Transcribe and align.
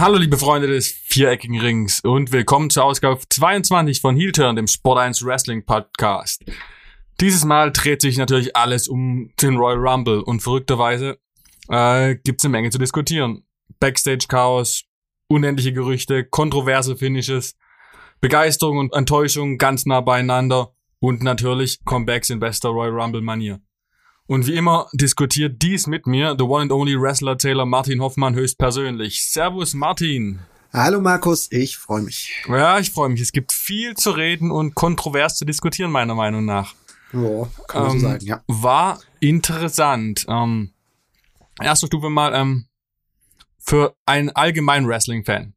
Hallo 0.00 0.16
liebe 0.16 0.38
Freunde 0.38 0.68
des 0.68 0.92
viereckigen 0.92 1.58
Rings 1.58 1.98
und 2.04 2.30
willkommen 2.30 2.70
zur 2.70 2.84
Ausgabe 2.84 3.18
22 3.28 4.00
von 4.00 4.14
Heel 4.14 4.30
Turn, 4.30 4.54
dem 4.54 4.68
Sport 4.68 5.00
1 5.00 5.24
Wrestling 5.24 5.66
Podcast. 5.66 6.44
Dieses 7.20 7.44
Mal 7.44 7.72
dreht 7.72 8.00
sich 8.00 8.16
natürlich 8.16 8.54
alles 8.54 8.86
um 8.86 9.32
den 9.42 9.56
Royal 9.56 9.76
Rumble 9.76 10.20
und 10.22 10.40
verrückterweise 10.40 11.18
äh, 11.68 12.14
gibt 12.14 12.40
es 12.40 12.44
eine 12.44 12.52
Menge 12.52 12.70
zu 12.70 12.78
diskutieren. 12.78 13.42
Backstage-Chaos, 13.80 14.84
unendliche 15.26 15.72
Gerüchte, 15.72 16.24
kontroverse 16.24 16.96
Finishes, 16.96 17.56
Begeisterung 18.20 18.78
und 18.78 18.94
Enttäuschung 18.94 19.58
ganz 19.58 19.84
nah 19.84 20.00
beieinander 20.00 20.76
und 21.00 21.24
natürlich 21.24 21.84
Comebacks 21.84 22.30
in 22.30 22.38
bester 22.38 22.68
Royal 22.68 23.00
Rumble-Manier. 23.00 23.60
Und 24.28 24.46
wie 24.46 24.56
immer 24.56 24.88
diskutiert 24.92 25.62
dies 25.62 25.86
mit 25.86 26.06
mir 26.06 26.36
the 26.38 26.44
one 26.44 26.60
and 26.60 26.70
only 26.70 27.00
Wrestler 27.00 27.38
Taylor 27.38 27.64
Martin 27.64 28.02
Hoffmann 28.02 28.34
höchstpersönlich. 28.34 29.24
Servus 29.24 29.72
Martin. 29.72 30.40
Hallo 30.70 31.00
Markus, 31.00 31.50
ich 31.50 31.78
freue 31.78 32.02
mich. 32.02 32.34
Ja, 32.46 32.78
ich 32.78 32.90
freue 32.90 33.08
mich. 33.08 33.22
Es 33.22 33.32
gibt 33.32 33.52
viel 33.52 33.94
zu 33.94 34.10
reden 34.10 34.50
und 34.50 34.74
kontrovers 34.74 35.36
zu 35.36 35.46
diskutieren, 35.46 35.90
meiner 35.90 36.14
Meinung 36.14 36.44
nach. 36.44 36.74
Ja, 37.14 37.48
kann 37.68 37.82
man 37.82 37.92
ähm, 37.92 38.00
so 38.00 38.06
sagen, 38.06 38.26
ja. 38.26 38.42
War 38.48 39.00
interessant. 39.18 40.26
Ähm, 40.28 40.74
erste 41.58 41.86
Stufe 41.86 42.10
mal, 42.10 42.34
ähm, 42.34 42.66
für 43.58 43.96
einen 44.04 44.28
allgemeinen 44.28 44.86
Wrestling-Fan 44.86 45.54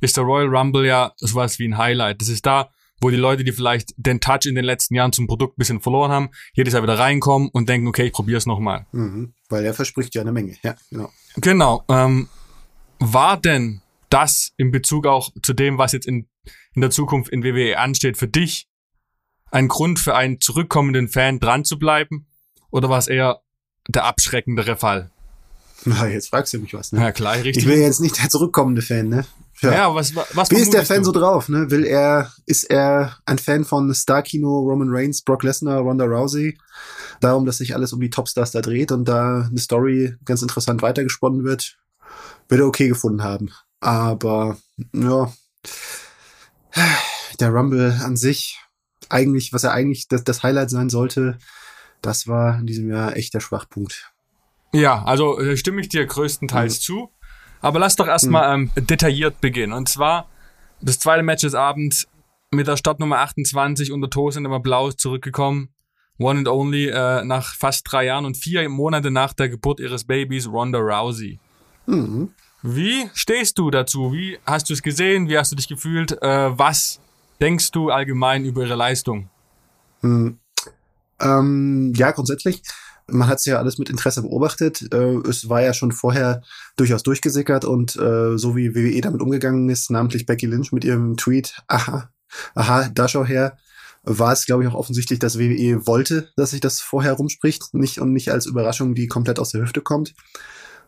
ist 0.00 0.16
der 0.16 0.24
Royal 0.24 0.48
Rumble 0.48 0.86
ja 0.86 1.12
sowas 1.16 1.58
wie 1.58 1.68
ein 1.68 1.76
Highlight. 1.76 2.22
Das 2.22 2.28
ist 2.28 2.46
da, 2.46 2.70
wo 3.00 3.10
die 3.10 3.16
Leute, 3.16 3.44
die 3.44 3.52
vielleicht 3.52 3.94
den 3.96 4.20
Touch 4.20 4.46
in 4.46 4.54
den 4.54 4.64
letzten 4.64 4.94
Jahren 4.94 5.12
zum 5.12 5.26
Produkt 5.26 5.54
ein 5.54 5.58
bisschen 5.58 5.80
verloren 5.80 6.10
haben, 6.10 6.30
jedes 6.54 6.74
Jahr 6.74 6.82
wieder 6.82 6.98
reinkommen 6.98 7.48
und 7.48 7.68
denken, 7.68 7.86
okay, 7.86 8.06
ich 8.06 8.12
probiere 8.12 8.38
es 8.38 8.46
nochmal. 8.46 8.86
Mhm, 8.92 9.32
weil 9.48 9.64
er 9.64 9.74
verspricht 9.74 10.14
ja 10.14 10.22
eine 10.22 10.32
Menge, 10.32 10.56
ja, 10.62 10.74
genau. 10.90 11.12
Genau. 11.36 11.84
Ähm, 11.88 12.28
war 12.98 13.36
denn 13.40 13.82
das 14.10 14.52
in 14.56 14.70
Bezug 14.70 15.06
auch 15.06 15.30
zu 15.42 15.52
dem, 15.52 15.78
was 15.78 15.92
jetzt 15.92 16.06
in, 16.06 16.28
in 16.74 16.80
der 16.80 16.90
Zukunft 16.90 17.30
in 17.30 17.44
WWE 17.44 17.78
ansteht, 17.78 18.16
für 18.16 18.28
dich 18.28 18.68
ein 19.50 19.68
Grund 19.68 19.98
für 19.98 20.14
einen 20.14 20.40
zurückkommenden 20.40 21.08
Fan 21.08 21.40
dran 21.40 21.64
zu 21.64 21.78
bleiben? 21.78 22.26
Oder 22.70 22.88
war 22.88 22.98
es 22.98 23.08
eher 23.08 23.40
der 23.88 24.04
abschreckendere 24.04 24.76
Fall? 24.76 25.10
Na, 25.84 26.06
jetzt 26.08 26.28
fragst 26.28 26.52
du 26.52 26.58
mich 26.58 26.74
was, 26.74 26.92
ne? 26.92 27.00
Ja, 27.00 27.12
klar, 27.12 27.36
richtig. 27.36 27.58
Ich 27.58 27.66
bin 27.66 27.80
jetzt 27.80 28.00
nicht 28.00 28.20
der 28.20 28.28
zurückkommende 28.28 28.82
Fan, 28.82 29.08
ne? 29.08 29.24
Ja, 29.60 29.72
ja 29.72 29.94
was, 29.94 30.14
was 30.14 30.50
Wie 30.50 30.56
ist 30.56 30.72
der 30.72 30.84
Fan 30.84 30.98
du? 30.98 31.04
so 31.04 31.12
drauf, 31.12 31.48
ne? 31.48 31.70
Will 31.70 31.84
er, 31.84 32.32
ist 32.46 32.64
er 32.64 33.16
ein 33.26 33.38
Fan 33.38 33.64
von 33.64 33.92
Star-Kino, 33.92 34.60
Roman 34.60 34.88
Reigns, 34.90 35.22
Brock 35.22 35.42
Lesnar, 35.42 35.80
Ronda 35.80 36.04
Rousey? 36.04 36.58
Darum, 37.20 37.44
dass 37.44 37.58
sich 37.58 37.74
alles 37.74 37.92
um 37.92 38.00
die 38.00 38.10
Topstars 38.10 38.52
da 38.52 38.60
dreht 38.60 38.92
und 38.92 39.06
da 39.06 39.48
eine 39.48 39.58
Story 39.58 40.14
ganz 40.24 40.42
interessant 40.42 40.82
weitergesponnen 40.82 41.44
wird, 41.44 41.76
wird 42.48 42.60
er 42.60 42.66
okay 42.66 42.88
gefunden 42.88 43.24
haben. 43.24 43.50
Aber, 43.80 44.56
ja, 44.92 45.32
der 47.40 47.50
Rumble 47.50 47.98
an 48.02 48.16
sich, 48.16 48.60
eigentlich, 49.08 49.52
was 49.52 49.64
er 49.64 49.72
eigentlich 49.72 50.08
das, 50.08 50.24
das 50.24 50.42
Highlight 50.42 50.70
sein 50.70 50.90
sollte, 50.90 51.38
das 52.02 52.28
war 52.28 52.58
in 52.58 52.66
diesem 52.66 52.88
Jahr 52.88 53.16
echt 53.16 53.34
der 53.34 53.40
Schwachpunkt. 53.40 54.12
Ja, 54.72 55.02
also 55.04 55.40
äh, 55.40 55.56
stimme 55.56 55.80
ich 55.80 55.88
dir 55.88 56.04
größtenteils 56.06 56.76
mhm. 56.76 56.80
zu. 56.80 57.10
Aber 57.60 57.78
lass 57.78 57.96
doch 57.96 58.06
erstmal 58.06 58.56
mhm. 58.56 58.70
ähm, 58.76 58.86
detailliert 58.86 59.40
beginnen. 59.40 59.72
Und 59.72 59.88
zwar 59.88 60.28
das 60.80 60.98
zweite 60.98 61.22
Match 61.22 61.42
des 61.42 61.54
Abends 61.54 62.08
mit 62.50 62.66
der 62.66 62.76
Startnummer 62.76 63.18
28 63.18 63.92
und 63.92 64.00
der 64.00 64.10
Toe 64.10 64.32
sind 64.32 64.44
immer 64.44 64.60
blau 64.60 64.90
zurückgekommen. 64.90 65.70
One 66.18 66.40
and 66.40 66.48
only 66.48 66.88
äh, 66.88 67.24
nach 67.24 67.54
fast 67.54 67.90
drei 67.90 68.06
Jahren 68.06 68.24
und 68.24 68.36
vier 68.36 68.68
Monate 68.68 69.10
nach 69.10 69.32
der 69.32 69.48
Geburt 69.48 69.78
ihres 69.80 70.04
Babys 70.04 70.48
Ronda 70.48 70.78
Rousey. 70.78 71.38
Mhm. 71.86 72.30
Wie 72.62 73.08
stehst 73.14 73.58
du 73.58 73.70
dazu? 73.70 74.12
Wie 74.12 74.38
hast 74.44 74.68
du 74.68 74.74
es 74.74 74.82
gesehen? 74.82 75.28
Wie 75.28 75.38
hast 75.38 75.52
du 75.52 75.56
dich 75.56 75.68
gefühlt? 75.68 76.20
Äh, 76.22 76.58
was 76.58 77.00
denkst 77.40 77.70
du 77.70 77.90
allgemein 77.90 78.44
über 78.44 78.62
ihre 78.62 78.74
Leistung? 78.74 79.30
Mhm. 80.02 80.38
Ähm, 81.20 81.92
ja, 81.96 82.10
grundsätzlich 82.10 82.62
man 83.10 83.28
hat 83.28 83.38
es 83.38 83.44
ja 83.46 83.58
alles 83.58 83.78
mit 83.78 83.90
Interesse 83.90 84.22
beobachtet. 84.22 84.92
Äh, 84.92 85.16
es 85.28 85.48
war 85.48 85.62
ja 85.62 85.72
schon 85.72 85.92
vorher 85.92 86.42
durchaus 86.76 87.02
durchgesickert 87.02 87.64
und 87.64 87.96
äh, 87.96 88.36
so 88.36 88.54
wie 88.56 88.74
WWE 88.74 89.00
damit 89.00 89.22
umgegangen 89.22 89.68
ist, 89.68 89.90
namentlich 89.90 90.26
Becky 90.26 90.46
Lynch 90.46 90.72
mit 90.72 90.84
ihrem 90.84 91.16
Tweet, 91.16 91.62
aha, 91.66 92.10
aha, 92.54 92.90
da 92.94 93.08
schau 93.08 93.24
her, 93.24 93.56
war 94.04 94.32
es, 94.32 94.46
glaube 94.46 94.62
ich, 94.62 94.68
auch 94.70 94.74
offensichtlich, 94.74 95.18
dass 95.18 95.38
WWE 95.38 95.86
wollte, 95.86 96.30
dass 96.36 96.50
sich 96.50 96.60
das 96.60 96.80
vorher 96.80 97.14
rumspricht, 97.14 97.74
nicht 97.74 97.98
und 97.98 98.12
nicht 98.12 98.30
als 98.30 98.46
Überraschung, 98.46 98.94
die 98.94 99.06
komplett 99.06 99.38
aus 99.38 99.50
der 99.50 99.62
Hüfte 99.62 99.80
kommt. 99.80 100.14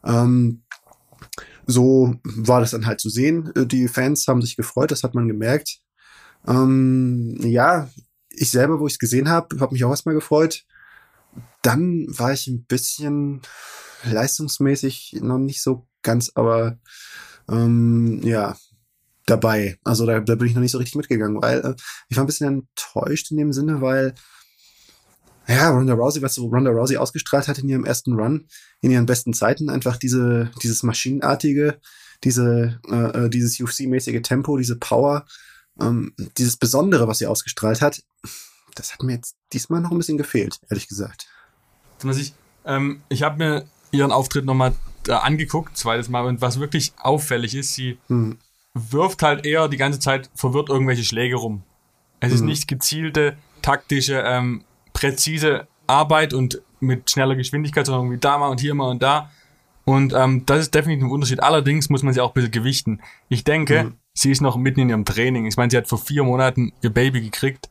Ähm, 0.04 0.62
so 1.66 2.16
war 2.24 2.60
das 2.60 2.70
dann 2.70 2.86
halt 2.86 3.00
zu 3.00 3.08
sehen. 3.08 3.52
Äh, 3.54 3.66
die 3.66 3.88
Fans 3.88 4.26
haben 4.28 4.42
sich 4.42 4.56
gefreut, 4.56 4.90
das 4.90 5.02
hat 5.02 5.14
man 5.14 5.28
gemerkt. 5.28 5.80
Ähm, 6.46 7.36
ja, 7.42 7.90
ich 8.30 8.50
selber, 8.50 8.80
wo 8.80 8.86
ich 8.86 8.94
es 8.94 8.98
gesehen 8.98 9.28
habe, 9.28 9.60
habe 9.60 9.72
mich 9.72 9.84
auch 9.84 9.90
erstmal 9.90 10.14
gefreut 10.14 10.64
dann 11.62 12.06
war 12.08 12.32
ich 12.32 12.46
ein 12.46 12.64
bisschen 12.64 13.42
leistungsmäßig 14.04 15.18
noch 15.20 15.38
nicht 15.38 15.62
so 15.62 15.86
ganz, 16.02 16.32
aber 16.34 16.78
ähm, 17.48 18.20
ja, 18.22 18.56
dabei. 19.26 19.78
Also 19.84 20.06
da, 20.06 20.20
da 20.20 20.34
bin 20.34 20.48
ich 20.48 20.54
noch 20.54 20.62
nicht 20.62 20.72
so 20.72 20.78
richtig 20.78 20.96
mitgegangen, 20.96 21.40
weil 21.40 21.60
äh, 21.60 21.74
ich 22.08 22.16
war 22.16 22.24
ein 22.24 22.26
bisschen 22.26 22.66
enttäuscht 22.76 23.30
in 23.30 23.36
dem 23.36 23.52
Sinne, 23.52 23.80
weil 23.80 24.14
ja, 25.48 25.70
Ronda 25.70 25.94
Rousey, 25.94 26.22
was 26.22 26.34
so 26.34 26.46
Ronda 26.46 26.70
Rousey 26.70 26.96
ausgestrahlt 26.96 27.48
hat 27.48 27.58
in 27.58 27.68
ihrem 27.68 27.84
ersten 27.84 28.12
Run, 28.12 28.46
in 28.82 28.90
ihren 28.90 29.06
besten 29.06 29.32
Zeiten, 29.32 29.68
einfach 29.68 29.96
diese, 29.96 30.50
dieses 30.62 30.82
maschinenartige, 30.82 31.80
diese, 32.22 32.80
äh, 32.88 33.24
äh 33.24 33.30
dieses 33.30 33.58
UFC-mäßige 33.58 34.22
Tempo, 34.22 34.56
diese 34.58 34.76
Power, 34.76 35.26
ähm, 35.80 36.14
dieses 36.38 36.56
Besondere, 36.56 37.08
was 37.08 37.18
sie 37.18 37.26
ausgestrahlt 37.26 37.80
hat, 37.80 38.02
das 38.76 38.92
hat 38.92 39.02
mir 39.02 39.14
jetzt 39.14 39.34
diesmal 39.52 39.80
noch 39.80 39.90
ein 39.90 39.98
bisschen 39.98 40.18
gefehlt, 40.18 40.60
ehrlich 40.68 40.86
gesagt. 40.86 41.26
Ich 42.04 42.34
ähm, 42.64 43.02
ich 43.08 43.22
habe 43.22 43.38
mir 43.38 43.64
ihren 43.90 44.12
Auftritt 44.12 44.44
nochmal 44.44 44.72
äh, 45.08 45.12
angeguckt, 45.12 45.76
zweites 45.76 46.08
Mal, 46.08 46.26
und 46.26 46.40
was 46.40 46.60
wirklich 46.60 46.92
auffällig 46.98 47.54
ist, 47.54 47.74
sie 47.74 47.98
hm. 48.08 48.38
wirft 48.74 49.22
halt 49.22 49.46
eher 49.46 49.68
die 49.68 49.76
ganze 49.76 49.98
Zeit 49.98 50.30
verwirrt 50.34 50.68
irgendwelche 50.68 51.04
Schläge 51.04 51.36
rum. 51.36 51.62
Es 52.20 52.28
hm. 52.28 52.34
ist 52.34 52.42
nicht 52.42 52.68
gezielte, 52.68 53.36
taktische, 53.62 54.22
ähm, 54.24 54.64
präzise 54.92 55.66
Arbeit 55.86 56.34
und 56.34 56.60
mit 56.80 57.10
schneller 57.10 57.36
Geschwindigkeit, 57.36 57.86
sondern 57.86 58.04
irgendwie 58.04 58.20
da 58.20 58.38
mal 58.38 58.48
und 58.48 58.60
hier 58.60 58.74
mal 58.74 58.90
und 58.90 59.02
da. 59.02 59.30
Und 59.84 60.12
ähm, 60.12 60.44
das 60.46 60.60
ist 60.60 60.74
definitiv 60.74 61.06
ein 61.06 61.10
Unterschied. 61.10 61.42
Allerdings 61.42 61.90
muss 61.90 62.02
man 62.02 62.14
sie 62.14 62.20
auch 62.20 62.30
ein 62.30 62.34
bisschen 62.34 62.52
gewichten. 62.52 63.00
Ich 63.28 63.44
denke, 63.44 63.84
mhm. 63.84 63.94
sie 64.12 64.30
ist 64.30 64.40
noch 64.40 64.56
mitten 64.56 64.80
in 64.80 64.88
ihrem 64.90 65.04
Training. 65.04 65.46
Ich 65.46 65.56
meine, 65.56 65.70
sie 65.70 65.76
hat 65.76 65.88
vor 65.88 65.98
vier 65.98 66.22
Monaten 66.22 66.72
ihr 66.82 66.90
Baby 66.90 67.22
gekriegt 67.22 67.69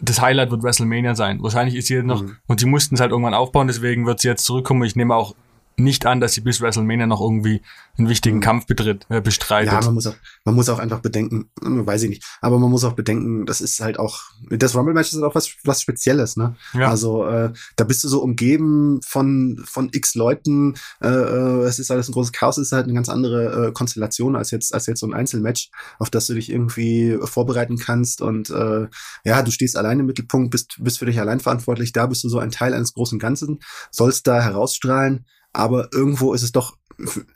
das 0.00 0.20
Highlight 0.20 0.50
wird 0.50 0.62
WrestleMania 0.62 1.14
sein. 1.14 1.42
Wahrscheinlich 1.42 1.76
ist 1.76 1.88
sie 1.88 2.02
noch, 2.02 2.22
mhm. 2.22 2.36
und 2.46 2.60
sie 2.60 2.66
mussten 2.66 2.94
es 2.94 3.00
halt 3.00 3.10
irgendwann 3.10 3.34
aufbauen, 3.34 3.66
deswegen 3.66 4.06
wird 4.06 4.20
sie 4.20 4.28
jetzt 4.28 4.44
zurückkommen. 4.44 4.82
Ich 4.84 4.96
nehme 4.96 5.14
auch 5.14 5.34
nicht 5.78 6.06
an, 6.06 6.20
dass 6.20 6.32
sie 6.32 6.40
bis 6.40 6.60
WrestleMania 6.60 7.06
noch 7.06 7.20
irgendwie 7.20 7.62
einen 7.96 8.08
wichtigen 8.08 8.36
mhm. 8.36 8.42
Kampf 8.42 8.66
betritt, 8.66 9.06
äh, 9.08 9.20
bestreitet. 9.20 9.72
Ja, 9.72 9.80
man 9.80 9.94
muss 9.94 10.06
auch, 10.06 10.14
man 10.44 10.54
muss 10.54 10.68
auch 10.68 10.78
einfach 10.78 11.00
bedenken, 11.00 11.50
hm, 11.62 11.86
weiß 11.86 12.02
ich 12.02 12.10
nicht, 12.10 12.24
aber 12.40 12.58
man 12.58 12.70
muss 12.70 12.84
auch 12.84 12.92
bedenken, 12.92 13.46
das 13.46 13.60
ist 13.60 13.80
halt 13.80 13.98
auch, 13.98 14.22
das 14.50 14.74
Rumble-Match 14.74 15.08
ist 15.08 15.14
halt 15.14 15.24
auch 15.24 15.34
was, 15.34 15.50
was 15.64 15.80
Spezielles, 15.80 16.36
ne? 16.36 16.56
Ja. 16.74 16.88
Also, 16.90 17.26
äh, 17.26 17.52
da 17.76 17.84
bist 17.84 18.02
du 18.04 18.08
so 18.08 18.22
umgeben 18.22 19.00
von, 19.04 19.62
von 19.64 19.88
x 19.92 20.14
Leuten, 20.14 20.74
äh, 21.00 21.08
äh, 21.08 21.62
es 21.64 21.78
ist 21.78 21.90
alles 21.90 22.08
ein 22.08 22.12
großes 22.12 22.32
Chaos, 22.32 22.58
es 22.58 22.68
ist 22.68 22.72
halt 22.72 22.84
eine 22.84 22.94
ganz 22.94 23.08
andere 23.08 23.68
äh, 23.68 23.72
Konstellation 23.72 24.36
als 24.36 24.50
jetzt, 24.50 24.74
als 24.74 24.86
jetzt 24.86 25.00
so 25.00 25.06
ein 25.06 25.14
Einzelmatch, 25.14 25.70
auf 25.98 26.10
das 26.10 26.26
du 26.26 26.34
dich 26.34 26.50
irgendwie 26.50 27.18
vorbereiten 27.22 27.78
kannst 27.78 28.20
und, 28.20 28.50
äh, 28.50 28.88
ja, 29.24 29.42
du 29.42 29.50
stehst 29.50 29.76
allein 29.76 30.00
im 30.00 30.06
Mittelpunkt, 30.06 30.50
bist, 30.50 30.76
bist 30.80 30.98
für 30.98 31.06
dich 31.06 31.20
allein 31.20 31.40
verantwortlich, 31.40 31.92
da 31.92 32.06
bist 32.06 32.24
du 32.24 32.28
so 32.28 32.38
ein 32.38 32.50
Teil 32.50 32.74
eines 32.74 32.94
großen 32.94 33.18
Ganzen, 33.18 33.60
sollst 33.90 34.26
da 34.26 34.42
herausstrahlen, 34.42 35.24
aber 35.52 35.88
irgendwo 35.92 36.34
ist 36.34 36.42
es 36.42 36.52
doch, 36.52 36.76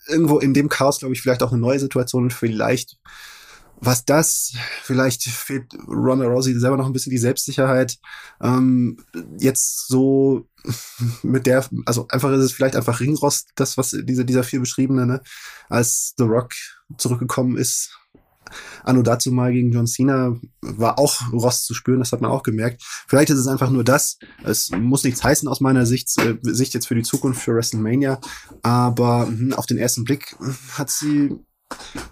irgendwo 0.08 0.38
in 0.38 0.54
dem 0.54 0.68
Chaos, 0.68 0.98
glaube 0.98 1.14
ich, 1.14 1.22
vielleicht 1.22 1.42
auch 1.42 1.52
eine 1.52 1.60
neue 1.60 1.78
Situation 1.78 2.24
und 2.24 2.32
vielleicht, 2.32 2.98
was 3.80 4.04
das, 4.04 4.54
vielleicht 4.82 5.24
fehlt 5.24 5.72
Ronda 5.88 6.26
Rousey 6.26 6.58
selber 6.58 6.76
noch 6.76 6.86
ein 6.86 6.92
bisschen 6.92 7.10
die 7.10 7.18
Selbstsicherheit, 7.18 7.98
ähm, 8.40 8.96
jetzt 9.38 9.88
so 9.88 10.46
mit 11.22 11.46
der, 11.46 11.66
also 11.86 12.06
einfach 12.08 12.30
ist 12.32 12.44
es 12.44 12.52
vielleicht 12.52 12.76
einfach 12.76 13.00
Ringrost, 13.00 13.50
das, 13.56 13.76
was 13.76 13.96
diese, 14.04 14.24
dieser 14.24 14.44
vier 14.44 14.60
beschriebene, 14.60 15.06
ne, 15.06 15.22
als 15.68 16.14
The 16.16 16.24
Rock 16.24 16.52
zurückgekommen 16.98 17.56
ist, 17.56 17.96
Anno 18.84 19.02
dazu 19.02 19.32
mal 19.32 19.52
gegen 19.52 19.72
John 19.72 19.86
Cena 19.86 20.36
war 20.60 20.98
auch 20.98 21.32
Rost 21.32 21.66
zu 21.66 21.74
spüren, 21.74 21.98
das 21.98 22.12
hat 22.12 22.20
man 22.20 22.30
auch 22.30 22.42
gemerkt. 22.42 22.82
Vielleicht 23.08 23.30
ist 23.30 23.38
es 23.38 23.46
einfach 23.46 23.70
nur 23.70 23.84
das. 23.84 24.18
Es 24.44 24.70
muss 24.70 25.04
nichts 25.04 25.22
heißen 25.22 25.48
aus 25.48 25.60
meiner 25.60 25.86
Sicht, 25.86 26.10
äh, 26.18 26.36
Sicht 26.42 26.74
jetzt 26.74 26.86
für 26.86 26.94
die 26.94 27.02
Zukunft 27.02 27.42
für 27.42 27.54
WrestleMania. 27.54 28.20
Aber 28.62 29.26
mh, 29.26 29.56
auf 29.56 29.66
den 29.66 29.78
ersten 29.78 30.04
Blick 30.04 30.36
hat 30.76 30.90
sie 30.90 31.36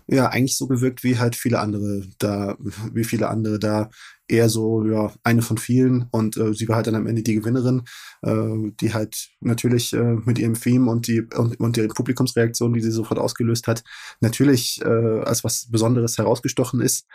ja 0.07 0.29
eigentlich 0.29 0.57
so 0.57 0.67
gewirkt 0.67 1.05
wie 1.05 1.19
halt 1.19 1.37
viele 1.37 1.61
andere 1.61 2.03
da, 2.19 2.57
wie 2.93 3.05
viele 3.05 3.29
andere 3.29 3.59
da 3.59 3.91
eher 4.31 4.49
so 4.49 4.85
ja 4.85 5.13
eine 5.23 5.43
von 5.43 5.59
vielen 5.59 6.07
und 6.11 6.37
äh, 6.37 6.55
sie 6.55 6.69
war 6.69 6.77
halt 6.77 6.87
dann 6.87 6.95
am 6.95 7.07
Ende 7.07 7.23
die 7.23 7.35
Gewinnerin, 7.35 7.83
äh, 8.23 8.71
die 8.81 8.95
halt 8.95 9.31
natürlich 9.41 9.93
äh, 9.93 10.17
mit 10.25 10.39
ihrem 10.39 10.55
Theme 10.55 10.91
und 10.91 11.07
die 11.07 11.23
und, 11.23 11.59
und 11.59 11.77
der 11.77 11.89
Publikumsreaktion, 11.89 12.73
die 12.73 12.81
sie 12.81 12.91
sofort 12.91 13.19
ausgelöst 13.19 13.67
hat, 13.67 13.83
natürlich 14.21 14.81
äh, 14.83 15.21
als 15.21 15.45
was 15.45 15.69
Besonderes 15.71 16.19
herausgestochen 16.19 16.81
ist. 16.81 17.07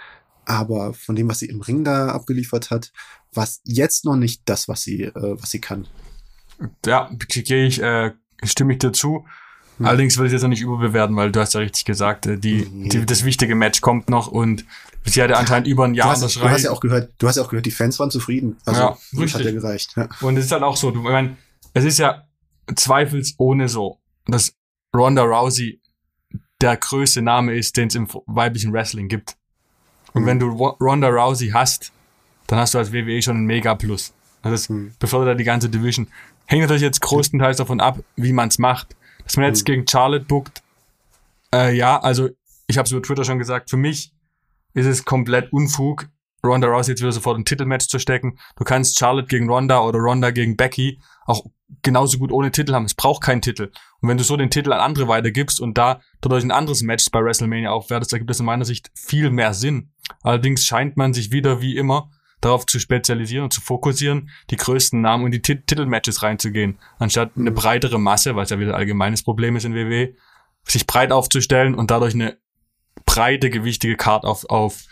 Aber 0.47 0.93
von 0.93 1.15
dem, 1.15 1.27
was 1.27 1.39
sie 1.39 1.47
im 1.47 1.61
Ring 1.61 1.83
da 1.83 2.09
abgeliefert 2.09 2.69
hat, 2.69 2.91
war 3.33 3.47
jetzt 3.63 4.05
noch 4.05 4.15
nicht 4.15 4.43
das, 4.45 4.67
was 4.67 4.83
sie, 4.83 5.03
äh, 5.03 5.11
was 5.13 5.49
sie 5.49 5.59
kann. 5.59 5.87
Ja, 6.85 7.09
gehe 7.27 7.65
ich, 7.65 7.81
äh, 7.81 8.11
stimme 8.43 8.73
ich 8.73 8.79
dazu. 8.79 9.25
Hm. 9.77 9.85
Allerdings 9.85 10.17
will 10.17 10.27
ich 10.27 10.31
das 10.31 10.41
ja 10.41 10.47
nicht 10.47 10.61
überbewerten, 10.61 11.15
weil 11.15 11.31
du 11.31 11.39
hast 11.39 11.53
ja 11.53 11.59
richtig 11.59 11.85
gesagt, 11.85 12.25
äh, 12.25 12.37
die, 12.37 12.67
nee. 12.71 12.89
die, 12.89 13.05
das 13.05 13.25
wichtige 13.25 13.55
Match 13.55 13.81
kommt 13.81 14.09
noch 14.09 14.27
und 14.27 14.65
sie 15.03 15.21
hatte 15.21 15.37
anscheinend 15.37 15.67
über 15.67 15.85
ein 15.85 15.93
Jahr 15.93 16.15
du 16.15 16.21
hast, 16.21 16.35
du 16.35 16.49
hast 16.49 16.63
ja 16.63 16.71
auch 16.71 16.79
gehört, 16.79 17.11
du 17.17 17.27
hast 17.27 17.35
ja 17.35 17.43
auch 17.43 17.49
gehört, 17.49 17.65
die 17.65 17.71
Fans 17.71 17.99
waren 17.99 18.09
zufrieden. 18.09 18.57
Also 18.65 18.81
ja, 18.81 18.89
das 18.89 19.19
richtig. 19.19 19.33
hat 19.33 19.45
ja 19.45 19.51
gereicht. 19.51 19.93
Ja. 19.95 20.07
Und 20.21 20.37
es 20.37 20.45
ist 20.45 20.51
halt 20.51 20.63
auch 20.63 20.77
so, 20.77 20.91
du, 20.91 20.99
ich 20.99 21.11
meine, 21.11 21.35
es 21.73 21.83
ist 21.83 21.99
ja 21.99 22.23
zweifelsohne 22.73 23.67
so, 23.67 23.99
dass 24.27 24.53
Ronda 24.95 25.23
Rousey 25.23 25.81
der 26.61 26.77
größte 26.77 27.21
Name 27.21 27.53
ist, 27.55 27.75
den 27.75 27.89
es 27.89 27.95
im 27.95 28.07
weiblichen 28.27 28.71
Wrestling 28.71 29.09
gibt. 29.09 29.35
Und 30.13 30.21
hm. 30.21 30.27
wenn 30.27 30.39
du 30.39 30.47
Ronda 30.47 31.09
Rousey 31.09 31.49
hast, 31.49 31.91
dann 32.47 32.59
hast 32.59 32.73
du 32.73 32.77
als 32.77 32.93
WWE 32.93 33.21
schon 33.21 33.37
einen 33.37 33.45
Mega 33.45 33.75
Plus. 33.75 34.13
Also 34.41 34.53
das 34.53 34.69
hm. 34.69 34.93
befördert 34.99 35.39
die 35.39 35.43
ganze 35.43 35.69
Division. 35.69 36.07
Hängt 36.45 36.61
natürlich 36.61 36.83
jetzt 36.83 37.01
größtenteils 37.01 37.57
davon 37.57 37.81
ab, 37.81 37.99
wie 38.15 38.31
man 38.31 38.49
es 38.49 38.59
macht. 38.59 38.95
Dass 39.25 39.35
man 39.37 39.45
jetzt 39.45 39.63
mhm. 39.63 39.65
gegen 39.65 39.87
Charlotte 39.87 40.25
bookt, 40.25 40.63
äh, 41.53 41.75
ja, 41.75 41.99
also 41.99 42.29
ich 42.67 42.77
habe 42.77 42.85
es 42.85 42.91
über 42.91 43.01
Twitter 43.01 43.25
schon 43.25 43.39
gesagt, 43.39 43.69
für 43.69 43.77
mich 43.77 44.13
ist 44.73 44.85
es 44.85 45.05
komplett 45.05 45.51
Unfug, 45.51 46.07
Ronda 46.43 46.67
Rousey 46.67 46.91
jetzt 46.91 47.01
wieder 47.01 47.11
sofort 47.11 47.37
ein 47.37 47.45
Titelmatch 47.45 47.87
zu 47.87 47.99
stecken. 47.99 48.37
Du 48.55 48.63
kannst 48.63 48.97
Charlotte 48.97 49.27
gegen 49.27 49.49
Ronda 49.49 49.81
oder 49.81 49.99
Ronda 49.99 50.31
gegen 50.31 50.55
Becky 50.55 51.01
auch 51.25 51.43
genauso 51.81 52.19
gut 52.19 52.31
ohne 52.31 52.51
Titel 52.51 52.73
haben. 52.73 52.85
Es 52.85 52.93
braucht 52.93 53.23
keinen 53.23 53.41
Titel. 53.41 53.71
Und 53.99 54.09
wenn 54.09 54.17
du 54.17 54.23
so 54.23 54.37
den 54.37 54.51
Titel 54.51 54.71
an 54.71 54.79
andere 54.79 55.07
weitergibst 55.07 55.59
und 55.59 55.77
da 55.77 56.01
dadurch 56.21 56.43
ein 56.43 56.51
anderes 56.51 56.83
Match 56.83 57.09
bei 57.11 57.23
WrestleMania 57.23 57.71
aufwertest, 57.71 58.13
da 58.13 58.17
gibt 58.19 58.29
es 58.29 58.39
in 58.39 58.45
meiner 58.45 58.65
Sicht 58.65 58.91
viel 58.93 59.31
mehr 59.31 59.53
Sinn. 59.53 59.91
Allerdings 60.21 60.65
scheint 60.65 60.97
man 60.97 61.13
sich 61.13 61.31
wieder 61.31 61.61
wie 61.61 61.75
immer 61.77 62.11
darauf 62.45 62.65
zu 62.65 62.79
spezialisieren 62.79 63.45
und 63.45 63.51
zu 63.51 63.59
fokussieren, 63.59 64.29
die 64.51 64.55
größten 64.55 65.01
Namen 65.01 65.25
und 65.25 65.31
die 65.31 65.41
Titelmatches 65.41 66.21
reinzugehen, 66.21 66.77
anstatt 66.99 67.31
eine 67.35 67.51
mhm. 67.51 67.55
breitere 67.55 67.99
Masse, 67.99 68.35
was 68.35 68.51
ja 68.51 68.59
wieder 68.59 68.71
ein 68.71 68.79
allgemeines 68.79 69.23
Problem 69.23 69.55
ist 69.55 69.65
in 69.65 69.73
WWE, 69.73 70.13
sich 70.63 70.85
breit 70.85 71.11
aufzustellen 71.11 71.75
und 71.75 71.91
dadurch 71.91 72.13
eine 72.13 72.37
breite, 73.05 73.49
gewichtige 73.49 73.97
Card 73.97 74.25
auf, 74.25 74.45
auf 74.49 74.83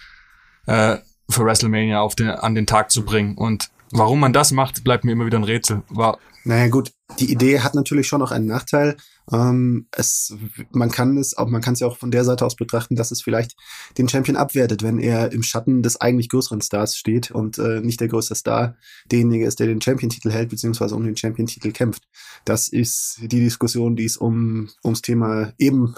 äh, 0.66 0.98
für 1.30 1.46
WrestleMania 1.46 2.02
auf 2.02 2.16
den, 2.16 2.30
an 2.30 2.56
den 2.56 2.66
Tag 2.66 2.92
zu 2.92 3.06
bringen. 3.06 3.38
Und 3.38 3.70
warum 3.92 4.20
man 4.20 4.34
das 4.34 4.52
macht, 4.52 4.84
bleibt 4.84 5.04
mir 5.04 5.12
immer 5.12 5.26
wieder 5.26 5.38
ein 5.38 5.44
Rätsel. 5.44 5.84
War, 5.90 6.18
naja 6.44 6.68
gut, 6.70 6.92
die 7.20 7.32
Idee 7.32 7.62
hat 7.62 7.76
natürlich 7.76 8.08
schon 8.08 8.20
noch 8.20 8.32
einen 8.32 8.48
Nachteil. 8.48 8.98
Ähm, 9.32 9.88
es, 9.92 10.36
man 10.72 10.92
kann 10.92 11.18
es, 11.18 11.38
auch, 11.38 11.48
man 11.48 11.62
kann 11.62 11.74
es 11.74 11.80
ja 11.80 11.88
auch 11.88 11.98
von 11.98 12.12
der 12.12 12.26
Seite 12.26 12.46
aus 12.46 12.56
betrachten, 12.56 12.96
dass 12.96 13.12
es 13.12 13.22
vielleicht 13.22 13.56
den 13.98 14.10
Champion 14.10 14.36
abwertet, 14.36 14.84
wenn 14.84 15.00
er 15.00 15.32
im 15.32 15.44
Schatten 15.44 15.82
des 15.82 16.00
eigentlich 16.02 16.30
größeren 16.30 16.62
Stars 16.62 16.98
steht 16.98 17.32
und 17.32 17.58
äh, 17.58 17.80
nicht 17.82 18.02
der 18.02 18.08
größte 18.08 18.36
Star 18.36 18.76
derjenige 19.12 19.46
ist, 19.46 19.60
der 19.60 19.68
den 19.68 19.82
Champion-Titel 19.82 20.32
hält, 20.32 20.50
beziehungsweise 20.50 20.96
um 20.96 21.04
den 21.04 21.16
Champion-Titel 21.16 21.72
kämpft. 21.72 22.04
Das 22.46 22.68
ist 22.68 23.20
die 23.22 23.40
Diskussion, 23.40 23.96
die 23.96 24.06
es 24.06 24.18
um, 24.18 24.70
ums 24.84 25.02
Thema 25.02 25.54
eben, 25.58 25.96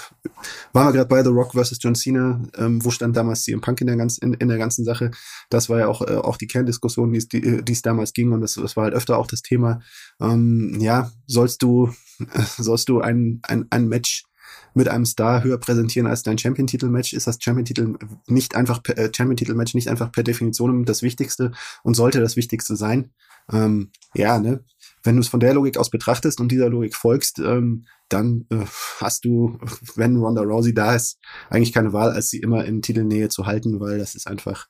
waren 0.73 0.87
wir 0.87 0.93
gerade 0.93 1.09
bei 1.09 1.23
The 1.23 1.29
Rock 1.29 1.53
versus 1.53 1.79
John 1.81 1.95
Cena, 1.95 2.41
ähm, 2.57 2.83
wo 2.83 2.91
stand 2.91 3.17
damals 3.17 3.43
CM 3.43 3.61
Punk 3.61 3.81
in 3.81 3.87
der, 3.87 3.97
ganz, 3.97 4.17
in, 4.17 4.33
in 4.35 4.47
der 4.47 4.57
ganzen 4.57 4.85
Sache. 4.85 5.11
Das 5.49 5.69
war 5.69 5.79
ja 5.79 5.87
auch, 5.87 6.01
äh, 6.01 6.15
auch 6.15 6.37
die 6.37 6.47
Kerndiskussion, 6.47 7.11
die 7.11 7.17
es 7.17 7.27
die, 7.27 7.63
die 7.63 7.81
damals 7.81 8.13
ging 8.13 8.31
und 8.31 8.41
das, 8.41 8.53
das 8.53 8.75
war 8.75 8.85
halt 8.85 8.93
öfter 8.93 9.17
auch 9.17 9.27
das 9.27 9.41
Thema. 9.41 9.81
Ähm, 10.19 10.77
ja, 10.79 11.11
sollst 11.27 11.61
du, 11.61 11.93
sollst 12.57 12.89
du 12.89 13.01
ein, 13.01 13.39
ein, 13.43 13.65
ein 13.69 13.87
Match 13.87 14.25
mit 14.73 14.89
einem 14.89 15.05
Star 15.05 15.43
höher 15.43 15.57
präsentieren 15.57 16.07
als 16.07 16.23
dein 16.23 16.37
Champion-Titel-Match, 16.37 17.13
ist 17.13 17.27
das 17.27 17.37
Champion-Titel 17.41 17.95
nicht 18.27 18.55
einfach 18.55 18.81
äh, 18.89 19.09
Champion-Titel-Match 19.15 19.73
nicht 19.73 19.87
einfach 19.87 20.11
per 20.11 20.23
Definition 20.23 20.85
das 20.85 21.01
Wichtigste 21.01 21.51
und 21.83 21.95
sollte 21.95 22.19
das 22.19 22.35
Wichtigste 22.35 22.75
sein. 22.75 23.11
Ähm, 23.51 23.91
ja, 24.13 24.39
ne? 24.39 24.63
Wenn 25.03 25.15
du 25.15 25.21
es 25.21 25.27
von 25.27 25.39
der 25.39 25.53
Logik 25.53 25.77
aus 25.77 25.89
betrachtest 25.89 26.41
und 26.41 26.51
dieser 26.51 26.69
Logik 26.69 26.95
folgst, 26.95 27.39
ähm, 27.39 27.85
dann 28.09 28.45
äh, 28.49 28.65
hast 28.99 29.25
du, 29.25 29.57
wenn 29.95 30.17
Ronda 30.17 30.41
Rousey 30.41 30.73
da 30.73 30.95
ist, 30.95 31.19
eigentlich 31.49 31.73
keine 31.73 31.93
Wahl, 31.93 32.11
als 32.11 32.29
sie 32.29 32.39
immer 32.39 32.65
in 32.65 32.81
Titelnähe 32.81 33.29
zu 33.29 33.45
halten, 33.45 33.79
weil 33.79 33.97
das 33.97 34.15
ist 34.15 34.27
einfach, 34.27 34.67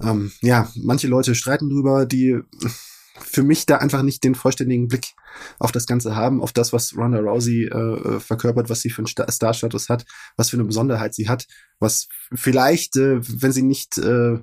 ähm, 0.00 0.32
ja, 0.40 0.70
manche 0.76 1.08
Leute 1.08 1.34
streiten 1.34 1.68
drüber, 1.68 2.06
die 2.06 2.38
für 3.20 3.42
mich 3.42 3.66
da 3.66 3.78
einfach 3.78 4.02
nicht 4.02 4.24
den 4.24 4.34
vollständigen 4.34 4.88
Blick 4.88 5.14
auf 5.58 5.72
das 5.72 5.86
Ganze 5.86 6.16
haben, 6.16 6.40
auf 6.40 6.52
das, 6.52 6.72
was 6.72 6.96
Ronda 6.96 7.18
Rousey 7.18 7.64
äh, 7.64 8.16
äh 8.16 8.20
verkörpert, 8.20 8.70
was 8.70 8.80
sie 8.80 8.90
für 8.90 9.02
einen 9.02 9.30
Star-Status 9.30 9.88
hat, 9.88 10.04
was 10.36 10.50
für 10.50 10.56
eine 10.56 10.64
Besonderheit 10.64 11.14
sie 11.14 11.28
hat, 11.28 11.46
was 11.78 12.08
vielleicht, 12.34 12.96
äh, 12.96 13.20
wenn 13.40 13.52
sie 13.52 13.62
nicht 13.62 13.98
äh, 13.98 14.38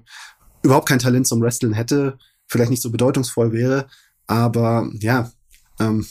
überhaupt 0.64 0.88
kein 0.88 1.00
Talent 1.00 1.28
zum 1.28 1.42
Wrestling 1.42 1.74
hätte, 1.74 2.18
vielleicht 2.48 2.72
nicht 2.72 2.82
so 2.82 2.92
bedeutungsvoll 2.92 3.52
wäre. 3.52 3.88
Aber 4.28 4.90
ja, 5.00 5.32
ähm, 5.80 6.06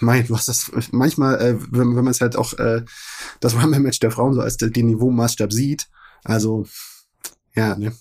mein, 0.00 0.26
du 0.26 0.36
hast 0.36 0.48
das 0.48 0.70
manchmal, 0.92 1.40
äh, 1.40 1.58
wenn, 1.70 1.96
wenn 1.96 2.04
man 2.04 2.08
es 2.08 2.20
halt 2.20 2.36
auch 2.36 2.52
äh, 2.54 2.84
das 3.40 3.54
Rumble-Match 3.54 3.98
der 4.00 4.10
Frauen 4.10 4.34
so 4.34 4.40
als 4.40 4.56
den 4.56 4.86
Niveau-Maßstab 4.86 5.52
sieht, 5.52 5.88
also 6.24 6.66
ja, 7.54 7.76
ne, 7.76 7.92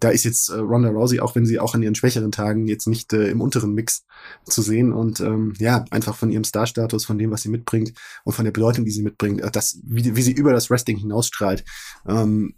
da 0.00 0.08
ist 0.08 0.24
jetzt 0.24 0.48
äh, 0.48 0.54
Ronda 0.54 0.90
Rousey, 0.90 1.20
auch 1.20 1.34
wenn 1.34 1.46
sie 1.46 1.58
auch 1.60 1.74
an 1.74 1.82
ihren 1.82 1.94
schwächeren 1.94 2.32
Tagen 2.32 2.66
jetzt 2.66 2.86
nicht 2.86 3.12
äh, 3.12 3.28
im 3.28 3.40
unteren 3.40 3.74
Mix 3.74 4.04
zu 4.44 4.62
sehen 4.62 4.92
und 4.92 5.20
ähm, 5.20 5.54
ja, 5.58 5.84
einfach 5.90 6.16
von 6.16 6.30
ihrem 6.30 6.44
Star-Status, 6.44 7.04
von 7.04 7.18
dem, 7.18 7.30
was 7.30 7.42
sie 7.42 7.48
mitbringt 7.48 7.92
und 8.24 8.32
von 8.32 8.44
der 8.44 8.52
Bedeutung, 8.52 8.84
die 8.84 8.90
sie 8.90 9.02
mitbringt, 9.02 9.40
äh, 9.40 9.50
das, 9.50 9.78
wie, 9.84 10.16
wie 10.16 10.22
sie 10.22 10.32
über 10.32 10.52
das 10.52 10.70
Wrestling 10.70 10.96
hinausstrahlt, 10.96 11.64
ähm, 12.06 12.54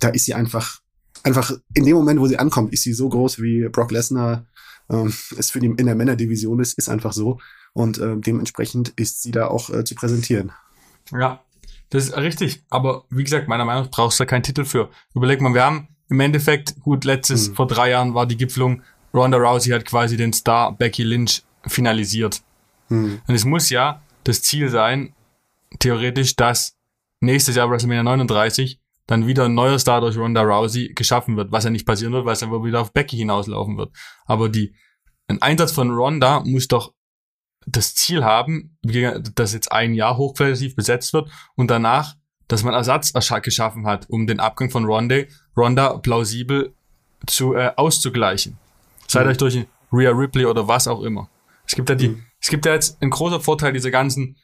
da 0.00 0.08
ist 0.08 0.24
sie 0.24 0.34
einfach, 0.34 0.80
einfach 1.22 1.52
in 1.74 1.84
dem 1.84 1.96
Moment, 1.96 2.20
wo 2.20 2.26
sie 2.26 2.38
ankommt, 2.38 2.72
ist 2.72 2.82
sie 2.82 2.92
so 2.92 3.08
groß 3.08 3.40
wie 3.40 3.68
Brock 3.68 3.90
Lesnar 3.90 4.46
ähm, 4.90 5.12
es 5.36 5.50
für 5.50 5.60
die 5.60 5.66
in 5.66 5.86
der 5.86 5.94
Männerdivision 5.94 6.60
ist, 6.60 6.78
ist 6.78 6.88
einfach 6.88 7.12
so 7.12 7.38
und 7.72 7.98
äh, 7.98 8.16
dementsprechend 8.16 8.90
ist 8.96 9.22
sie 9.22 9.32
da 9.32 9.48
auch 9.48 9.70
äh, 9.70 9.84
zu 9.84 9.94
präsentieren. 9.94 10.52
Ja, 11.12 11.42
das 11.90 12.04
ist 12.04 12.16
richtig. 12.16 12.64
Aber 12.70 13.04
wie 13.10 13.24
gesagt, 13.24 13.48
meiner 13.48 13.64
Meinung 13.64 13.84
nach 13.84 13.90
brauchst 13.90 14.18
du 14.18 14.24
da 14.24 14.28
keinen 14.28 14.42
Titel 14.42 14.64
für. 14.64 14.90
Überleg 15.14 15.40
mal, 15.40 15.54
wir 15.54 15.64
haben 15.64 15.88
im 16.08 16.20
Endeffekt, 16.20 16.80
gut, 16.80 17.04
letztes, 17.04 17.48
hm. 17.48 17.54
vor 17.56 17.66
drei 17.66 17.90
Jahren 17.90 18.14
war 18.14 18.26
die 18.26 18.36
Gipfelung, 18.36 18.82
Ronda 19.12 19.38
Rousey 19.38 19.70
hat 19.70 19.84
quasi 19.84 20.16
den 20.16 20.32
Star 20.32 20.72
Becky 20.72 21.02
Lynch 21.02 21.42
finalisiert. 21.66 22.42
Hm. 22.88 23.20
Und 23.26 23.34
es 23.34 23.44
muss 23.44 23.70
ja 23.70 24.02
das 24.24 24.42
Ziel 24.42 24.68
sein, 24.68 25.14
theoretisch, 25.78 26.36
dass 26.36 26.76
nächstes 27.20 27.56
Jahr 27.56 27.70
WrestleMania 27.70 28.02
39 28.02 28.80
dann 29.06 29.26
wieder 29.26 29.44
ein 29.44 29.54
neuer 29.54 29.78
Star 29.78 30.00
durch 30.00 30.16
Ronda 30.16 30.42
Rousey 30.42 30.92
geschaffen 30.94 31.36
wird, 31.36 31.52
was 31.52 31.64
ja 31.64 31.70
nicht 31.70 31.86
passieren 31.86 32.12
wird, 32.12 32.24
weil 32.24 32.34
es 32.34 32.40
dann 32.40 32.50
wieder 32.50 32.80
auf 32.80 32.92
Becky 32.92 33.16
hinauslaufen 33.16 33.76
wird. 33.78 33.92
Aber 34.26 34.48
die, 34.48 34.74
ein 35.28 35.40
Einsatz 35.42 35.72
von 35.72 35.90
Ronda 35.90 36.40
muss 36.44 36.68
doch 36.68 36.92
das 37.66 37.94
Ziel 37.94 38.24
haben, 38.24 38.76
dass 38.82 39.52
jetzt 39.52 39.72
ein 39.72 39.94
Jahr 39.94 40.16
hochqualitativ 40.16 40.76
besetzt 40.76 41.12
wird 41.12 41.30
und 41.56 41.70
danach 41.70 42.14
dass 42.48 42.62
man 42.62 42.74
Ersatz 42.74 43.12
geschaffen 43.42 43.86
hat, 43.86 44.08
um 44.08 44.26
den 44.26 44.40
Abgang 44.40 44.70
von 44.70 44.84
Ronda, 44.84 45.22
Ronda 45.56 45.98
plausibel 45.98 46.74
zu 47.26 47.54
äh, 47.54 47.72
auszugleichen. 47.76 48.58
Sei 49.08 49.24
mhm. 49.24 49.30
euch 49.30 49.36
durch 49.36 49.66
Rhea 49.92 50.10
Ripley 50.10 50.46
oder 50.46 50.66
was 50.68 50.88
auch 50.88 51.02
immer. 51.02 51.28
Es 51.66 51.74
gibt 51.74 51.88
ja 51.88 51.94
die, 51.94 52.08
mhm. 52.08 52.24
es 52.40 52.48
gibt 52.48 52.66
ja 52.66 52.74
jetzt 52.74 53.00
ein 53.02 53.10
großer 53.10 53.40
Vorteil 53.40 53.72
dieser 53.72 53.90
ganzen 53.90 54.36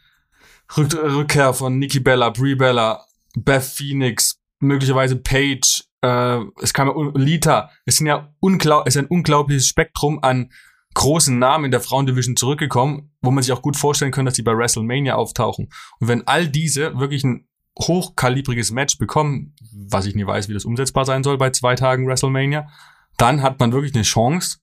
Rück 0.77 0.95
Rückkehr 0.95 1.53
von 1.53 1.79
Nikki 1.79 2.01
Bella, 2.01 2.31
Brie 2.31 2.55
Bella, 2.55 3.05
Beth 3.37 3.63
Phoenix, 3.63 4.41
möglicherweise 4.61 5.17
Paige, 5.17 5.85
äh, 6.03 6.41
es 6.61 6.73
kam 6.73 6.89
ja 6.89 6.95
Lita. 7.15 7.71
Es 7.85 7.97
sind 7.97 8.07
ja 8.07 8.33
unglaublich, 8.41 8.89
es 8.89 8.97
ist 8.97 9.03
ein 9.03 9.09
unglaubliches 9.09 9.67
Spektrum 9.67 10.23
an 10.23 10.51
großen 10.95 11.39
Namen 11.39 11.67
in 11.67 11.71
der 11.71 11.81
Frauendivision 11.81 12.37
zurückgekommen, 12.37 13.13
wo 13.23 13.31
man 13.31 13.43
sich 13.43 13.53
auch 13.53 13.63
gut 13.63 13.77
vorstellen 13.77 14.13
kann, 14.13 14.27
dass 14.27 14.35
die 14.35 14.43
bei 14.43 14.57
WrestleMania 14.57 15.15
auftauchen. 15.15 15.71
Und 16.01 16.09
wenn 16.09 16.27
all 16.27 16.49
diese 16.49 16.99
wirklich 16.99 17.25
ein 17.25 17.49
hochkalibriges 17.79 18.71
Match 18.71 18.99
bekommen, 18.99 19.55
was 19.73 20.07
ich 20.07 20.15
nie 20.15 20.27
weiß, 20.27 20.49
wie 20.49 20.55
das 20.55 20.65
umsetzbar 20.65 21.05
sein 21.05 21.25
soll 21.25 21.39
bei 21.39 21.51
zwei 21.51 21.75
Tagen 21.75 22.07
WrestleMania, 22.07 22.69
dann 23.17 23.43
hat 23.43 23.61
man 23.61 23.73
wirklich 23.73 23.95
eine 23.95 24.03
Chance, 24.03 24.59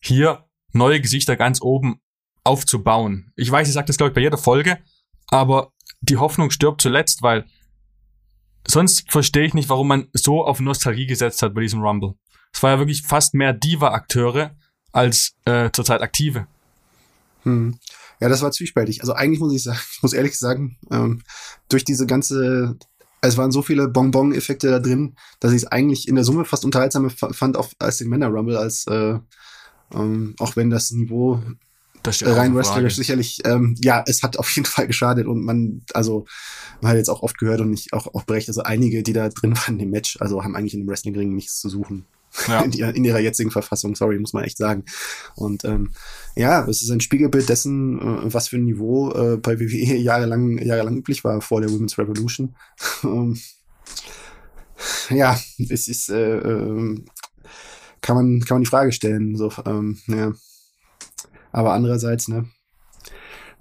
hier 0.00 0.44
neue 0.72 1.00
Gesichter 1.00 1.36
ganz 1.36 1.60
oben 1.60 2.00
aufzubauen. 2.42 3.32
Ich 3.36 3.50
weiß, 3.50 3.68
ich 3.68 3.74
sage 3.74 3.86
das, 3.86 3.96
glaube 3.96 4.10
ich, 4.10 4.14
bei 4.14 4.20
jeder 4.20 4.38
Folge, 4.38 4.78
aber 5.28 5.72
die 6.00 6.16
Hoffnung 6.16 6.50
stirbt 6.50 6.80
zuletzt, 6.80 7.22
weil 7.22 7.44
sonst 8.66 9.10
verstehe 9.10 9.44
ich 9.44 9.54
nicht, 9.54 9.68
warum 9.68 9.88
man 9.88 10.08
so 10.12 10.44
auf 10.44 10.60
Nostalgie 10.60 11.06
gesetzt 11.06 11.42
hat 11.42 11.54
bei 11.54 11.62
diesem 11.62 11.82
Rumble. 11.82 12.14
Es 12.52 12.62
war 12.62 12.72
ja 12.72 12.78
wirklich 12.78 13.02
fast 13.02 13.34
mehr 13.34 13.52
Diva-Akteure 13.52 14.54
als 14.92 15.36
äh, 15.44 15.70
zurzeit 15.72 16.02
aktive. 16.02 16.46
Hm. 17.42 17.78
Ja, 18.20 18.28
das 18.28 18.42
war 18.42 18.52
zwiespältig. 18.52 19.00
Also 19.00 19.12
eigentlich 19.12 19.40
muss 19.40 19.54
ich 19.54 19.62
sagen, 19.62 19.78
ich 19.92 20.02
muss 20.02 20.12
ehrlich 20.12 20.38
sagen, 20.38 20.78
ähm, 20.90 21.22
durch 21.68 21.84
diese 21.84 22.06
ganze 22.06 22.76
es 23.26 23.38
waren 23.38 23.52
so 23.52 23.62
viele 23.62 23.88
Bonbon-Effekte 23.88 24.68
da 24.68 24.78
drin, 24.78 25.16
dass 25.40 25.52
ich 25.52 25.62
es 25.62 25.66
eigentlich 25.66 26.08
in 26.08 26.14
der 26.14 26.24
Summe 26.24 26.44
fast 26.44 26.64
unterhaltsamer 26.64 27.10
fand 27.10 27.56
auf, 27.56 27.72
als 27.78 27.96
den 27.96 28.08
Männer 28.08 28.28
Rumble, 28.28 28.58
als 28.58 28.86
äh, 28.86 29.18
ähm, 29.94 30.34
auch 30.38 30.56
wenn 30.56 30.70
das 30.70 30.90
Niveau 30.90 31.40
das 32.02 32.22
rein 32.22 32.54
wrestlerisch 32.54 32.96
sicherlich, 32.96 33.40
ähm, 33.44 33.76
ja, 33.82 34.04
es 34.06 34.22
hat 34.22 34.36
auf 34.36 34.54
jeden 34.54 34.66
Fall 34.66 34.86
geschadet 34.86 35.26
und 35.26 35.42
man, 35.42 35.82
also 35.94 36.26
man 36.80 36.90
hat 36.90 36.98
jetzt 36.98 37.08
auch 37.08 37.22
oft 37.22 37.38
gehört 37.38 37.60
und 37.60 37.70
nicht 37.70 37.92
auch, 37.94 38.06
auch 38.14 38.24
berechtigt, 38.24 38.50
also 38.50 38.62
einige, 38.62 39.02
die 39.02 39.14
da 39.14 39.28
drin 39.30 39.56
waren 39.56 39.80
im 39.80 39.90
Match, 39.90 40.18
also 40.20 40.44
haben 40.44 40.54
eigentlich 40.54 40.74
in 40.74 40.80
dem 40.80 40.88
Wrestlingring 40.88 41.34
nichts 41.34 41.58
zu 41.60 41.68
suchen. 41.68 42.04
Ja. 42.48 42.60
In, 42.64 42.72
ihrer, 42.72 42.94
in, 42.94 43.04
ihrer 43.04 43.20
jetzigen 43.20 43.50
Verfassung, 43.50 43.94
sorry, 43.94 44.18
muss 44.18 44.32
man 44.32 44.44
echt 44.44 44.58
sagen. 44.58 44.84
Und 45.36 45.64
ähm, 45.64 45.92
ja, 46.34 46.66
es 46.68 46.82
ist 46.82 46.90
ein 46.90 47.00
Spiegelbild 47.00 47.48
dessen, 47.48 48.00
äh, 48.00 48.34
was 48.34 48.48
für 48.48 48.56
ein 48.56 48.64
Niveau 48.64 49.12
äh, 49.12 49.36
bei 49.36 49.60
WWE 49.60 49.96
jahrelang, 49.96 50.58
jahrelang 50.58 50.96
üblich 50.96 51.22
war 51.24 51.40
vor 51.40 51.60
der 51.60 51.70
Women's 51.70 51.96
Revolution. 51.98 52.56
ähm, 53.04 53.38
ja, 55.10 55.38
es 55.68 55.88
ist, 55.88 56.10
äh, 56.10 56.38
äh, 56.38 57.04
kann 58.00 58.16
man, 58.16 58.40
kann 58.40 58.56
man 58.56 58.62
die 58.62 58.70
Frage 58.70 58.92
stellen. 58.92 59.36
So, 59.36 59.52
ähm, 59.64 59.98
ja. 60.08 60.32
Aber 61.52 61.72
andererseits, 61.72 62.28
ne, 62.28 62.48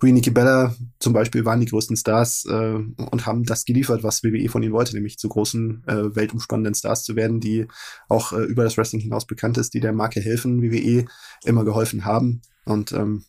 Brie 0.04 0.12
Nikki 0.12 0.32
Bella 0.32 0.76
zum 1.00 1.14
Beispiel 1.14 1.46
waren 1.46 1.62
die 1.62 1.66
größten 1.66 1.96
Stars 1.96 2.44
äh, 2.44 2.74
und 2.74 3.26
haben 3.26 3.46
das 3.46 3.64
geliefert, 3.64 4.04
was 4.04 4.22
WWE 4.22 4.50
von 4.50 4.62
ihnen 4.62 4.74
wollte, 4.74 4.94
nämlich 4.96 5.18
zu 5.18 5.30
großen, 5.30 5.82
äh, 5.88 6.14
weltumspannenden 6.14 6.76
Stars 6.76 7.06
zu 7.06 7.16
werden, 7.16 7.40
die 7.40 7.68
auch 8.10 8.34
äh, 8.34 8.42
über 8.42 8.66
das 8.66 8.76
Wrestling 8.76 9.02
hinaus 9.02 9.26
bekannt 9.26 9.58
ist, 9.58 9.74
die 9.74 9.80
der 9.80 9.94
Marke 9.94 10.20
helfen, 10.20 10.62
WWE 10.62 11.06
immer 11.46 11.64
geholfen 11.64 12.04
haben. 12.04 12.42
Und 12.66 12.92
ähm, 12.92 13.24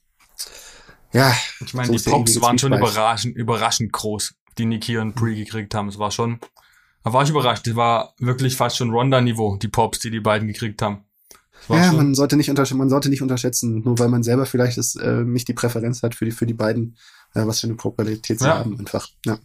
ja, 1.12 1.32
ich 1.64 1.74
meine, 1.74 1.96
so 1.96 2.10
die 2.10 2.10
Pops 2.10 2.40
waren 2.40 2.58
schon 2.58 2.72
überraschend, 2.72 3.36
überraschend 3.36 3.92
groß, 3.92 4.34
die 4.58 4.66
Nikki 4.66 4.98
und 4.98 5.14
Brie 5.14 5.36
gekriegt 5.36 5.76
haben. 5.76 5.86
Es 5.86 6.00
war 6.00 6.10
schon, 6.10 6.40
da 7.04 7.12
war 7.12 7.22
ich 7.22 7.30
überrascht. 7.30 7.68
Das 7.68 7.76
war 7.76 8.14
wirklich 8.18 8.56
fast 8.56 8.78
schon 8.78 8.90
Ronda-Niveau, 8.90 9.58
die 9.58 9.68
Pops, 9.68 10.00
die 10.00 10.10
die 10.10 10.18
beiden 10.18 10.48
gekriegt 10.48 10.82
haben. 10.82 11.04
Ja, 11.68 11.90
so. 11.90 11.96
man 11.96 12.14
sollte 12.14 12.36
nicht 12.36 12.50
unterschätzen, 12.50 12.78
man 12.78 12.90
sollte 12.90 13.08
nicht 13.08 13.22
unterschätzen, 13.22 13.82
nur 13.84 13.98
weil 13.98 14.08
man 14.08 14.22
selber 14.22 14.46
vielleicht 14.46 14.76
das, 14.76 14.96
äh, 14.96 15.24
nicht 15.24 15.48
die 15.48 15.54
Präferenz 15.54 16.02
hat 16.02 16.14
für 16.14 16.24
die, 16.24 16.30
für 16.30 16.46
die 16.46 16.54
beiden, 16.54 16.96
äh, 17.34 17.46
was 17.46 17.60
für 17.60 17.66
eine 17.66 17.76
Popularität 17.76 18.38
sie 18.38 18.46
ja. 18.46 18.58
haben, 18.58 18.78
einfach. 18.78 19.08
Ja. 19.24 19.38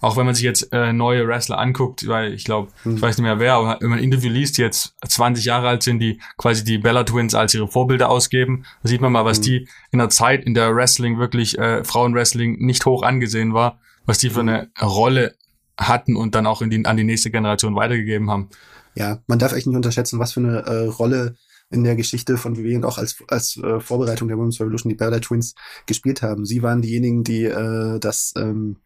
Auch 0.00 0.16
wenn 0.16 0.26
man 0.26 0.34
sich 0.34 0.44
jetzt 0.44 0.72
äh, 0.72 0.92
neue 0.92 1.26
Wrestler 1.26 1.58
anguckt, 1.58 2.06
weil 2.06 2.34
ich 2.34 2.44
glaube, 2.44 2.70
hm. 2.82 2.96
ich 2.96 3.02
weiß 3.02 3.16
nicht 3.16 3.24
mehr 3.24 3.40
wer, 3.40 3.54
aber 3.54 3.78
wenn 3.80 3.88
man 3.88 3.98
ein 3.98 4.04
Interview 4.04 4.30
liest, 4.30 4.58
jetzt 4.58 4.94
20 5.06 5.44
Jahre 5.44 5.68
alt 5.68 5.82
sind, 5.82 6.00
die 6.00 6.20
quasi 6.36 6.64
die 6.64 6.78
Bella 6.78 7.04
Twins 7.04 7.34
als 7.34 7.54
ihre 7.54 7.66
Vorbilder 7.66 8.10
ausgeben, 8.10 8.64
da 8.82 8.88
sieht 8.88 9.00
man 9.00 9.12
mal, 9.12 9.24
was 9.24 9.38
hm. 9.38 9.44
die 9.44 9.68
in 9.90 9.98
der 9.98 10.10
Zeit 10.10 10.44
in 10.44 10.54
der 10.54 10.74
Wrestling 10.74 11.18
wirklich, 11.18 11.58
äh, 11.58 11.82
Frauenwrestling 11.82 12.58
nicht 12.58 12.84
hoch 12.84 13.02
angesehen 13.02 13.54
war, 13.54 13.78
was 14.04 14.18
die 14.18 14.30
für 14.30 14.40
hm. 14.40 14.48
eine 14.48 14.70
Rolle 14.82 15.34
hatten 15.78 16.16
und 16.16 16.34
dann 16.34 16.46
auch 16.46 16.62
in 16.62 16.70
die, 16.70 16.84
an 16.84 16.96
die 16.96 17.04
nächste 17.04 17.30
Generation 17.30 17.74
weitergegeben 17.74 18.30
haben. 18.30 18.48
Ja, 18.94 19.18
man 19.26 19.38
darf 19.38 19.52
echt 19.52 19.66
nicht 19.66 19.76
unterschätzen, 19.76 20.18
was 20.18 20.32
für 20.32 20.40
eine 20.40 20.58
äh, 20.60 20.86
Rolle 20.86 21.36
in 21.70 21.84
der 21.84 21.96
Geschichte 21.96 22.36
von 22.36 22.56
WWE 22.56 22.76
und 22.76 22.84
auch 22.84 22.98
als, 22.98 23.16
als 23.28 23.56
äh, 23.56 23.80
Vorbereitung 23.80 24.28
der 24.28 24.38
Women's 24.38 24.60
Revolution 24.60 24.90
die 24.90 24.96
Bella 24.96 25.18
Twins 25.18 25.54
gespielt 25.86 26.22
haben. 26.22 26.44
Sie 26.44 26.62
waren 26.62 26.82
diejenigen, 26.82 27.24
die 27.24 27.44
äh, 27.44 27.98
das, 27.98 28.32
ähm, 28.36 28.76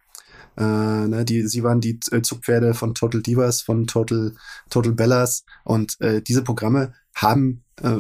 äh, 0.57 0.63
ne, 0.63 1.25
die, 1.25 1.47
sie 1.47 1.63
waren 1.63 1.81
die 1.81 1.99
äh, 2.11 2.23
Zugpferde 2.23 2.75
von 2.75 2.95
Total 2.95 3.23
Divas, 3.23 3.61
von 3.61 3.87
Total, 3.87 4.35
Total 4.71 4.93
Bellas 4.93 5.45
und 5.65 6.01
äh, 6.01 6.23
diese 6.23 6.43
Programme 6.43 6.95
haben 7.15 7.65
äh, 7.83 7.99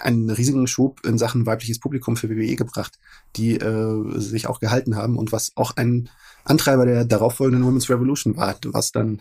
einen 0.00 0.30
riesigen 0.30 0.66
Schub 0.66 1.04
in 1.04 1.18
Sachen 1.18 1.44
weibliches 1.44 1.78
Publikum 1.78 2.16
für 2.16 2.30
WWE 2.30 2.56
gebracht, 2.56 2.98
die 3.36 3.56
äh, 3.56 4.18
sich 4.18 4.46
auch 4.46 4.60
gehalten 4.60 4.96
haben 4.96 5.18
und 5.18 5.32
was 5.32 5.52
auch 5.56 5.76
ein 5.76 6.08
Antreiber 6.44 6.86
der 6.86 7.04
darauffolgenden 7.04 7.66
Women's 7.66 7.90
Revolution 7.90 8.36
war, 8.36 8.56
was 8.64 8.92
dann 8.92 9.20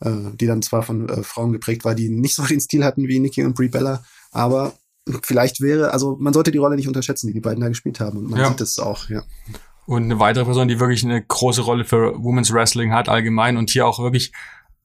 äh, 0.00 0.10
die 0.34 0.46
dann 0.46 0.62
zwar 0.62 0.82
von 0.82 1.08
äh, 1.08 1.22
Frauen 1.22 1.52
geprägt 1.52 1.84
war, 1.84 1.94
die 1.94 2.08
nicht 2.08 2.34
so 2.34 2.44
den 2.44 2.60
Stil 2.60 2.84
hatten 2.84 3.08
wie 3.08 3.20
Nikki 3.20 3.44
und 3.44 3.54
Brie 3.54 3.68
Bella, 3.68 4.04
aber 4.32 4.74
vielleicht 5.22 5.60
wäre, 5.60 5.92
also 5.92 6.16
man 6.20 6.32
sollte 6.32 6.50
die 6.50 6.58
Rolle 6.58 6.76
nicht 6.76 6.88
unterschätzen, 6.88 7.26
die 7.28 7.32
die 7.32 7.40
beiden 7.40 7.60
da 7.60 7.68
gespielt 7.68 8.00
haben. 8.00 8.18
Und 8.18 8.30
man 8.30 8.40
ja. 8.40 8.48
sieht 8.48 8.60
es 8.60 8.78
auch, 8.78 9.08
ja. 9.08 9.22
Und 9.86 10.04
eine 10.04 10.20
weitere 10.20 10.44
Person, 10.44 10.68
die 10.68 10.78
wirklich 10.78 11.04
eine 11.04 11.20
große 11.22 11.62
Rolle 11.62 11.84
für 11.84 12.22
Women's 12.22 12.52
Wrestling 12.52 12.92
hat 12.92 13.08
allgemein 13.08 13.56
und 13.56 13.70
hier 13.70 13.86
auch 13.86 13.98
wirklich 13.98 14.32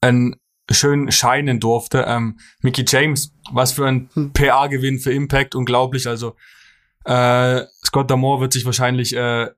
einen 0.02 0.36
schön 0.72 1.12
scheinen 1.12 1.60
durfte. 1.60 2.06
Ähm, 2.08 2.40
Mickey 2.62 2.86
James, 2.88 3.34
was 3.52 3.74
für 3.74 3.86
ein 3.86 4.10
hm. 4.14 4.34
PA-Gewinn 4.34 5.00
für 5.00 5.14
Impact, 5.14 5.54
unglaublich. 5.54 6.08
Also 6.08 6.36
äh, 7.04 7.62
Scott 7.86 8.10
Damore 8.10 8.42
wird 8.42 8.54
sich 8.54 8.66
wahrscheinlich 8.66 9.16
äh, 9.16 9.50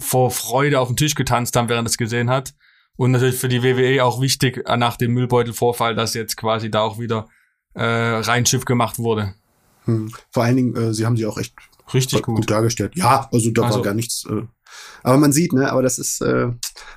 vor 0.00 0.30
Freude 0.30 0.80
auf 0.80 0.88
den 0.88 0.96
Tisch 0.96 1.14
getanzt 1.14 1.54
haben, 1.54 1.68
während 1.68 1.86
er 1.86 1.90
es 1.90 1.98
gesehen 1.98 2.28
hat. 2.28 2.54
Und 2.96 3.12
natürlich 3.12 3.36
für 3.36 3.48
die 3.48 3.62
WWE 3.62 4.04
auch 4.04 4.20
wichtig 4.20 4.62
äh, 4.66 4.76
nach 4.76 4.96
dem 4.96 5.12
Müllbeutelvorfall, 5.12 5.94
dass 5.94 6.14
jetzt 6.14 6.36
quasi 6.36 6.70
da 6.70 6.80
auch 6.80 6.98
wieder 6.98 7.28
äh, 7.74 7.82
Reinschiff 7.84 8.64
gemacht 8.64 8.98
wurde. 8.98 9.34
Hm. 9.84 10.12
Vor 10.30 10.44
allen 10.44 10.56
Dingen, 10.56 10.76
äh, 10.76 10.94
sie 10.94 11.06
haben 11.06 11.16
sie 11.16 11.26
auch 11.26 11.38
echt 11.38 11.54
richtig 11.94 12.22
gut, 12.22 12.36
gut 12.36 12.50
dargestellt. 12.50 12.94
Ja, 12.94 13.28
also 13.32 13.50
da 13.50 13.62
also, 13.62 13.76
war 13.76 13.82
gar 13.82 13.94
nichts. 13.94 14.24
Äh, 14.28 14.42
aber 15.02 15.18
man 15.18 15.32
sieht, 15.32 15.52
ne, 15.52 15.70
aber 15.70 15.82
das 15.82 15.98
ist, 15.98 16.20
äh, 16.20 16.50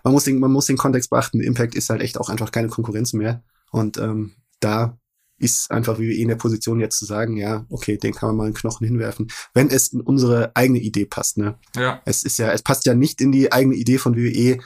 man 0.03 0.13
muss 0.13 0.25
den, 0.25 0.39
man 0.39 0.51
muss 0.51 0.67
den 0.67 0.77
Kontext 0.77 1.09
beachten. 1.09 1.41
Impact 1.41 1.75
ist 1.75 1.89
halt 1.89 2.01
echt 2.01 2.19
auch 2.19 2.29
einfach 2.29 2.51
keine 2.51 2.67
Konkurrenz 2.67 3.13
mehr. 3.13 3.43
Und 3.71 3.97
ähm, 3.97 4.35
da 4.59 4.97
ist 5.37 5.69
einfach 5.69 5.99
wie 5.99 6.07
wir 6.07 6.17
in 6.17 6.29
der 6.29 6.35
Position 6.35 6.79
jetzt 6.79 6.97
zu 6.97 7.05
sagen, 7.05 7.35
ja, 7.35 7.65
okay, 7.69 7.97
den 7.97 8.13
kann 8.13 8.29
man 8.29 8.37
mal 8.37 8.43
einen 8.45 8.53
Knochen 8.53 8.87
hinwerfen, 8.87 9.27
wenn 9.53 9.69
es 9.69 9.89
in 9.89 9.99
unsere 9.99 10.55
eigene 10.55 10.79
Idee 10.79 11.05
passt, 11.05 11.37
ne? 11.37 11.57
Ja. 11.75 12.01
Es 12.05 12.23
ist 12.23 12.37
ja, 12.37 12.51
es 12.51 12.61
passt 12.61 12.85
ja 12.85 12.93
nicht 12.93 13.19
in 13.19 13.33
die 13.33 13.51
eigene 13.51 13.75
Idee 13.75 13.97
von 13.97 14.15
WWE, 14.15 14.59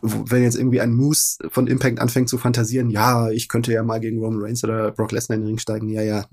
wenn 0.00 0.42
jetzt 0.42 0.56
irgendwie 0.56 0.80
ein 0.80 0.94
Moose 0.94 1.36
von 1.50 1.66
Impact 1.66 1.98
anfängt 1.98 2.28
zu 2.28 2.38
fantasieren, 2.38 2.90
ja, 2.90 3.30
ich 3.30 3.48
könnte 3.48 3.72
ja 3.72 3.82
mal 3.82 4.00
gegen 4.00 4.18
Roman 4.18 4.42
Reigns 4.42 4.64
oder 4.64 4.90
Brock 4.92 5.12
Lesnar 5.12 5.36
in 5.36 5.42
den 5.42 5.48
Ring 5.48 5.58
steigen, 5.58 5.88
ja, 5.88 6.02
ja. 6.02 6.26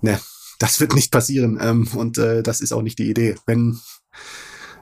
Ne, 0.00 0.18
das 0.58 0.80
wird 0.80 0.94
nicht 0.94 1.12
passieren. 1.12 1.58
Ähm, 1.60 1.88
und 1.94 2.18
äh, 2.18 2.42
das 2.42 2.60
ist 2.60 2.72
auch 2.72 2.82
nicht 2.82 2.98
die 2.98 3.08
Idee. 3.08 3.36
Wenn 3.46 3.78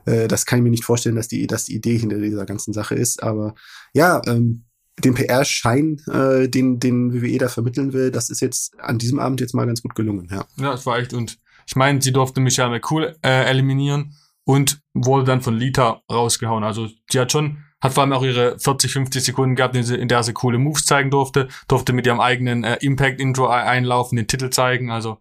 äh, 0.07 0.29
das 0.29 0.47
kann 0.47 0.59
ich 0.59 0.63
mir 0.63 0.71
nicht 0.71 0.85
vorstellen, 0.85 1.17
dass 1.17 1.29
die, 1.29 1.47
dass 1.47 1.65
die 1.65 1.75
Idee 1.75 1.99
hinter 1.99 2.19
dieser 2.19 2.47
ganzen 2.47 2.73
Sache 2.73 2.95
ist. 2.95 3.23
Aber 3.23 3.55
ja, 3.93 4.23
ähm, 4.27 4.65
den 5.03 5.15
PR-Schein, 5.15 6.01
äh, 6.11 6.49
den, 6.49 6.79
den 6.79 7.13
WWE 7.13 7.39
da 7.39 7.49
vermitteln 7.49 7.93
will, 7.93 8.11
das 8.11 8.31
ist 8.31 8.41
jetzt 8.41 8.79
an 8.79 8.99
diesem 8.99 9.19
Abend 9.19 9.41
jetzt 9.41 9.55
mal 9.55 9.67
ganz 9.67 9.83
gut 9.83 9.95
gelungen, 9.95 10.29
ja. 10.31 10.47
Ja, 10.57 10.75
es 10.75 10.87
war 10.87 10.99
echt. 10.99 11.13
Und 11.13 11.39
ich 11.67 11.77
meine, 11.77 12.01
sie 12.01 12.13
durfte 12.13 12.41
Michelle 12.41 12.71
McCool 12.71 13.17
äh, 13.23 13.45
eliminieren 13.45 14.15
und 14.45 14.81
wurde 14.93 15.25
dann 15.25 15.41
von 15.41 15.57
Lita 15.57 16.03
rausgehauen. 16.11 16.65
Also 16.65 16.89
die 17.13 17.19
hat 17.19 17.33
schon, 17.33 17.65
hat 17.81 17.95
vor 17.95 18.03
allem 18.03 18.13
auch 18.13 18.23
ihre 18.23 18.59
40, 18.59 18.93
50 18.93 19.25
Sekunden 19.25 19.57
gehabt, 19.57 19.75
in, 19.75 20.09
der 20.09 20.23
sie 20.23 20.33
coole 20.33 20.59
Moves 20.59 20.85
zeigen 20.85 21.11
durfte, 21.11 21.49
durfte 21.69 21.93
mit 21.93 22.07
ihrem 22.07 22.21
eigenen 22.21 22.65
äh, 22.65 22.77
Impact-Intro 22.81 23.47
einlaufen, 23.47 24.17
den 24.17 24.27
Titel 24.27 24.51
zeigen. 24.51 24.91
Also 24.91 25.19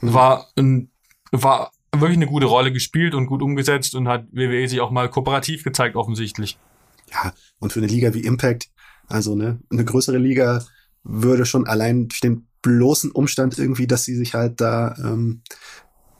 mhm. 0.00 0.14
war, 0.14 0.48
ein, 0.56 0.90
war 1.30 1.72
wirklich 1.94 2.18
eine 2.18 2.26
gute 2.26 2.46
Rolle 2.46 2.72
gespielt 2.72 3.14
und 3.14 3.26
gut 3.26 3.42
umgesetzt 3.42 3.94
und 3.94 4.08
hat 4.08 4.26
WWE 4.32 4.68
sich 4.68 4.80
auch 4.80 4.90
mal 4.90 5.08
kooperativ 5.08 5.64
gezeigt, 5.64 5.96
offensichtlich. 5.96 6.58
Ja, 7.10 7.32
und 7.58 7.72
für 7.72 7.80
eine 7.80 7.88
Liga 7.88 8.14
wie 8.14 8.24
Impact, 8.24 8.70
also 9.08 9.34
ne, 9.34 9.58
eine 9.70 9.84
größere 9.84 10.18
Liga 10.18 10.64
würde 11.04 11.44
schon 11.44 11.66
allein 11.66 12.08
durch 12.08 12.20
den 12.20 12.46
bloßen 12.62 13.10
Umstand 13.10 13.58
irgendwie, 13.58 13.86
dass 13.86 14.04
sie 14.04 14.14
sich 14.14 14.34
halt 14.34 14.60
da 14.60 14.94
ähm, 14.98 15.42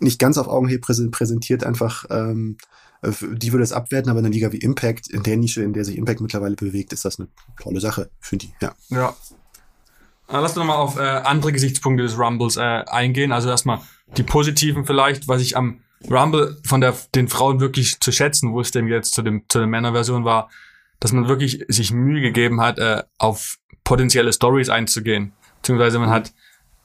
nicht 0.02 0.18
ganz 0.18 0.38
auf 0.38 0.48
Augenhöhe 0.48 0.78
präsentiert, 0.78 1.64
einfach 1.64 2.04
ähm, 2.10 2.56
äh, 3.02 3.12
die 3.32 3.52
würde 3.52 3.64
es 3.64 3.72
abwerten, 3.72 4.10
aber 4.10 4.20
in 4.20 4.26
einer 4.26 4.34
Liga 4.34 4.52
wie 4.52 4.58
Impact, 4.58 5.08
in 5.08 5.22
der 5.22 5.36
Nische, 5.36 5.62
in 5.62 5.72
der 5.72 5.84
sich 5.84 5.96
Impact 5.96 6.20
mittlerweile 6.20 6.54
bewegt, 6.54 6.92
ist 6.92 7.04
das 7.04 7.18
eine 7.18 7.28
tolle 7.60 7.80
Sache 7.80 8.10
für 8.20 8.36
die, 8.36 8.52
ja. 8.60 8.72
Ja. 8.88 9.14
Äh, 10.28 10.40
lass 10.40 10.52
uns 10.52 10.56
nochmal 10.56 10.76
auf 10.76 10.98
äh, 10.98 11.02
andere 11.02 11.52
Gesichtspunkte 11.52 12.04
des 12.04 12.18
Rumbles 12.18 12.56
äh, 12.56 12.60
eingehen. 12.60 13.32
Also 13.32 13.48
erstmal 13.48 13.80
die 14.16 14.22
positiven 14.22 14.86
vielleicht, 14.86 15.28
was 15.28 15.42
ich 15.42 15.56
am 15.56 15.80
Rumble 16.10 16.58
von 16.64 16.80
der, 16.80 16.94
den 17.14 17.28
Frauen 17.28 17.60
wirklich 17.60 18.00
zu 18.00 18.12
schätzen 18.12 18.52
wusste, 18.52 18.80
jetzt 18.80 19.14
zu, 19.14 19.22
dem, 19.22 19.44
zu 19.48 19.58
der 19.58 19.68
Männerversion 19.68 20.24
war, 20.24 20.50
dass 21.00 21.12
man 21.12 21.28
wirklich 21.28 21.64
sich 21.68 21.92
Mühe 21.92 22.20
gegeben 22.20 22.60
hat, 22.60 22.78
äh, 22.78 23.02
auf 23.18 23.58
potenzielle 23.84 24.32
Stories 24.32 24.68
einzugehen. 24.68 25.32
Beziehungsweise 25.56 25.98
man 25.98 26.10
hat 26.10 26.32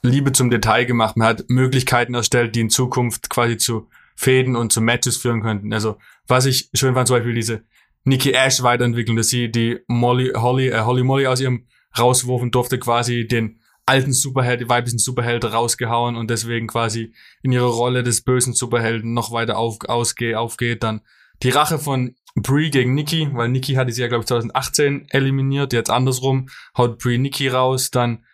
Liebe 0.02 0.32
zum 0.32 0.50
Detail 0.50 0.84
gemacht. 0.84 1.16
Man 1.16 1.28
hat 1.28 1.44
Möglichkeiten 1.48 2.14
erstellt, 2.14 2.54
die 2.54 2.60
in 2.60 2.70
Zukunft 2.70 3.30
quasi 3.30 3.56
zu 3.56 3.88
Fäden 4.14 4.56
und 4.56 4.72
zu 4.72 4.80
Matches 4.80 5.16
führen 5.16 5.42
könnten. 5.42 5.72
Also 5.72 5.96
was 6.26 6.46
ich 6.46 6.70
schön 6.74 6.94
fand, 6.94 7.08
zum 7.08 7.16
Beispiel 7.16 7.34
diese 7.34 7.62
Nikki 8.04 8.32
Ash 8.32 8.62
Weiterentwicklung, 8.62 9.16
dass 9.16 9.28
sie 9.28 9.50
die 9.50 9.78
Molly, 9.86 10.32
Holly, 10.34 10.68
äh, 10.68 10.80
Holly 10.80 11.02
Molly 11.02 11.26
aus 11.26 11.40
ihrem 11.40 11.66
rauswurfen 11.98 12.50
durfte, 12.50 12.78
quasi 12.78 13.26
den 13.26 13.60
alten 13.86 14.12
Superheld, 14.12 14.60
die 14.60 14.68
weiblichen 14.68 14.98
Superheld 14.98 15.44
rausgehauen 15.44 16.16
und 16.16 16.30
deswegen 16.30 16.66
quasi 16.66 17.14
in 17.42 17.52
ihrer 17.52 17.68
Rolle 17.68 18.02
des 18.02 18.22
bösen 18.22 18.52
Superhelden 18.52 19.14
noch 19.14 19.32
weiter 19.32 19.56
auf, 19.56 19.78
ausgeht, 19.86 20.34
aufgeht. 20.34 20.82
Dann 20.82 21.00
die 21.42 21.50
Rache 21.50 21.78
von 21.78 22.14
Brie 22.34 22.70
gegen 22.70 22.94
Nikki, 22.94 23.30
weil 23.32 23.48
Nikki 23.48 23.74
hatte 23.74 23.92
sie 23.92 24.02
ja, 24.02 24.08
glaube 24.08 24.22
ich, 24.22 24.28
2018 24.28 25.06
eliminiert, 25.10 25.72
jetzt 25.72 25.90
andersrum, 25.90 26.48
haut 26.76 26.98
Brie 26.98 27.18
Nikki 27.18 27.48
raus, 27.48 27.90
dann 27.90 28.24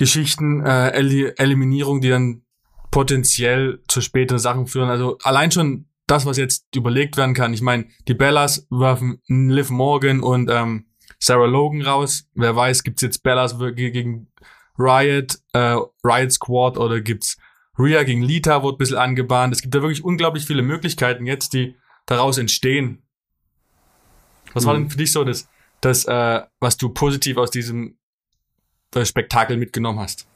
Geschichten, 0.00 0.64
äh, 0.64 0.92
El 0.92 1.34
Eliminierung, 1.36 2.00
die 2.00 2.08
dann 2.08 2.40
potenziell 2.90 3.82
zu 3.86 4.00
späteren 4.00 4.38
Sachen 4.38 4.66
führen. 4.66 4.88
Also 4.88 5.18
allein 5.24 5.50
schon 5.50 5.90
das, 6.06 6.24
was 6.24 6.38
jetzt 6.38 6.74
überlegt 6.74 7.18
werden 7.18 7.34
kann. 7.34 7.52
Ich 7.52 7.60
meine, 7.60 7.84
die 8.08 8.14
Bellas 8.14 8.66
werfen 8.70 9.20
Liv 9.26 9.68
Morgan 9.68 10.20
und 10.20 10.50
ähm, 10.50 10.86
Sarah 11.18 11.44
Logan 11.44 11.82
raus. 11.82 12.30
Wer 12.32 12.56
weiß, 12.56 12.82
gibt's 12.82 13.02
jetzt 13.02 13.22
Bellas 13.22 13.58
gegen 13.58 14.28
Riot, 14.78 15.38
äh, 15.52 15.76
Riot 16.02 16.32
Squad 16.32 16.78
oder 16.78 17.02
gibt's 17.02 17.36
Rhea 17.78 18.02
gegen 18.02 18.22
Lita, 18.22 18.62
wird 18.62 18.76
ein 18.76 18.78
bisschen 18.78 18.96
angebahnt. 18.96 19.52
Es 19.54 19.60
gibt 19.60 19.74
da 19.74 19.82
wirklich 19.82 20.02
unglaublich 20.02 20.46
viele 20.46 20.62
Möglichkeiten 20.62 21.26
jetzt, 21.26 21.52
die 21.52 21.76
daraus 22.06 22.38
entstehen. 22.38 23.02
Was 24.54 24.64
mhm. 24.64 24.66
war 24.66 24.74
denn 24.76 24.88
für 24.88 24.96
dich 24.96 25.12
so 25.12 25.24
das, 25.24 25.46
das 25.82 26.06
äh, 26.06 26.40
was 26.58 26.78
du 26.78 26.88
positiv 26.88 27.36
aus 27.36 27.50
diesem 27.50 27.98
Spektakel 29.04 29.56
mitgenommen 29.56 30.00
hast? 30.00 30.26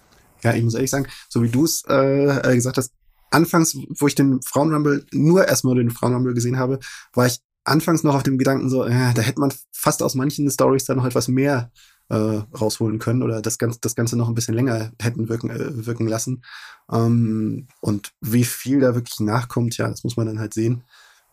Ja, 0.42 0.54
ich 0.54 0.62
muss 0.62 0.74
ehrlich 0.74 0.90
sagen, 0.90 1.06
so 1.28 1.42
wie 1.42 1.48
du 1.48 1.64
es 1.64 1.82
äh, 1.88 2.52
äh, 2.52 2.54
gesagt 2.54 2.76
hast, 2.76 2.92
anfangs, 3.30 3.76
wo 3.88 4.06
ich 4.06 4.14
den 4.14 4.42
Frauenrumble 4.42 5.06
nur 5.12 5.48
erstmal 5.48 5.74
den 5.74 5.90
Frauenrumble 5.90 6.34
gesehen 6.34 6.58
habe, 6.58 6.78
war 7.12 7.26
ich 7.26 7.40
anfangs 7.64 8.02
noch 8.02 8.14
auf 8.14 8.22
dem 8.22 8.38
Gedanken 8.38 8.68
so, 8.68 8.86
ja, 8.86 9.12
da 9.12 9.22
hätte 9.22 9.40
man 9.40 9.52
fast 9.72 10.02
aus 10.02 10.14
manchen 10.14 10.50
Stories 10.50 10.84
dann 10.84 10.98
noch 10.98 11.06
etwas 11.06 11.28
mehr 11.28 11.72
äh, 12.10 12.14
rausholen 12.14 12.98
können 12.98 13.22
oder 13.22 13.40
das 13.40 13.58
Ganze, 13.58 13.78
das 13.80 13.94
Ganze 13.94 14.16
noch 14.16 14.28
ein 14.28 14.34
bisschen 14.34 14.54
länger 14.54 14.92
hätten 15.00 15.28
wirken, 15.28 15.50
äh, 15.50 15.86
wirken 15.86 16.06
lassen. 16.06 16.44
Ähm, 16.92 17.68
und 17.80 18.12
wie 18.20 18.44
viel 18.44 18.80
da 18.80 18.94
wirklich 18.94 19.20
nachkommt, 19.20 19.76
ja, 19.78 19.88
das 19.88 20.04
muss 20.04 20.16
man 20.16 20.26
dann 20.26 20.38
halt 20.38 20.54
sehen. 20.54 20.84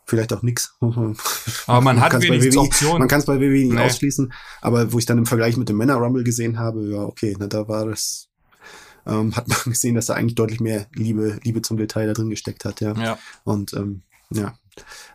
Vielleicht 0.06 0.34
auch 0.34 0.42
nix. 0.42 0.76
Aber 1.68 1.82
man 1.82 2.02
hat 2.02 2.20
wenig 2.22 2.58
Optionen. 2.58 3.00
Man 3.00 3.08
kann 3.08 3.20
es 3.20 3.26
bei 3.26 3.40
WWE 3.40 3.50
nicht 3.50 3.74
nee. 3.74 3.80
ausschließen. 3.80 4.34
Aber 4.62 4.92
wo 4.92 5.00
ich 5.00 5.06
dann 5.06 5.18
im 5.18 5.26
Vergleich 5.26 5.58
mit 5.58 5.70
dem 5.70 5.78
Männer 5.78 5.96
Rumble 5.96 6.24
gesehen 6.24 6.60
habe, 6.60 6.84
ja, 6.90 7.02
okay, 7.02 7.36
na, 7.40 7.48
da 7.48 7.68
war 7.68 7.86
das 7.86 8.32
ähm, 9.06 9.36
hat 9.36 9.48
man 9.48 9.58
gesehen, 9.66 9.96
dass 9.96 10.08
da 10.08 10.14
eigentlich 10.14 10.36
deutlich 10.36 10.60
mehr 10.60 10.88
Liebe, 10.94 11.40
Liebe 11.44 11.62
zum 11.62 11.78
Detail 11.78 12.08
da 12.08 12.14
drin 12.14 12.30
gesteckt 12.30 12.66
hat, 12.66 12.82
ja. 12.82 12.94
ja. 12.94 13.20
Und 13.44 13.74
ähm, 13.74 14.04
ja, 14.30 14.56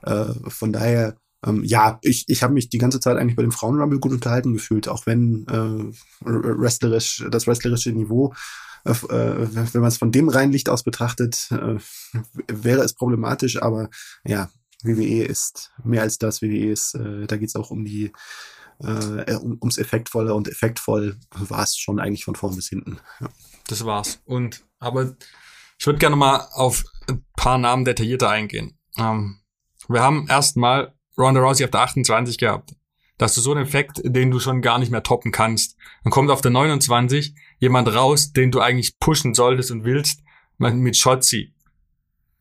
äh, 0.02 0.32
von 0.48 0.72
daher, 0.72 1.16
ähm, 1.44 1.64
ja, 1.64 1.98
ich, 2.02 2.24
ich 2.28 2.42
habe 2.42 2.54
mich 2.54 2.68
die 2.68 2.78
ganze 2.78 3.00
Zeit 3.00 3.16
eigentlich 3.16 3.36
bei 3.36 3.42
dem 3.42 3.52
Frauenrumble 3.52 3.98
gut 3.98 4.12
unterhalten 4.12 4.52
gefühlt, 4.52 4.88
auch 4.88 5.06
wenn 5.06 5.46
äh, 5.48 5.92
wrestlerisch, 6.24 7.24
das 7.30 7.46
wrestlerische 7.46 7.92
Niveau 7.92 8.34
äh, 8.84 8.90
äh 8.90 9.48
wenn 9.72 9.80
man 9.80 9.88
es 9.88 9.98
von 9.98 10.12
dem 10.12 10.28
reinen 10.28 10.52
Licht 10.52 10.68
aus 10.68 10.82
betrachtet, 10.82 11.48
äh, 11.50 11.78
wäre 12.46 12.82
es 12.82 12.94
problematisch, 12.94 13.60
aber 13.60 13.88
ja, 14.24 14.50
WWE 14.82 15.24
ist 15.24 15.72
mehr 15.84 16.02
als 16.02 16.18
das. 16.18 16.42
WWE 16.42 16.70
ist, 16.70 16.94
äh, 16.94 17.26
da 17.26 17.36
geht 17.36 17.48
es 17.48 17.56
auch 17.56 17.70
um 17.70 17.84
die 17.84 18.12
äh, 18.80 19.34
um, 19.36 19.58
ums 19.60 19.78
Effektvolle 19.78 20.34
und 20.34 20.48
effektvoll 20.48 21.16
war 21.30 21.62
es 21.62 21.76
schon 21.76 21.98
eigentlich 21.98 22.24
von 22.24 22.34
vorn 22.34 22.56
bis 22.56 22.68
hinten. 22.68 22.98
Ja 23.20 23.28
das 23.66 23.84
war's. 23.84 24.20
Und 24.24 24.64
aber 24.78 25.16
ich 25.78 25.86
würde 25.86 25.98
gerne 25.98 26.16
mal 26.16 26.48
auf 26.52 26.84
ein 27.08 27.24
paar 27.36 27.58
Namen 27.58 27.84
detaillierter 27.84 28.28
eingehen. 28.28 28.78
Ähm, 28.98 29.40
wir 29.88 30.02
haben 30.02 30.26
erstmal 30.28 30.94
Ronda 31.18 31.40
Rousey 31.40 31.64
auf 31.64 31.70
der 31.70 31.80
28 31.80 32.38
gehabt. 32.38 32.74
Das 33.18 33.36
ist 33.36 33.44
so 33.44 33.52
ein 33.52 33.62
Effekt, 33.62 34.00
den 34.04 34.30
du 34.30 34.40
schon 34.40 34.60
gar 34.60 34.78
nicht 34.78 34.90
mehr 34.90 35.02
toppen 35.02 35.32
kannst. 35.32 35.76
Dann 36.04 36.10
kommt 36.10 36.30
auf 36.30 36.42
der 36.42 36.50
29 36.50 37.34
jemand 37.58 37.94
raus, 37.94 38.32
den 38.32 38.50
du 38.50 38.60
eigentlich 38.60 38.98
pushen 38.98 39.32
solltest 39.32 39.70
und 39.70 39.84
willst, 39.84 40.20
mit 40.58 40.96
Shotzi. 40.96 41.54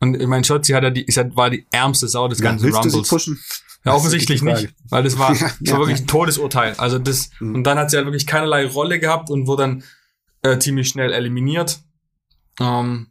Und 0.05 0.21
ich 0.21 0.27
meine, 0.27 0.43
Shotzi 0.43 0.73
hat 0.73 0.83
ja 0.83 0.91
die, 0.91 1.03
ist 1.03 1.15
ja, 1.15 1.35
war 1.35 1.49
die 1.49 1.65
ärmste 1.71 2.07
Sau 2.07 2.27
des 2.27 2.39
ja, 2.39 2.45
ganzen 2.45 2.71
Rumbles. 2.71 2.93
Du 2.93 3.03
sie 3.03 3.09
pushen? 3.09 3.39
Ja, 3.83 3.93
offensichtlich 3.93 4.41
nicht, 4.41 4.73
weil 4.89 5.03
das 5.03 5.17
war, 5.17 5.29
das 5.59 5.71
war 5.71 5.79
wirklich 5.79 6.01
ein 6.01 6.07
Todesurteil. 6.07 6.73
Also 6.77 6.99
das, 6.99 7.29
mhm. 7.39 7.55
und 7.55 7.63
dann 7.63 7.77
hat 7.77 7.91
sie 7.91 7.97
halt 7.97 8.05
wirklich 8.05 8.25
keinerlei 8.25 8.65
Rolle 8.65 8.99
gehabt 8.99 9.29
und 9.29 9.47
wo 9.47 9.55
dann 9.55 9.83
äh, 10.41 10.57
ziemlich 10.59 10.89
schnell 10.89 11.13
eliminiert. 11.13 11.79
Ähm, 12.59 13.07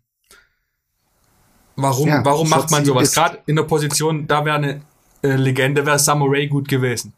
warum 1.77 2.09
ja, 2.09 2.25
warum 2.25 2.49
macht 2.49 2.71
man 2.71 2.85
sowas? 2.85 3.13
Gerade 3.13 3.39
in 3.47 3.57
der 3.57 3.65
Position, 3.65 4.27
da 4.27 4.45
wäre 4.45 4.57
eine 4.57 4.83
äh, 5.23 5.37
Legende, 5.37 5.87
wäre 5.87 5.99
Samurai 5.99 6.47
gut 6.47 6.69
gewesen. 6.69 7.13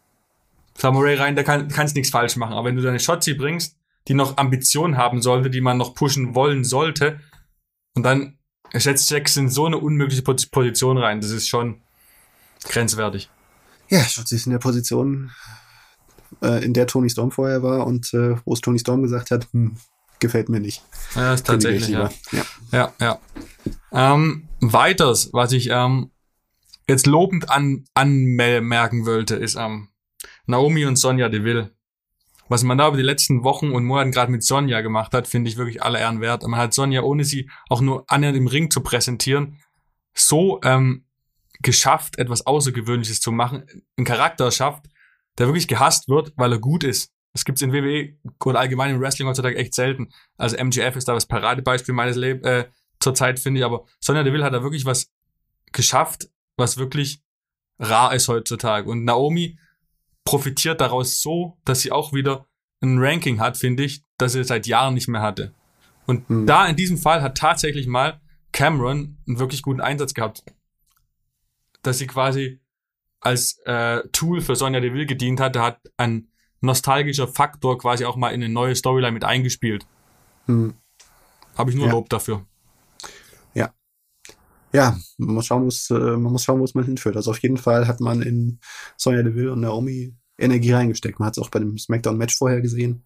Samurai 0.76 1.16
rein, 1.16 1.36
da 1.36 1.42
kann, 1.42 1.68
kannst 1.68 1.96
nichts 1.96 2.10
falsch 2.10 2.36
machen. 2.36 2.52
Aber 2.52 2.68
wenn 2.68 2.76
du 2.76 2.82
deine 2.82 3.00
Shotzi 3.00 3.34
bringst, 3.34 3.76
die 4.08 4.14
noch 4.14 4.36
Ambitionen 4.36 4.96
haben 4.98 5.22
sollte, 5.22 5.48
die 5.48 5.62
man 5.62 5.78
noch 5.78 5.94
pushen 5.94 6.34
wollen 6.34 6.64
sollte, 6.64 7.20
und 7.94 8.02
dann 8.02 8.36
setzt 8.72 9.10
Jax 9.10 9.36
in 9.36 9.48
so 9.48 9.66
eine 9.66 9.78
unmögliche 9.78 10.22
Position 10.22 10.98
rein, 10.98 11.20
das 11.20 11.30
ist 11.30 11.48
schon 11.48 11.80
grenzwertig. 12.64 13.30
Ja, 13.88 14.02
Shotzi 14.02 14.36
ist 14.36 14.46
in 14.46 14.52
der 14.52 14.58
Position, 14.58 15.30
äh, 16.42 16.64
in 16.64 16.74
der 16.74 16.86
Tony 16.86 17.08
Storm 17.08 17.30
vorher 17.30 17.62
war 17.62 17.86
und 17.86 18.12
äh, 18.14 18.36
wo 18.44 18.52
es 18.52 18.60
Tony 18.60 18.78
Storm 18.78 19.02
gesagt 19.02 19.30
hat, 19.30 19.46
hm, 19.52 19.76
gefällt 20.18 20.48
mir 20.48 20.60
nicht. 20.60 20.82
Ja, 21.14 21.34
ist 21.34 21.46
tatsächlich, 21.46 21.88
ja. 21.88 22.10
Ja, 22.32 22.44
ja. 22.72 22.92
ja. 23.00 23.20
Ähm, 23.92 24.48
weiters, 24.60 25.30
was 25.32 25.52
ich 25.52 25.68
ähm, 25.70 26.10
jetzt 26.88 27.06
lobend 27.06 27.50
an, 27.50 27.84
anmerken 27.94 29.06
wollte, 29.06 29.36
ist 29.36 29.56
ähm, 29.56 29.88
Naomi 30.46 30.84
und 30.86 30.96
Sonja 30.96 31.28
Deville. 31.28 31.70
Was 32.48 32.62
man 32.62 32.78
da 32.78 32.88
über 32.88 32.96
die 32.96 33.02
letzten 33.02 33.42
Wochen 33.42 33.72
und 33.72 33.84
Monaten 33.84 34.12
gerade 34.12 34.30
mit 34.30 34.44
Sonja 34.44 34.80
gemacht 34.80 35.12
hat, 35.12 35.26
finde 35.26 35.50
ich 35.50 35.56
wirklich 35.56 35.82
alle 35.82 35.98
Ehren 35.98 36.20
wert. 36.20 36.42
Man 36.46 36.60
hat 36.60 36.74
Sonja, 36.74 37.02
ohne 37.02 37.24
sie 37.24 37.50
auch 37.68 37.80
nur 37.80 38.04
annähernd 38.08 38.36
im 38.36 38.46
Ring 38.46 38.70
zu 38.70 38.82
präsentieren, 38.82 39.58
so 40.14 40.60
ähm, 40.62 41.04
geschafft, 41.60 42.18
etwas 42.18 42.46
Außergewöhnliches 42.46 43.20
zu 43.20 43.32
machen, 43.32 43.64
einen 43.96 44.06
Charakter 44.06 44.50
schafft, 44.50 44.86
der 45.38 45.46
wirklich 45.46 45.68
gehasst 45.68 46.08
wird, 46.08 46.32
weil 46.36 46.52
er 46.52 46.58
gut 46.58 46.84
ist. 46.84 47.12
Das 47.32 47.44
gibt's 47.44 47.60
in 47.60 47.72
WWE 47.72 48.16
und 48.42 48.56
allgemein 48.56 48.94
im 48.94 49.00
Wrestling 49.00 49.28
heutzutage 49.28 49.56
echt 49.56 49.74
selten. 49.74 50.08
Also 50.38 50.56
MGF 50.56 50.96
ist 50.96 51.06
da 51.06 51.14
das 51.14 51.26
Paradebeispiel 51.26 51.94
meines 51.94 52.16
Lebens 52.16 52.46
äh, 52.46 52.64
zurzeit, 53.00 53.38
finde 53.38 53.60
ich. 53.60 53.64
Aber 53.66 53.84
Sonja 54.00 54.22
Deville 54.22 54.44
hat 54.44 54.54
da 54.54 54.62
wirklich 54.62 54.86
was 54.86 55.10
geschafft, 55.72 56.30
was 56.56 56.78
wirklich 56.78 57.22
rar 57.78 58.14
ist 58.14 58.28
heutzutage. 58.28 58.88
Und 58.88 59.04
Naomi 59.04 59.58
profitiert 60.26 60.82
daraus 60.82 61.22
so, 61.22 61.56
dass 61.64 61.80
sie 61.80 61.92
auch 61.92 62.12
wieder 62.12 62.46
ein 62.82 62.98
Ranking 62.98 63.40
hat, 63.40 63.56
finde 63.56 63.84
ich, 63.84 64.02
das 64.18 64.32
sie 64.32 64.44
seit 64.44 64.66
Jahren 64.66 64.92
nicht 64.92 65.08
mehr 65.08 65.22
hatte. 65.22 65.54
Und 66.04 66.28
hm. 66.28 66.46
da 66.46 66.66
in 66.66 66.76
diesem 66.76 66.98
Fall 66.98 67.22
hat 67.22 67.38
tatsächlich 67.38 67.86
mal 67.86 68.20
Cameron 68.52 69.16
einen 69.26 69.38
wirklich 69.38 69.62
guten 69.62 69.80
Einsatz 69.80 70.12
gehabt. 70.12 70.44
Dass 71.82 71.98
sie 71.98 72.06
quasi 72.06 72.60
als 73.20 73.58
äh, 73.64 74.02
Tool 74.12 74.40
für 74.42 74.56
Sonja 74.56 74.80
Deville 74.80 75.06
gedient 75.06 75.40
hat, 75.40 75.56
hat 75.56 75.80
ein 75.96 76.28
nostalgischer 76.60 77.28
Faktor 77.28 77.78
quasi 77.78 78.04
auch 78.04 78.16
mal 78.16 78.30
in 78.30 78.42
eine 78.42 78.52
neue 78.52 78.74
Storyline 78.74 79.12
mit 79.12 79.24
eingespielt. 79.24 79.86
Hm. 80.46 80.74
Habe 81.56 81.70
ich 81.70 81.76
nur 81.76 81.86
ja. 81.86 81.92
Lob 81.92 82.08
dafür. 82.08 82.44
Ja. 84.72 84.98
Man 85.18 85.34
muss 85.36 85.46
schauen, 85.46 85.64
wo 85.64 85.68
es, 85.68 85.90
äh, 85.90 85.94
man 85.94 86.32
muss 86.32 86.44
schauen, 86.44 86.60
wo 86.60 86.64
es 86.64 86.74
mal 86.74 86.84
hinführt. 86.84 87.16
Also 87.16 87.30
auf 87.30 87.38
jeden 87.38 87.56
Fall 87.56 87.86
hat 87.86 88.00
man 88.00 88.22
in 88.22 88.60
Sonja 88.96 89.22
Deville 89.22 89.52
und 89.52 89.60
Naomi 89.60 90.14
Energie 90.38 90.72
reingesteckt. 90.72 91.18
Man 91.18 91.26
hat 91.26 91.36
es 91.36 91.42
auch 91.42 91.50
bei 91.50 91.58
dem 91.58 91.78
SmackDown-Match 91.78 92.36
vorher 92.36 92.60
gesehen. 92.60 93.04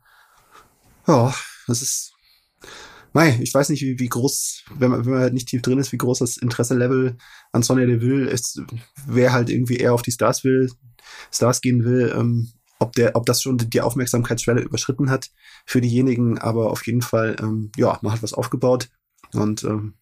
Ja, 1.07 1.35
das 1.67 1.83
ist. 1.83 2.13
Mei, 3.13 3.37
ich 3.41 3.53
weiß 3.53 3.71
nicht, 3.71 3.83
wie, 3.83 3.99
wie 3.99 4.09
groß, 4.09 4.65
wenn 4.79 4.91
man, 4.91 5.05
wenn 5.05 5.13
man 5.13 5.23
halt 5.23 5.35
nicht 5.35 5.49
tief 5.49 5.63
drin 5.63 5.79
ist, 5.79 5.91
wie 5.91 5.99
groß 5.99 6.21
das 6.21 6.37
Interesse-Level 6.37 7.17
an 7.51 7.63
Sonja 7.63 7.87
Deville 7.87 8.31
ist, 8.31 8.63
wer 9.07 9.33
halt 9.33 9.51
irgendwie 9.51 9.79
eher 9.79 9.95
auf 9.95 10.03
die 10.03 10.13
Stars 10.13 10.45
will, 10.45 10.71
Stars 11.33 11.61
gehen 11.61 11.85
will, 11.85 12.15
ähm, 12.17 12.53
ob 12.79 12.93
der, 12.93 13.17
ob 13.17 13.27
das 13.27 13.43
schon 13.43 13.59
die 13.59 13.81
Aufmerksamkeitsschwelle 13.81 14.61
überschritten 14.61 15.11
hat 15.11 15.31
für 15.67 15.81
diejenigen, 15.81 16.39
aber 16.39 16.71
auf 16.71 16.87
jeden 16.87 17.03
Fall, 17.03 17.37
ähm, 17.41 17.73
ja, 17.77 17.99
man 18.03 18.13
hat 18.13 18.23
was 18.23 18.33
aufgebaut 18.33 18.89
und 19.33 19.65
ähm, 19.65 19.95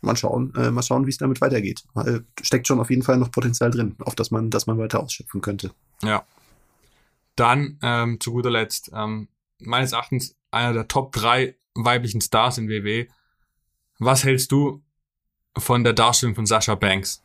mal 0.00 0.16
schauen, 0.16 0.52
äh, 0.54 0.70
mal 0.70 0.82
schauen, 0.82 1.06
wie 1.06 1.10
es 1.10 1.18
damit 1.18 1.40
weitergeht. 1.40 1.84
Weil 1.94 2.24
steckt 2.42 2.66
schon 2.66 2.80
auf 2.80 2.90
jeden 2.90 3.02
Fall 3.02 3.18
noch 3.18 3.30
Potenzial 3.30 3.70
drin, 3.70 3.96
auf 4.00 4.14
das 4.14 4.30
man, 4.30 4.50
das 4.50 4.66
man 4.66 4.78
weiter 4.78 5.00
ausschöpfen 5.00 5.40
könnte. 5.40 5.72
Ja. 6.02 6.24
Dann 7.36 7.78
ähm, 7.82 8.20
zu 8.20 8.32
guter 8.32 8.50
Letzt, 8.50 8.90
ähm, 8.94 9.28
meines 9.58 9.92
Erachtens 9.92 10.36
einer 10.50 10.72
der 10.72 10.88
Top 10.88 11.12
3 11.12 11.54
weiblichen 11.74 12.20
Stars 12.20 12.58
in 12.58 12.68
WW. 12.68 13.06
Was 13.98 14.24
hältst 14.24 14.52
du 14.52 14.82
von 15.56 15.84
der 15.84 15.92
Darstellung 15.92 16.34
von 16.34 16.46
Sascha 16.46 16.74
Banks? 16.74 17.22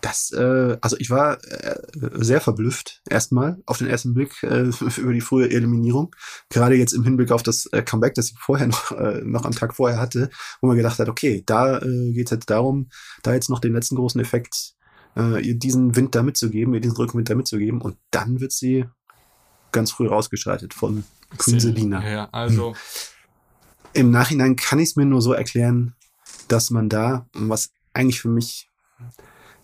Das, 0.00 0.32
äh, 0.32 0.78
also 0.80 0.96
ich 0.98 1.10
war 1.10 1.42
äh, 1.44 1.76
sehr 2.14 2.40
verblüfft 2.40 3.02
erstmal 3.08 3.58
auf 3.66 3.78
den 3.78 3.86
ersten 3.86 4.14
Blick 4.14 4.42
äh, 4.42 4.70
über 4.96 5.12
die 5.12 5.20
frühe 5.20 5.50
Eliminierung. 5.50 6.14
Gerade 6.48 6.74
jetzt 6.74 6.92
im 6.92 7.04
Hinblick 7.04 7.30
auf 7.32 7.42
das 7.42 7.66
äh, 7.66 7.82
Comeback, 7.82 8.14
das 8.14 8.30
ich 8.30 8.38
vorher 8.38 8.66
noch, 8.68 8.92
äh, 8.92 9.20
noch 9.24 9.44
am 9.44 9.52
Tag 9.52 9.74
vorher 9.74 10.00
hatte, 10.00 10.30
wo 10.60 10.68
man 10.68 10.76
gedacht 10.76 10.98
hat, 10.98 11.08
okay, 11.08 11.42
da 11.44 11.78
äh, 11.78 12.12
geht 12.12 12.26
es 12.26 12.30
jetzt 12.30 12.50
darum, 12.50 12.88
da 13.22 13.34
jetzt 13.34 13.50
noch 13.50 13.60
den 13.60 13.74
letzten 13.74 13.96
großen 13.96 14.20
Effekt, 14.20 14.74
äh, 15.16 15.40
ihr 15.40 15.58
diesen 15.58 15.96
Wind 15.96 16.14
da 16.14 16.22
mitzugeben, 16.22 16.74
ihr 16.74 16.80
diesen 16.80 16.96
Rückenwind 16.96 17.28
da 17.28 17.34
mitzugeben 17.34 17.80
und 17.80 17.96
dann 18.10 18.40
wird 18.40 18.52
sie 18.52 18.86
ganz 19.72 19.90
früh 19.90 20.08
rausgeschaltet 20.08 20.74
von 20.74 21.04
Queen 21.38 21.60
Selina. 21.60 22.08
Ja, 22.08 22.28
also. 22.32 22.74
Im 23.92 24.10
Nachhinein 24.10 24.56
kann 24.56 24.78
ich 24.78 24.90
es 24.90 24.96
mir 24.96 25.04
nur 25.04 25.20
so 25.20 25.32
erklären, 25.32 25.94
dass 26.48 26.70
man 26.70 26.88
da, 26.88 27.28
was 27.32 27.70
eigentlich 27.92 28.20
für 28.20 28.28
mich 28.28 28.68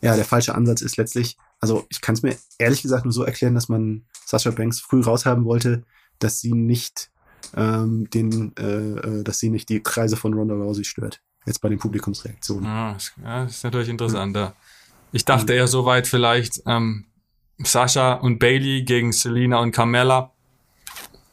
ja, 0.00 0.14
der 0.16 0.24
falsche 0.24 0.54
Ansatz 0.54 0.82
ist 0.82 0.96
letztlich, 0.96 1.37
also 1.61 1.87
ich 1.88 2.00
kann 2.00 2.14
es 2.14 2.22
mir 2.22 2.37
ehrlich 2.59 2.82
gesagt 2.82 3.04
nur 3.04 3.12
so 3.12 3.24
erklären, 3.24 3.54
dass 3.54 3.68
man 3.68 4.04
Sascha 4.24 4.50
Banks 4.50 4.80
früh 4.80 5.02
raushaben 5.02 5.44
wollte, 5.44 5.85
dass 6.18 6.40
sie 6.40 6.52
nicht 6.52 7.11
ähm, 7.54 8.09
den, 8.11 8.54
äh, 8.59 8.62
äh, 8.62 9.22
dass 9.24 9.38
sie 9.38 9.50
nicht 9.50 9.68
die 9.68 9.82
Kreise 9.82 10.16
von 10.16 10.35
Ronda 10.35 10.54
Rousey 10.54 10.85
stört. 10.85 11.20
Jetzt 11.46 11.61
bei 11.61 11.68
den 11.68 11.78
Publikumsreaktionen. 11.78 12.66
Ah, 12.66 12.96
ja, 13.22 13.44
das 13.44 13.56
ist 13.56 13.64
natürlich 13.64 13.88
interessant. 13.88 14.35
Ja. 14.35 14.54
Ich 15.12 15.24
dachte 15.24 15.54
eher 15.54 15.68
so 15.68 15.85
weit 15.85 16.06
vielleicht, 16.06 16.62
ähm, 16.66 17.06
Sascha 17.59 18.14
und 18.14 18.38
Bailey 18.38 18.82
gegen 18.82 19.12
Selina 19.12 19.59
und 19.59 19.72
Carmella. 19.72 20.32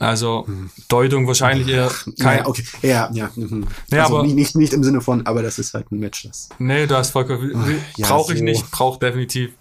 Also 0.03 0.47
Deutung 0.89 1.27
wahrscheinlich 1.27 1.67
eher 1.67 1.89
kein. 2.19 2.39
Ja, 2.39 2.45
okay. 2.47 2.63
Ja, 2.81 3.09
ja. 3.13 3.29
Mhm. 3.35 3.67
Nee, 3.89 3.99
also 3.99 4.15
aber- 4.17 4.23
nicht, 4.23 4.35
nicht, 4.35 4.55
nicht 4.55 4.73
im 4.73 4.83
Sinne 4.83 5.01
von, 5.01 5.25
aber 5.25 5.41
das 5.41 5.59
ist 5.59 5.73
halt 5.73 5.91
ein 5.91 5.99
Match, 5.99 6.23
das. 6.23 6.49
Nee, 6.59 6.85
du 6.87 6.95
hast 6.95 7.11
vollkommen. 7.11 7.79
ja, 7.97 8.07
brauche 8.07 8.33
ich 8.33 8.39
so. 8.39 8.45
nicht, 8.45 8.69
brauche 8.71 8.99
definitiv. 8.99 9.51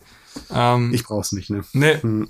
Ähm, 0.53 0.93
Ich 0.95 1.05
brauch's 1.05 1.33
nicht, 1.33 1.51
ne? 1.51 1.63
nee. 1.73 1.97
Hm. 2.01 2.29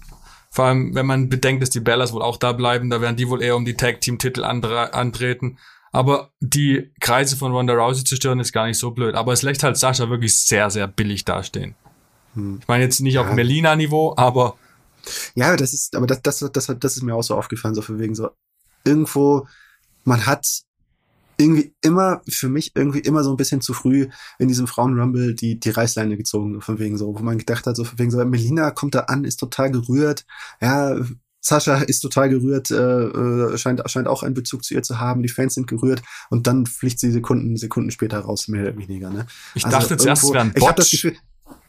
Vor 0.51 0.66
allem, 0.66 0.94
wenn 0.94 1.07
man 1.07 1.29
bedenkt, 1.31 1.62
dass 1.62 1.70
die 1.70 1.81
Bellas 1.81 2.12
wohl 2.12 2.20
auch 2.22 2.37
da 2.37 2.53
bleiben, 2.53 2.90
da 2.90 3.01
werden 3.01 3.16
die 3.16 3.29
wohl 3.29 3.42
eher 3.42 3.57
um 3.57 3.64
die 3.64 3.75
Tag-Team-Titel 3.75 4.44
antreten. 4.44 5.57
Aber 5.92 6.31
die 6.40 6.90
Kreise 7.01 7.37
von 7.37 7.53
Ronda 7.53 7.72
Rousey 7.75 8.05
zu 8.05 8.16
stören, 8.16 8.40
ist 8.40 8.53
gar 8.53 8.66
nicht 8.66 8.79
so 8.79 8.90
blöd. 8.90 9.14
Aber 9.14 9.33
es 9.33 9.42
lässt 9.42 9.62
halt 9.62 9.77
Sascha 9.79 10.11
wirklich 10.11 10.37
sehr, 10.38 10.68
sehr 10.70 10.88
billig 10.88 11.25
dastehen. 11.25 11.75
Ich 12.35 12.66
meine 12.68 12.83
jetzt 12.85 13.01
nicht 13.01 13.18
auf 13.18 13.29
Ja. 13.29 13.35
Melina-Niveau, 13.35 14.14
aber 14.16 14.57
Ja, 15.35 15.57
das 15.57 15.73
ist, 15.73 15.95
aber 15.97 16.07
das, 16.07 16.23
das, 16.23 16.38
das, 16.53 16.67
das 16.79 16.97
ist 16.97 17.03
mir 17.03 17.15
auch 17.15 17.23
so 17.23 17.35
aufgefallen, 17.37 17.75
so 17.75 17.83
von 17.83 17.99
wegen 17.99 18.15
so, 18.15 18.31
irgendwo, 18.85 19.47
man 20.05 20.27
hat 20.27 20.47
irgendwie 21.38 21.75
immer, 21.83 22.21
für 22.29 22.49
mich 22.49 22.73
irgendwie 22.77 23.01
immer 23.01 23.25
so 23.25 23.31
ein 23.31 23.37
bisschen 23.37 23.61
zu 23.61 23.73
früh 23.75 24.09
in 24.38 24.49
diesem 24.49 24.67
Frauen-Rumble 24.67 25.35
die, 25.35 25.59
die 25.59 25.71
Reißleine 25.71 26.17
gezogen, 26.17 26.61
von 26.61 26.79
wegen 26.79 26.99
so, 26.99 27.19
wo 27.19 27.23
man 27.23 27.38
gedacht 27.38 27.67
hat, 27.67 27.77
so 27.77 27.85
von 27.85 27.99
wegen 27.99 28.11
so, 28.11 28.25
Melina 28.25 28.71
kommt 28.71 28.95
da 28.95 29.01
an, 29.01 29.25
ist 29.25 29.38
total 29.38 29.71
gerührt, 29.71 30.25
ja, 30.61 30.97
Sascha 31.45 31.79
ist 31.79 32.01
total 32.01 32.29
gerührt, 32.29 32.71
äh, 32.71 32.77
äh, 32.77 33.59
scheint, 33.59 33.83
scheint 33.91 34.07
auch 34.07 34.23
einen 34.23 34.35
Bezug 34.35 34.62
zu 34.62 34.75
ihr 34.75 34.83
zu 34.85 35.01
haben, 35.01 35.25
die 35.25 35.29
Fans 35.29 35.55
sind 35.55 35.67
gerührt 35.67 36.01
und 36.31 36.47
dann 36.47 36.67
fliegt 36.67 37.01
sie 37.01 37.11
Sekunden, 37.11 37.57
Sekunden 37.57 37.91
später 37.91 38.21
raus, 38.21 38.47
mehr 38.47 38.62
oder 38.62 38.77
weniger, 38.77 39.11
ne? 39.11 39.27
ich 39.57 39.65
Also 39.65 39.77
dachte 39.79 39.97
zuerst, 39.97 40.23
es 40.23 40.29
irgendwo- 40.31 40.35
wäre 40.35 40.45
ein 40.45 40.53
Ich 40.57 40.67
habe 40.69 40.77
das. 40.77 40.91
Gefühl, 40.91 41.17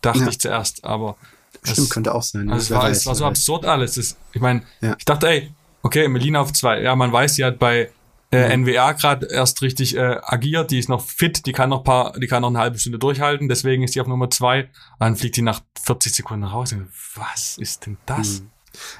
Dachte 0.01 0.19
Ja. 0.19 0.27
ich 0.27 0.39
zuerst, 0.39 0.83
aber 0.83 1.17
stimmt, 1.63 1.89
könnte 1.89 2.13
auch 2.15 2.23
sein. 2.23 2.49
Also 2.49 2.63
es 2.63 2.71
war, 2.71 2.83
weiß, 2.89 2.97
es 2.97 3.05
war 3.05 3.15
so 3.15 3.23
weiß. 3.25 3.29
absurd 3.29 3.65
alles. 3.65 3.95
Das, 3.95 4.15
ich 4.33 4.41
meine, 4.41 4.63
Ja. 4.81 4.95
ich 4.97 5.05
dachte, 5.05 5.27
ey, 5.27 5.51
okay, 5.81 6.07
Melina 6.07 6.39
auf 6.41 6.53
zwei. 6.53 6.81
Ja, 6.81 6.95
man 6.95 7.11
weiß, 7.11 7.35
die 7.35 7.43
hat 7.45 7.59
bei 7.59 7.89
äh, 8.31 8.57
Mhm. 8.57 8.63
NWR 8.65 8.95
gerade 8.95 9.27
erst 9.27 9.61
richtig 9.61 9.95
äh, 9.95 10.17
agiert. 10.23 10.71
Die 10.71 10.79
ist 10.79 10.89
noch 10.89 11.01
fit, 11.05 11.45
die 11.45 11.51
kann 11.51 11.69
noch 11.69 11.83
paar, 11.83 12.13
die 12.19 12.25
kann 12.27 12.41
noch 12.41 12.49
eine 12.49 12.57
halbe 12.59 12.79
Stunde 12.79 12.97
durchhalten. 12.97 13.47
Deswegen 13.47 13.83
ist 13.83 13.93
die 13.93 14.01
auf 14.01 14.07
Nummer 14.07 14.29
zwei. 14.31 14.69
Dann 14.99 15.15
fliegt 15.15 15.37
die 15.37 15.43
nach 15.43 15.61
40 15.83 16.15
Sekunden 16.15 16.43
raus. 16.43 16.73
Und, 16.73 16.87
was 17.15 17.57
ist 17.59 17.85
denn 17.85 17.97
das? 18.07 18.41
Mhm. 18.41 18.49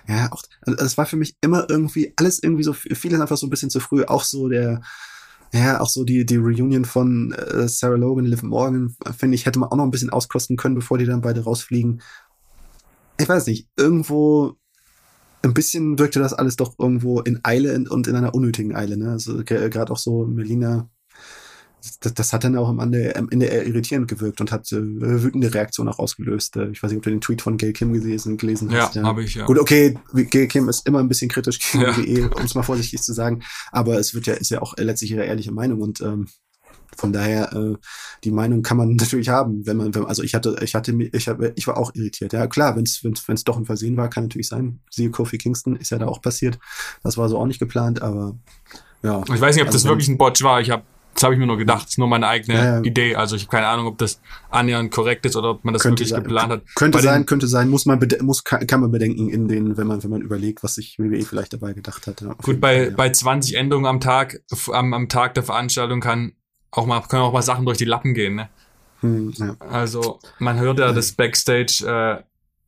Ja, 0.08 0.32
auch, 0.32 0.44
also 0.68 0.86
es 0.86 0.98
war 1.00 1.08
für 1.08 1.16
mich 1.18 1.34
immer 1.42 1.66
irgendwie, 1.68 2.14
alles 2.16 2.44
irgendwie 2.44 2.62
so, 2.64 2.74
vieles 2.74 3.20
einfach 3.20 3.38
so 3.38 3.48
ein 3.48 3.50
bisschen 3.50 3.72
zu 3.72 3.80
früh. 3.80 4.04
Auch 4.04 4.24
so 4.24 4.48
der, 4.50 4.84
ja, 5.52 5.80
auch 5.80 5.90
so 5.90 6.04
die, 6.04 6.28
die 6.28 6.36
Reunion 6.36 6.86
von 6.86 7.32
äh, 7.34 7.68
Sarah 7.68 7.96
Logan, 7.96 8.26
Liv 8.26 8.44
Morgan, 8.44 8.96
finde 9.18 9.34
ich, 9.34 9.48
hätte 9.48 9.58
man 9.58 9.70
auch 9.70 9.76
noch 9.78 9.84
ein 9.84 9.90
bisschen 9.92 10.12
auskosten 10.12 10.58
können, 10.58 10.76
bevor 10.76 11.00
die 11.00 11.06
dann 11.06 11.22
beide 11.22 11.44
rausfliegen. 11.44 12.02
Ich 13.20 13.30
weiß 13.30 13.48
nicht, 13.48 13.68
irgendwo 13.78 14.56
ein 15.44 15.54
bisschen 15.54 16.00
wirkte 16.00 16.20
das 16.20 16.34
alles 16.34 16.56
doch 16.56 16.76
irgendwo 16.80 17.20
in 17.22 17.40
Eile 17.44 17.76
und- 17.90 18.08
in 18.08 18.16
einer 18.16 18.34
unnötigen 18.34 18.76
Eile, 18.76 18.98
ne? 18.98 19.12
Also 19.12 19.44
ge- 19.44 19.70
gerade 19.70 19.92
auch 19.92 19.98
so 19.98 20.26
Melina, 20.26 20.90
das, 22.00 22.14
das 22.14 22.32
hat 22.32 22.46
dann 22.46 22.56
auch 22.56 22.70
am 22.70 22.80
Ende, 22.80 23.14
am 23.18 23.28
Ende 23.30 23.48
irritierend 23.48 24.08
gewirkt 24.08 24.40
und 24.40 24.54
hat 24.54 24.72
äh, 24.72 24.78
wütende 24.82 25.54
Reaktionen 25.54 25.90
auch 25.90 26.00
ausgelöst. 26.00 26.56
Äh, 26.56 26.70
Ich 26.72 26.82
weiß 26.82 26.92
nicht, 26.92 26.98
ob 27.00 27.04
du 27.04 27.10
den 27.10 27.20
Tweet 27.20 27.42
von 27.42 27.58
Gail 27.58 27.74
Kim 27.74 27.92
gelesen, 27.92 28.38
gelesen 28.38 28.70
Ja, 28.72 28.84
hast. 28.88 28.96
habe 28.96 29.22
ich 29.24 29.36
ja. 29.36 29.46
Gut, 29.46 29.60
okay, 29.60 29.98
Gail 30.14 30.48
Kim 30.48 30.70
ist 30.70 30.88
immer 30.88 31.00
ein 31.00 31.10
bisschen 31.10 31.30
kritisch 31.30 31.60
gegen 31.60 31.84
Ja. 31.84 31.98
WWE, 31.98 32.30
um 32.30 32.46
es 32.46 32.56
mal 32.56 32.64
vorsichtig 32.64 33.02
zu 33.02 33.12
sagen, 33.14 33.44
aber 33.74 34.00
es 34.00 34.14
wird 34.14 34.28
ja, 34.28 34.36
ist 34.36 34.50
ja 34.50 34.62
auch 34.62 34.76
letztlich 34.78 35.12
ihre 35.12 35.26
ehrliche 35.26 35.52
Meinung 35.52 35.82
und 35.82 36.00
ähm, 36.00 36.28
von 36.98 37.14
daher, 37.14 37.54
äh, 37.54 37.76
die 38.24 38.32
Meinung 38.32 38.62
kann 38.62 38.78
man 38.78 38.96
natürlich 38.96 39.30
haben, 39.30 39.66
wenn 39.66 39.78
man, 39.78 39.96
wenn, 39.96 40.06
also 40.06 40.24
ich 40.24 40.34
hatte, 40.34 40.56
ich 40.62 40.76
hatte, 40.76 40.94
ich 41.12 41.28
habe, 41.28 41.54
ich 41.56 41.68
war 41.68 41.78
auch 41.78 41.94
irritiert. 41.94 42.34
Ja, 42.34 42.48
klar, 42.48 42.76
wenn 42.76 42.84
es, 42.84 43.04
wenn 43.04 43.36
es 43.36 43.44
doch 43.44 43.58
ein 43.58 43.66
Versehen 43.66 43.98
war, 43.98 44.10
kann 44.10 44.26
natürlich 44.26 44.48
sein. 44.48 44.80
Siehe 44.90 45.10
Kofi 45.10 45.38
Kingston, 45.38 45.76
ist 45.76 45.90
ja 45.92 45.98
da 45.98 46.08
auch 46.08 46.22
passiert. 46.22 46.60
Das 47.04 47.18
war 47.18 47.30
so 47.30 47.38
auch 47.38 47.48
nicht 47.48 47.60
geplant, 47.60 48.02
aber 48.02 48.36
ja. 49.04 49.22
Ich 49.34 49.42
weiß 49.42 49.56
nicht, 49.56 49.64
ob 49.64 49.68
Also 49.68 49.78
das 49.78 49.86
wirklich 49.86 50.08
ein 50.08 50.18
Botch 50.18 50.42
war. 50.44 50.62
Ich 50.62 50.72
habe, 50.72 50.84
das 51.14 51.24
habe 51.24 51.34
ich 51.34 51.40
mir 51.40 51.46
nur 51.46 51.58
gedacht. 51.58 51.84
Das 51.84 51.92
ist 51.92 51.98
nur 51.98 52.08
meine 52.08 52.28
eigene 52.28 52.58
Ja, 52.58 52.64
ja. 52.78 52.82
Idee. 52.82 53.16
Also 53.16 53.36
ich 53.36 53.44
habe 53.44 53.52
keine 53.52 53.68
Ahnung, 53.68 53.88
ob 53.88 53.98
das 53.98 54.20
annähernd 54.50 54.92
korrekt 54.92 55.26
ist 55.26 55.36
oder 55.36 55.52
ob 55.52 55.66
man 55.66 55.74
das 55.74 55.84
Könnte 55.84 56.00
wirklich 56.00 56.10
sein, 56.10 56.24
geplant 56.24 56.52
hat. 56.52 56.62
Könnte 56.76 56.98
Bei 56.98 57.04
sein, 57.04 57.26
könnte 57.26 57.48
sein, 57.48 57.70
muss 57.70 57.86
man, 57.86 58.00
muss, 58.22 58.44
kann, 58.44 58.80
man 58.80 58.92
bedenken 58.92 59.30
in 59.30 59.48
den, 59.48 59.78
wenn 59.78 59.88
man, 59.88 60.02
wenn 60.02 60.10
man 60.10 60.22
überlegt, 60.22 60.64
was 60.64 60.76
sich 60.76 60.98
WWE 60.98 61.22
vielleicht 61.24 61.54
dabei 61.54 61.74
gedacht 61.74 62.08
hat. 62.08 62.24
Gut, 62.42 62.62
bei, 62.62 62.76
Fall, 62.76 62.90
ja. 62.90 62.96
bei 62.96 63.10
20 63.12 63.56
Änderungen 63.56 63.86
am 63.86 64.00
Tag, 64.00 64.42
am, 64.72 64.94
am 64.94 65.10
Tag 65.10 65.34
der 65.34 65.44
Veranstaltung 65.44 66.00
kann 66.00 66.34
auch 66.74 66.86
mal, 66.86 67.02
können 67.02 67.22
auch 67.22 67.34
mal 67.34 67.42
Sachen 67.42 67.66
durch 67.66 67.78
die 67.78 67.86
Lappen 67.86 68.14
gehen, 68.14 68.36
ne? 68.36 68.50
Hm, 69.02 69.34
ja. 69.36 69.56
Also, 69.60 70.20
man 70.40 70.60
hört 70.60 70.80
ja, 70.80 70.92
dass 70.92 71.12
Backstage 71.12 71.86
äh, 71.86 72.24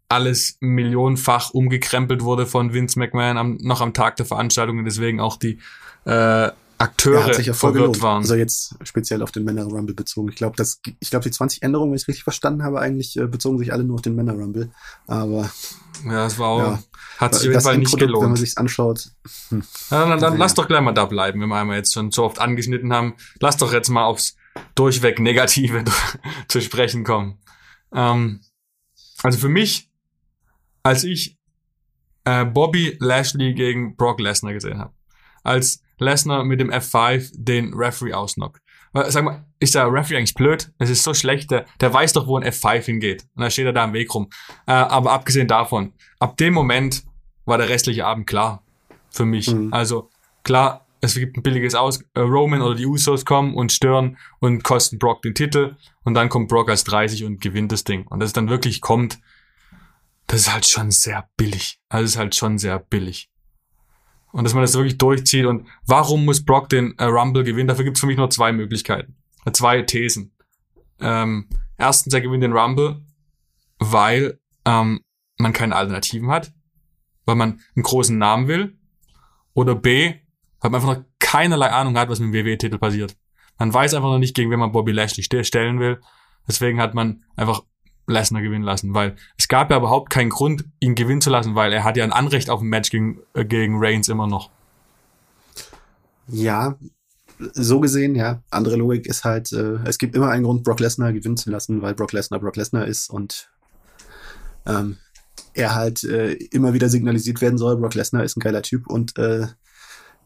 alles 0.09 0.57
millionenfach 0.59 1.51
umgekrempelt 1.51 2.21
wurde 2.21 2.45
von 2.45 2.73
Vince 2.73 2.99
McMahon 2.99 3.37
am, 3.37 3.57
noch 3.61 3.81
am 3.81 3.93
Tag 3.93 4.17
der 4.17 4.25
Veranstaltung 4.25 4.79
und 4.79 4.85
deswegen 4.85 5.19
auch 5.19 5.37
die 5.37 5.59
äh, 6.05 6.51
Akteure 6.85 7.19
Ja, 7.19 7.25
hat 7.27 7.35
sich 7.35 7.47
ja 7.47 7.53
voll 7.53 7.71
verwirrt 7.71 7.93
gelohnt. 7.93 8.01
waren. 8.03 8.21
Also 8.23 8.35
jetzt 8.35 8.75
speziell 8.83 9.21
auf 9.21 9.31
den 9.31 9.43
Männer 9.43 9.63
Rumble 9.65 9.93
bezogen. 9.95 10.29
Ich 10.29 10.35
glaube, 10.35 10.55
das, 10.55 10.79
ich 10.99 11.09
glaube, 11.09 11.23
die 11.23 11.31
20 11.31 11.61
Änderungen, 11.63 11.91
wenn 11.91 11.97
ich 11.97 12.07
richtig 12.07 12.23
verstanden 12.23 12.63
habe, 12.63 12.79
eigentlich 12.79 13.17
äh, 13.17 13.27
bezogen 13.27 13.57
sich 13.59 13.71
alle 13.73 13.83
nur 13.83 13.95
auf 13.95 14.01
den 14.01 14.15
Männer 14.15 14.33
Rumble. 14.33 14.69
Aber 15.07 15.49
ja, 16.05 16.11
das 16.25 16.37
war 16.39 16.47
auch, 16.49 16.59
Ja. 16.59 16.79
hat 17.17 17.33
sich 17.33 17.39
auf 17.39 17.43
jeden 17.43 17.53
das 17.55 17.63
Fall 17.63 17.77
nicht 17.77 17.93
Endprodukt, 17.93 18.01
wenn 18.07 18.11
man 18.13 18.21
gelohnt. 18.21 18.37
sich's 18.39 18.57
anschaut, 18.57 19.09
Ja, 19.51 19.59
dann 20.07 20.19
dann 20.19 20.33
Ja. 20.33 20.39
lass 20.39 20.53
doch 20.53 20.67
gleich 20.67 20.81
mal 20.81 20.91
da 20.93 21.05
bleiben, 21.05 21.41
wenn 21.41 21.49
wir 21.49 21.55
einmal 21.57 21.77
jetzt 21.77 21.93
schon 21.93 22.11
so 22.11 22.23
oft 22.23 22.39
angeschnitten 22.39 22.91
haben. 22.93 23.15
Lass 23.39 23.57
doch 23.57 23.73
jetzt 23.73 23.89
mal 23.89 24.05
aufs 24.05 24.35
durchweg 24.75 25.19
Negative 25.19 25.83
zu 26.47 26.61
sprechen 26.61 27.03
kommen. 27.03 27.39
Ähm, 27.93 28.41
also 29.23 29.37
für 29.39 29.49
mich, 29.49 29.89
als 30.83 31.03
ich 31.03 31.37
äh, 32.25 32.45
Bobby 32.45 32.97
Lashley 32.99 33.53
gegen 33.53 33.95
Brock 33.95 34.19
Lesnar 34.19 34.53
gesehen 34.53 34.79
habe, 34.79 34.93
als 35.43 35.81
Lesnar 35.99 36.43
mit 36.43 36.60
dem 36.60 36.71
F5 36.71 37.31
den 37.34 37.73
Referee 37.73 38.13
ausnockt. 38.13 38.62
Weil, 38.93 39.12
Sag 39.12 39.23
mal, 39.23 39.45
ist 39.60 39.75
der 39.75 39.91
Referee 39.91 40.17
eigentlich 40.17 40.36
blöd? 40.36 40.71
Es 40.77 40.89
ist 40.89 41.03
so 41.03 41.13
schlecht, 41.13 41.51
der, 41.51 41.65
der 41.81 41.93
weiß 41.93 42.13
doch, 42.13 42.27
wo 42.27 42.38
ein 42.38 42.43
F5 42.43 42.84
hingeht. 42.84 43.23
Und 43.36 43.41
dann 43.41 43.51
steht 43.51 43.65
er 43.65 43.73
da 43.73 43.84
im 43.84 43.93
Weg 43.93 44.13
rum. 44.13 44.29
Äh, 44.67 44.71
aber 44.71 45.12
abgesehen 45.12 45.47
davon, 45.47 45.93
ab 46.19 46.38
dem 46.38 46.53
Moment 46.53 47.03
war 47.45 47.58
der 47.58 47.69
restliche 47.69 48.05
Abend 48.05 48.27
klar 48.27 48.63
für 49.10 49.25
mich. 49.25 49.53
Mhm. 49.53 49.73
Also 49.73 50.10
klar, 50.43 50.86
es 51.01 51.15
gibt 51.15 51.38
ein 51.38 51.43
billiges 51.43 51.75
Aus. 51.75 52.01
Äh, 52.13 52.21
Roman 52.21 52.62
oder 52.62 52.75
die 52.75 52.86
Usos 52.86 53.25
kommen 53.25 53.53
und 53.53 53.71
stören 53.71 54.17
und 54.39 54.63
kosten 54.63 54.99
Brock 54.99 55.21
den 55.21 55.36
Titel. 55.36 55.75
Und 56.03 56.13
dann 56.13 56.29
kommt 56.29 56.47
Brock 56.47 56.69
als 56.69 56.84
30 56.84 57.23
und 57.25 57.41
gewinnt 57.41 57.71
das 57.71 57.84
Ding. 57.84 58.08
Und 58.08 58.19
dass 58.19 58.27
es 58.27 58.34
dann 58.34 58.49
wirklich 58.49 58.81
kommt, 58.81 59.19
das 60.27 60.41
ist 60.41 60.53
halt 60.53 60.65
schon 60.65 60.91
sehr 60.91 61.29
billig. 61.38 61.79
Also 61.89 62.05
es 62.05 62.12
ist 62.12 62.17
halt 62.17 62.36
schon 62.36 62.58
sehr 62.58 62.79
billig. 62.79 63.29
Und 64.35 64.43
dass 64.43 64.53
man 64.53 64.63
das 64.63 64.73
wirklich 64.73 64.97
durchzieht. 64.97 65.45
Und 65.45 65.65
warum 65.87 66.25
muss 66.25 66.43
Brock 66.43 66.67
den 66.67 66.93
äh, 66.97 67.05
Rumble 67.05 67.45
gewinnen? 67.45 67.69
Dafür 67.69 67.85
gibt 67.85 67.95
es 67.95 68.01
für 68.01 68.07
mich 68.07 68.17
nur 68.17 68.29
zwei 68.29 68.51
Möglichkeiten. 68.51 69.15
Äh, 69.45 69.53
zwei 69.53 69.81
Thesen. 69.83 70.33
Ähm, 70.99 71.47
erstens, 71.77 72.13
er 72.13 72.19
gewinnt 72.19 72.43
den 72.43 72.51
Rumble, 72.51 73.01
weil 73.79 74.37
ähm, 74.65 74.99
man 75.37 75.53
keine 75.53 75.73
Alternativen 75.77 76.29
hat, 76.31 76.51
weil 77.23 77.35
man 77.35 77.61
einen 77.75 77.83
großen 77.83 78.17
Namen 78.17 78.49
will. 78.49 78.77
Oder 79.53 79.73
B, 79.73 80.15
weil 80.59 80.69
man 80.71 80.81
einfach 80.81 80.97
noch 80.97 81.05
keinerlei 81.19 81.69
Ahnung 81.71 81.97
hat, 81.97 82.09
was 82.09 82.19
mit 82.19 82.33
dem 82.33 82.45
WWE-Titel 82.45 82.77
passiert. 82.77 83.15
Man 83.57 83.73
weiß 83.73 83.93
einfach 83.93 84.09
noch 84.09 84.19
nicht, 84.19 84.35
gegen 84.35 84.51
wen 84.51 84.59
man 84.59 84.73
Bobby 84.73 84.91
Lashley 84.91 85.23
ste- 85.23 85.45
stellen 85.45 85.79
will. 85.79 86.01
Deswegen 86.45 86.81
hat 86.81 86.93
man 86.93 87.23
einfach 87.37 87.61
Lesnar 88.07 88.41
gewinnen 88.41 88.63
lassen, 88.63 88.93
weil 88.93 89.15
es 89.37 89.47
gab 89.47 89.71
ja 89.71 89.77
überhaupt 89.77 90.09
keinen 90.09 90.29
Grund, 90.29 90.65
ihn 90.79 90.95
gewinnen 90.95 91.21
zu 91.21 91.29
lassen, 91.29 91.55
weil 91.55 91.73
er 91.73 91.83
hat 91.83 91.97
ja 91.97 92.03
ein 92.03 92.11
Anrecht 92.11 92.49
auf 92.49 92.61
ein 92.61 92.67
Match 92.67 92.89
gegen, 92.91 93.19
äh, 93.33 93.45
gegen 93.45 93.75
Reigns 93.77 94.09
immer 94.09 94.27
noch. 94.27 94.49
ja, 96.27 96.77
so 97.53 97.79
gesehen, 97.79 98.15
ja. 98.15 98.41
Andere 98.49 98.77
Logik 98.77 99.07
ist 99.07 99.23
halt, 99.23 99.51
äh, 99.51 99.77
es 99.85 99.97
gibt 99.97 100.15
immer 100.15 100.29
einen 100.29 100.43
Grund, 100.43 100.63
Brock 100.63 100.79
Lesnar 100.79 101.13
gewinnen 101.13 101.37
zu 101.37 101.49
lassen, 101.49 101.81
weil 101.81 101.93
Brock 101.93 102.13
Lesnar 102.13 102.39
Brock 102.39 102.55
Lesnar 102.55 102.87
ist 102.87 103.09
und 103.09 103.49
ähm, 104.65 104.97
er 105.53 105.75
halt 105.75 106.03
äh, 106.03 106.33
immer 106.33 106.73
wieder 106.73 106.89
signalisiert 106.89 107.41
werden 107.41 107.57
soll, 107.57 107.77
Brock 107.77 107.93
Lesnar 107.93 108.23
ist 108.23 108.37
ein 108.37 108.41
geiler 108.41 108.61
Typ 108.61 108.87
und 108.87 109.17
äh, 109.17 109.47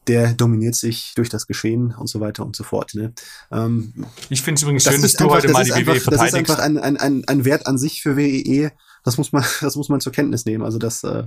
der 0.08 0.34
dominiert 0.34 0.76
sich 0.76 1.14
durch 1.16 1.30
das 1.30 1.46
Geschehen 1.48 1.94
und 1.94 2.08
so 2.08 2.20
weiter 2.20 2.46
und 2.46 2.56
so 2.56 2.64
fort. 2.64 2.94
Ne? 2.96 3.14
Ähm, 3.52 3.94
Ich 4.30 4.42
finde 4.42 4.58
es 4.58 4.64
übrigens 4.64 4.84
das 4.86 4.94
schön, 4.94 5.02
dass 5.04 5.14
du 5.14 5.24
einfach, 5.26 5.36
heute 5.36 5.48
das 5.48 5.54
mal 5.54 5.64
die 5.66 5.74
einfach, 5.74 5.94
WWE 5.94 6.00
das 6.00 6.04
ist 6.04 6.10
verteidigst. 6.20 6.52
einfach 6.52 6.64
ein, 6.64 6.78
ein, 6.78 6.98
ein, 6.98 7.24
ein 7.28 7.46
Wert 7.46 7.68
an 7.68 7.78
sich 7.78 8.02
für 8.02 8.16
WEE. 8.18 8.72
Das 9.04 9.18
muss 9.18 9.32
man, 9.32 9.44
das 9.62 9.76
muss 9.76 9.90
man 9.90 10.02
zur 10.02 10.12
Kenntnis 10.12 10.46
nehmen. 10.46 10.64
Also 10.64 10.80
das, 10.80 11.04
äh, 11.04 11.24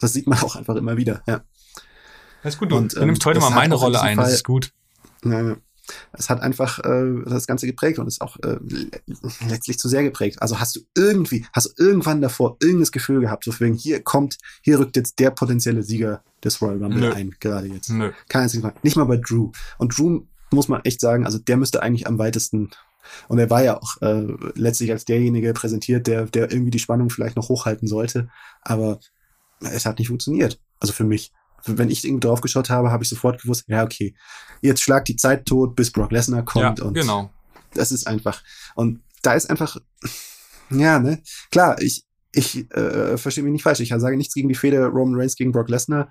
das 0.00 0.12
sieht 0.12 0.26
man 0.26 0.38
auch 0.40 0.56
einfach 0.56 0.76
immer 0.76 0.96
wieder. 0.96 1.22
Ja. 1.26 1.42
Das 2.42 2.54
ist 2.54 2.58
gut, 2.60 2.70
du, 2.72 2.76
Und, 2.76 2.94
du 2.94 3.04
nimmst 3.06 3.24
heute 3.24 3.38
ähm, 3.38 3.42
das 3.42 3.50
mal 3.50 3.56
meine 3.56 3.74
Rolle 3.74 4.00
ein, 4.00 4.16
das 4.18 4.26
Fall- 4.26 4.34
ist 4.34 4.44
gut. 4.44 4.72
Ja, 5.24 5.40
ja. 5.48 5.56
Es 6.12 6.30
hat 6.30 6.40
einfach 6.40 6.78
äh, 6.80 7.22
das 7.26 7.46
Ganze 7.46 7.66
geprägt 7.66 7.98
und 7.98 8.06
ist 8.06 8.20
auch 8.20 8.36
äh, 8.38 8.58
le- 8.68 8.90
letztlich 9.48 9.78
zu 9.78 9.88
sehr 9.88 10.02
geprägt. 10.02 10.42
Also 10.42 10.58
hast 10.58 10.76
du 10.76 10.80
irgendwie, 10.96 11.46
hast 11.52 11.66
du 11.78 11.84
irgendwann 11.84 12.20
davor 12.20 12.56
irgendein 12.60 12.90
Gefühl 12.90 13.20
gehabt, 13.20 13.44
so 13.44 13.58
wegen 13.60 13.74
hier 13.74 14.02
kommt, 14.02 14.38
hier 14.62 14.78
rückt 14.78 14.96
jetzt 14.96 15.18
der 15.18 15.30
potenzielle 15.30 15.82
Sieger 15.82 16.22
des 16.42 16.60
Royal 16.60 16.82
Rumble 16.82 17.00
Nö. 17.00 17.12
ein, 17.12 17.34
gerade 17.40 17.68
jetzt. 17.68 17.90
Nö. 17.90 18.12
Kein 18.28 18.42
einziges 18.42 18.62
Mal. 18.62 18.74
Nicht 18.82 18.96
mal 18.96 19.04
bei 19.04 19.16
Drew. 19.16 19.50
Und 19.78 19.96
Drew 19.96 20.22
muss 20.50 20.68
man 20.68 20.80
echt 20.84 21.00
sagen, 21.00 21.24
also 21.24 21.38
der 21.38 21.56
müsste 21.56 21.82
eigentlich 21.82 22.06
am 22.06 22.18
weitesten 22.18 22.70
Und 23.28 23.38
er 23.38 23.50
war 23.50 23.62
ja 23.62 23.80
auch 23.80 24.00
äh, 24.02 24.26
letztlich 24.54 24.90
als 24.90 25.04
derjenige 25.04 25.52
präsentiert, 25.52 26.06
der, 26.06 26.26
der 26.26 26.50
irgendwie 26.50 26.70
die 26.70 26.78
Spannung 26.78 27.10
vielleicht 27.10 27.36
noch 27.36 27.48
hochhalten 27.48 27.88
sollte. 27.88 28.28
Aber 28.62 28.98
es 29.60 29.86
hat 29.86 29.98
nicht 29.98 30.08
funktioniert. 30.08 30.60
Also 30.80 30.92
für 30.92 31.04
mich. 31.04 31.32
Wenn 31.66 31.90
ich 31.90 32.04
irgendwie 32.04 32.26
drauf 32.26 32.40
geschaut 32.40 32.70
habe, 32.70 32.90
habe 32.90 33.02
ich 33.02 33.08
sofort 33.08 33.42
gewusst, 33.42 33.64
ja, 33.66 33.84
okay, 33.84 34.14
jetzt 34.62 34.82
schlagt 34.82 35.08
die 35.08 35.16
Zeit 35.16 35.46
tot, 35.46 35.76
bis 35.76 35.90
Brock 35.90 36.12
Lesnar 36.12 36.44
kommt. 36.44 36.78
Ja, 36.78 36.84
und 36.84 36.94
genau. 36.94 37.30
das 37.74 37.92
ist 37.92 38.06
einfach. 38.06 38.42
Und 38.74 39.02
da 39.22 39.34
ist 39.34 39.50
einfach, 39.50 39.76
ja, 40.70 40.98
ne, 40.98 41.22
klar, 41.50 41.80
ich, 41.80 42.04
ich 42.32 42.70
äh, 42.72 43.16
verstehe 43.16 43.44
mich 43.44 43.52
nicht 43.52 43.62
falsch. 43.62 43.80
Ich 43.80 43.88
sage 43.88 44.16
nichts 44.16 44.34
gegen 44.34 44.48
die 44.48 44.54
Fehde 44.54 44.86
Roman 44.86 45.20
Reigns 45.20 45.36
gegen 45.36 45.52
Brock 45.52 45.68
Lesnar. 45.68 46.10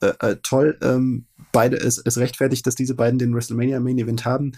Äh, 0.00 0.12
äh, 0.20 0.36
toll, 0.42 0.78
ähm, 0.82 1.26
beide, 1.52 1.76
es, 1.76 1.98
es 1.98 2.18
rechtfertigt, 2.18 2.66
dass 2.66 2.74
diese 2.74 2.94
beiden 2.94 3.18
den 3.18 3.34
WrestleMania 3.34 3.80
Main 3.80 3.98
Event 3.98 4.24
haben. 4.24 4.52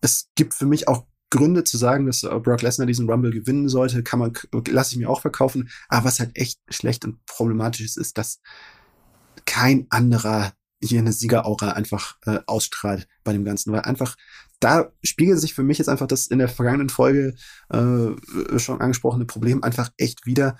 Es 0.00 0.28
gibt 0.36 0.54
für 0.54 0.66
mich 0.66 0.86
auch 0.86 1.06
Gründe 1.30 1.64
zu 1.64 1.76
sagen, 1.76 2.06
dass 2.06 2.22
äh, 2.22 2.38
Brock 2.38 2.62
Lesnar 2.62 2.86
diesen 2.86 3.10
Rumble 3.10 3.32
gewinnen 3.32 3.68
sollte, 3.68 4.04
kann 4.04 4.20
man, 4.20 4.32
lasse 4.68 4.92
ich 4.92 4.98
mir 4.98 5.10
auch 5.10 5.20
verkaufen. 5.20 5.68
Aber 5.88 6.04
was 6.06 6.20
halt 6.20 6.30
echt 6.36 6.60
schlecht 6.68 7.04
und 7.04 7.24
problematisch 7.26 7.80
ist, 7.80 7.96
ist, 7.96 8.18
dass 8.18 8.40
kein 9.46 9.86
anderer 9.90 10.52
hier 10.82 10.98
eine 10.98 11.12
Siegeraura 11.12 11.70
einfach 11.70 12.16
äh, 12.26 12.40
ausstrahlt 12.46 13.08
bei 13.22 13.32
dem 13.32 13.44
Ganzen, 13.44 13.72
weil 13.72 13.80
einfach 13.80 14.16
da 14.60 14.92
spiegelt 15.02 15.40
sich 15.40 15.54
für 15.54 15.62
mich 15.62 15.78
jetzt 15.78 15.88
einfach 15.88 16.06
das 16.06 16.26
in 16.26 16.38
der 16.38 16.48
vergangenen 16.48 16.88
Folge 16.88 17.34
äh, 17.70 18.58
schon 18.58 18.80
angesprochene 18.80 19.26
Problem 19.26 19.62
einfach 19.62 19.90
echt 19.98 20.26
wieder. 20.26 20.56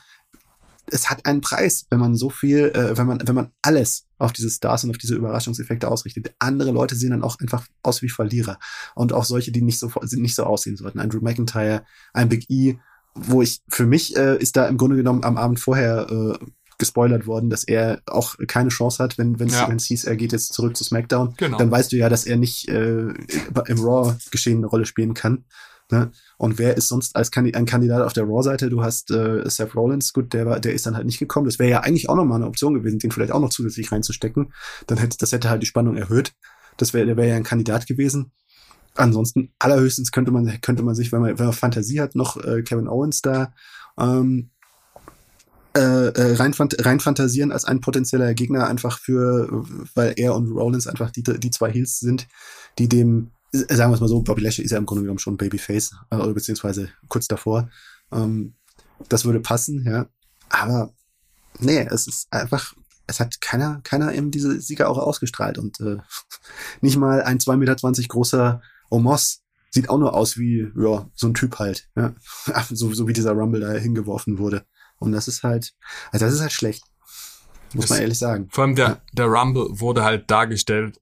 Es 0.87 1.09
hat 1.09 1.25
einen 1.25 1.41
Preis, 1.41 1.87
wenn 1.89 2.01
man 2.01 2.15
so 2.15 2.29
viel, 2.29 2.71
äh, 2.75 2.99
wenn 2.99 3.07
man, 3.07 3.27
wenn 3.27 3.35
man 3.35 3.53
alles 3.63 4.07
auf 4.19 4.33
diese 4.33 4.51
Stars 4.51 4.85
und 4.85 4.91
auf 4.91 4.99
diese 4.99 5.15
Überraschungseffekte 5.15 5.89
ausrichtet. 5.89 6.35
Andere 6.39 6.73
Leute 6.73 6.97
sehen 6.97 7.11
dann 7.11 7.23
auch 7.23 7.39
einfach 7.39 7.67
aus 7.83 8.03
wie 8.03 8.11
Verlierer. 8.11 8.59
Und 8.95 9.15
auch 9.15 9.25
solche, 9.25 9.53
die 9.53 9.63
nicht 9.63 9.79
so, 9.79 9.91
nicht 10.13 10.35
so 10.35 10.45
aussehen 10.45 10.77
sollten. 10.77 11.01
Ein 11.01 11.09
Drew 11.09 11.23
McIntyre, 11.23 11.85
ein 12.13 12.29
Big 12.29 12.51
E, 12.51 12.77
wo 13.15 13.41
ich, 13.41 13.63
für 13.69 13.87
mich 13.87 14.17
äh, 14.17 14.37
ist 14.37 14.57
da 14.57 14.67
im 14.67 14.77
Grunde 14.77 14.97
genommen 14.97 15.25
am 15.25 15.39
Abend 15.39 15.61
vorher 15.61 16.11
äh, 16.11 16.45
gespoilert 16.79 17.27
worden, 17.27 17.51
dass 17.51 17.65
er 17.65 18.01
auch 18.07 18.37
keine 18.47 18.69
Chance 18.71 19.03
hat, 19.03 19.19
wenn 19.19 19.39
wenn 19.39 19.49
Ja. 19.49 19.71
es 19.73 19.85
hieß, 19.85 20.05
er 20.05 20.17
geht 20.17 20.33
jetzt 20.33 20.53
zurück 20.53 20.77
zu 20.77 20.85
SmackDown. 20.85 21.35
Genau. 21.37 21.59
Dann 21.59 21.71
weißt 21.71 21.93
du 21.93 21.97
ja, 21.97 22.09
dass 22.09 22.27
er 22.27 22.37
nicht 22.37 22.69
äh, 22.69 23.09
im 23.09 23.79
Raw-Geschehen 23.81 24.59
eine 24.59 24.67
Rolle 24.67 24.87
spielen 24.87 25.15
kann. 25.15 25.45
Ne? 25.91 26.11
Und 26.39 26.59
wer 26.59 26.77
ist 26.77 26.89
sonst 26.89 27.15
als 27.15 27.31
Kandi 27.31 27.53
ein 27.55 27.67
Kandidat 27.67 28.03
auf 28.03 28.15
der 28.15 28.25
Raw-Seite? 28.25 28.71
Du 28.71 28.83
hast 28.83 29.11
äh, 29.11 29.49
Seth 29.49 29.75
Rollins, 29.77 30.13
gut, 30.15 30.33
der 30.33 30.47
war, 30.47 30.59
der 30.59 30.73
ist 30.73 30.87
dann 30.87 30.97
halt 30.97 31.05
nicht 31.07 31.19
gekommen. 31.19 31.47
Das 31.47 31.59
wäre 31.59 31.71
ja 31.71 31.81
eigentlich 31.81 32.09
auch 32.09 32.17
nochmal 32.17 32.37
eine 32.37 32.47
Option 32.47 32.75
gewesen, 32.75 32.99
den 32.99 33.11
vielleicht 33.11 33.33
auch 33.33 33.41
noch 33.41 33.51
zusätzlich 33.51 33.93
reinzustecken. 33.93 34.53
Dann 34.87 34.99
hätte 34.99 35.19
das 35.19 35.33
hätte 35.33 35.51
halt 35.51 35.63
die 35.63 35.67
Spannung 35.67 35.97
erhöht. 35.97 36.33
Das 36.79 36.95
wäre, 36.95 37.07
der 37.07 37.17
wäre 37.17 37.29
ja 37.29 37.37
ein 37.37 37.45
Kandidat 37.45 37.87
gewesen. 37.87 38.33
Ansonsten 38.97 39.53
allerhöchstens 39.59 40.13
könnte 40.13 40.31
man 40.31 40.61
könnte 40.61 40.83
man 40.85 40.95
sich, 40.95 41.11
wenn 41.13 41.21
man 41.21 41.39
wenn 41.39 41.47
man 41.47 41.55
Fantasie 41.55 42.01
hat, 42.01 42.15
noch 42.15 42.37
äh, 42.43 42.63
Kevin 42.63 42.89
Owens 42.89 43.23
da 43.23 43.53
ähm, 43.99 44.51
äh, 45.77 46.09
äh, 46.09 46.37
rein, 46.37 46.55
rein 46.57 47.01
fantasieren 47.01 47.51
als 47.51 47.65
ein 47.65 47.81
potenzieller 47.81 48.33
Gegner 48.35 48.69
einfach 48.69 49.01
für, 49.01 49.65
weil 49.95 50.15
er 50.17 50.37
und 50.37 50.53
Rollins 50.53 50.87
einfach 50.87 51.11
die, 51.11 51.23
die 51.23 51.51
zwei 51.51 51.73
Heels 51.73 51.99
sind, 51.99 52.29
die 52.79 52.89
dem, 52.89 53.33
sagen 53.51 53.91
wir 53.91 53.95
es 53.95 54.01
mal 54.01 54.09
so, 54.09 54.23
Bobby 54.23 54.43
Lashley 54.43 54.65
ist 54.65 54.71
ja 54.71 54.79
im 54.79 54.87
Grunde 54.87 55.03
genommen 55.03 55.19
schon 55.19 55.37
Babyface, 55.37 55.97
äh, 56.11 56.17
oder 56.17 56.33
beziehungsweise 56.33 56.91
kurz 57.09 57.27
davor. 57.27 57.71
Ähm, 58.13 58.55
das 59.09 59.25
würde 59.25 59.41
passen, 59.41 59.85
ja. 59.85 60.07
Aber 60.49 60.95
nee, 61.59 61.87
es 61.91 62.07
ist 62.07 62.33
einfach, 62.33 62.75
es 63.09 63.19
hat 63.19 63.41
keiner, 63.41 63.81
keiner 63.83 64.15
eben 64.15 64.31
diese 64.31 64.61
Sieger 64.61 64.89
auch 64.89 64.99
ausgestrahlt 64.99 65.59
und 65.59 65.81
äh, 65.81 65.97
nicht 66.83 66.97
mal 66.97 67.23
ein 67.23 67.39
2,20 67.39 67.57
Meter 67.57 68.09
großer 68.09 68.63
Omos 68.91 69.41
sieht 69.71 69.89
auch 69.89 69.99
nur 69.99 70.15
aus 70.15 70.39
wie, 70.39 70.71
ja, 70.77 71.11
so 71.17 71.27
ein 71.27 71.35
Typ 71.35 71.59
halt, 71.59 71.89
ja. 71.97 72.15
so, 72.71 72.95
so 72.95 73.09
wie 73.09 73.13
dieser 73.13 73.33
Rumble 73.33 73.61
da 73.61 73.73
hingeworfen 73.73 74.39
wurde. 74.39 74.65
Und 75.05 75.13
das 75.13 75.29
ist 75.29 75.43
halt, 75.43 75.75
also 76.13 76.25
das 76.27 76.35
ist 76.35 76.41
halt 76.41 76.53
schlecht. 76.53 76.85
Muss 77.73 77.85
Das- 77.87 77.91
man 77.91 78.01
ehrlich 78.01 78.19
sagen. 78.19 78.49
Vor 78.51 78.65
allem 78.65 78.75
der, 78.77 79.01
der 79.13 79.27
Rumble 79.27 79.67
wurde 79.81 80.05
halt 80.05 80.31
dargestellt, 80.31 80.99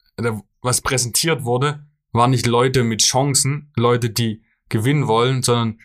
was 0.62 0.80
präsentiert 0.80 1.44
wurde, 1.44 1.84
waren 2.12 2.30
nicht 2.30 2.46
Leute 2.46 2.84
mit 2.84 3.02
Chancen, 3.02 3.70
Leute, 3.76 4.10
die 4.10 4.42
gewinnen 4.68 5.06
wollen, 5.06 5.42
sondern 5.42 5.78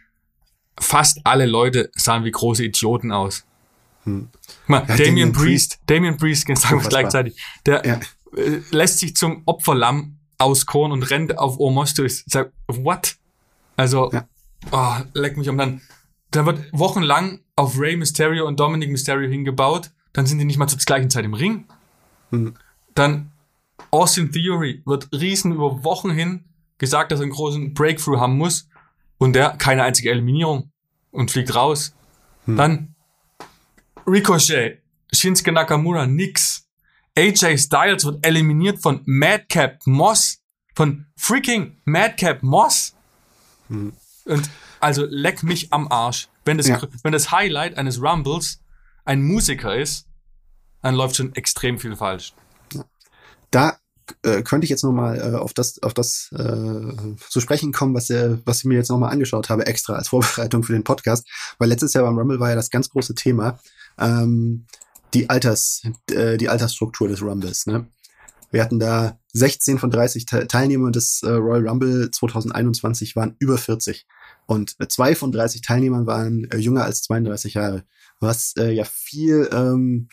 fast 0.80 1.20
alle 1.24 1.46
Leute 1.46 1.90
sahen 1.96 2.24
wie 2.24 2.32
große 2.32 2.64
Idioten 2.64 3.12
aus. 3.12 3.46
Hm. 4.04 4.30
Mal, 4.68 4.80
Ja, 4.82 4.86
Damien 4.96 5.06
Damian 5.08 5.32
Priest, 5.34 5.80
Damien 5.88 6.18
Priest, 6.18 6.48
sagen 6.58 6.82
wir 6.82 6.90
gleichzeitig, 6.90 7.42
der 7.66 7.86
Ja. 7.86 8.00
äh, 8.38 8.62
lässt 8.72 9.00
sich 9.00 9.16
zum 9.16 9.42
Opferlamm 9.46 10.20
auskoren 10.38 10.92
und 10.92 11.04
rennt 11.10 11.38
auf 11.38 11.58
Omos 11.60 11.94
durch. 11.96 12.24
Ich 12.26 12.32
Sag, 12.32 12.52
what? 12.68 13.16
Also, 13.76 14.12
Ja. 14.12 14.28
oh, 14.72 14.96
leck 15.14 15.36
mich 15.38 15.50
um 15.50 15.58
dann. 15.58 15.82
Da 16.32 16.46
wird 16.46 16.62
wochenlang 16.72 17.40
auf 17.56 17.80
Rey 17.80 17.96
Mysterio 17.96 18.48
und 18.48 18.60
Dominic 18.60 18.90
Mysterio 18.90 19.30
hingebaut, 19.30 19.92
dann 20.14 20.26
sind 20.26 20.40
die 20.40 20.46
nicht 20.46 20.58
mal 20.58 20.68
zur 20.68 20.80
gleichen 20.80 21.10
Zeit 21.10 21.26
im 21.26 21.34
Ring. 21.34 21.66
Hm. 22.32 22.56
Dann 22.96 23.32
Austin 23.92 24.32
Theory 24.32 24.82
wird 24.86 25.10
riesen 25.14 25.54
über 25.54 25.84
Wochen 25.84 26.12
hin 26.12 26.46
gesagt, 26.78 27.12
dass 27.12 27.20
er 27.20 27.24
einen 27.24 27.32
großen 27.32 27.74
Breakthrough 27.74 28.20
haben 28.20 28.38
muss 28.38 28.68
und 29.18 29.34
der 29.34 29.52
keine 29.52 29.84
einzige 29.84 30.12
Eliminierung 30.12 30.72
und 31.12 31.32
fliegt 31.32 31.56
raus. 31.56 31.96
Hm. 32.46 32.58
Dann 32.58 32.96
Ricochet, 34.06 34.82
Shinsuke 35.12 35.52
Nakamura, 35.52 36.06
nix. 36.06 36.68
AJ 37.18 37.58
Styles 37.58 38.06
wird 38.06 38.26
eliminiert 38.26 38.82
von 38.82 39.02
Madcap 39.06 39.80
Moss. 39.86 40.40
Von 40.76 41.08
freaking 41.16 41.78
Madcap 41.86 42.44
Moss. 42.44 42.96
Hm. 43.70 43.94
Und 44.26 44.50
also 44.80 45.06
leck 45.08 45.44
mich 45.44 45.72
am 45.74 45.88
Arsch. 45.92 46.30
Wenn 46.46 46.58
das, 46.58 46.68
Ja. 46.68 46.82
wenn 47.04 47.12
das 47.12 47.32
Highlight 47.32 47.78
eines 47.78 48.02
Rumbles 48.02 48.60
ein 49.06 49.22
Musiker 49.22 49.76
ist, 49.76 50.06
dann 50.82 50.96
läuft 50.96 51.16
schon 51.18 51.34
extrem 51.36 51.80
viel 51.80 51.96
falsch. 51.96 52.34
Da 53.52 53.78
äh, 54.24 54.42
könnte 54.42 54.66
ich 54.66 54.70
jetzt 54.70 54.84
noch 54.84 54.92
mal 54.92 55.18
äh, 55.18 55.36
auf 55.38 55.54
das, 55.54 55.82
auf 55.84 55.94
das 55.94 56.30
äh, 56.34 57.16
zu 57.30 57.42
sprechen 57.42 57.74
kommen, 57.74 57.94
was, 57.94 58.10
äh, 58.10 58.38
was 58.46 58.60
ich 58.60 58.66
mir 58.66 58.76
jetzt 58.76 58.90
noch 58.90 58.98
mal 58.98 59.10
angeschaut 59.10 59.50
habe, 59.50 59.66
extra 59.66 59.96
als 59.96 60.08
Vorbereitung 60.10 60.64
für 60.64 60.74
den 60.74 60.84
Podcast. 60.84 61.28
Weil 61.58 61.70
letztes 61.70 61.94
Jahr 61.94 62.04
beim 62.06 62.18
Rumble 62.18 62.40
war 62.40 62.50
ja 62.50 62.56
das 62.56 62.70
ganz 62.70 62.90
große 62.90 63.16
Thema 63.16 63.60
ähm, 63.98 64.66
die 65.14 65.30
Alters, 65.30 65.82
äh, 66.12 66.38
die 66.38 66.50
Altersstruktur 66.50 67.08
des 67.08 67.22
Rumbles. 67.22 67.66
Ne? 67.66 67.88
Wir 68.52 68.62
hatten 68.62 68.80
da 68.80 69.18
16 69.34 69.80
von 69.80 69.90
30 69.90 70.26
Te 70.26 70.48
Teilnehmern 70.48 70.92
des 70.92 71.22
äh, 71.24 71.30
Royal 71.30 71.68
Rumble 71.68 72.12
2021 72.12 73.16
waren 73.16 73.36
über 73.40 73.58
40 73.58 74.06
und 74.48 74.76
äh, 74.80 74.88
zwei 74.88 75.14
von 75.14 75.32
30 75.32 75.62
Teilnehmern 75.62 76.08
waren 76.08 76.46
äh, 76.52 76.58
jünger 76.58 76.86
als 76.86 77.04
32 77.04 77.54
Jahre, 77.54 77.84
was 78.20 78.54
äh, 78.58 78.72
ja 78.72 78.86
viel 78.86 79.48
ähm, 79.52 80.10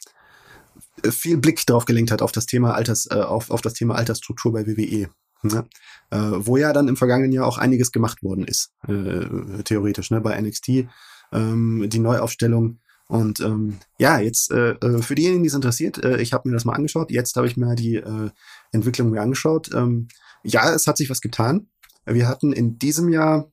viel 1.11 1.39
Blick 1.39 1.65
drauf 1.67 1.85
gelenkt 1.85 2.11
hat 2.11 2.23
auf 2.23 2.33
das 2.33 2.47
Thema 2.47 2.75
Alters, 2.75 3.07
äh, 3.11 3.15
auf, 3.15 3.51
auf 3.51 3.61
das 3.61 3.75
Thema 3.75 3.95
Altersstruktur 3.95 4.53
bei 4.53 4.67
WWE. 4.67 5.09
Ne? 5.43 5.67
Äh, 6.11 6.17
wo 6.19 6.57
ja 6.57 6.73
dann 6.73 6.89
im 6.89 6.97
vergangenen 6.97 7.33
Jahr 7.33 7.47
auch 7.47 7.59
einiges 7.59 7.93
gemacht 7.93 8.23
worden 8.23 8.45
ist, 8.45 8.73
äh, 8.89 9.63
theoretisch, 9.65 10.11
ne? 10.11 10.21
bei 10.21 10.41
NXT, 10.41 10.87
ähm, 11.33 11.87
die 11.89 11.99
Neuaufstellung. 11.99 12.79
Und 13.07 13.41
ähm, 13.41 13.77
ja, 13.99 14.19
jetzt 14.19 14.51
äh, 14.51 14.71
äh, 14.71 15.03
für 15.03 15.15
diejenigen, 15.15 15.43
die 15.43 15.49
es 15.49 15.55
interessiert, 15.55 16.03
äh, 16.03 16.21
ich 16.23 16.33
habe 16.33 16.49
mir 16.49 16.55
das 16.55 16.65
mal 16.65 16.73
angeschaut. 16.73 17.11
Jetzt 17.11 17.37
habe 17.37 17.47
ich 17.47 17.59
mir 17.59 17.75
die 17.75 17.97
äh, 17.97 18.31
Entwicklung 18.73 19.11
mir 19.11 19.21
angeschaut. 19.21 19.71
Ähm, 19.75 20.09
ja, 20.43 20.73
es 20.73 20.87
hat 20.87 20.97
sich 20.97 21.11
was 21.11 21.21
getan. 21.21 21.69
Wir 22.07 22.27
hatten 22.27 22.53
in 22.53 22.79
diesem 22.79 23.11
Jahr 23.11 23.51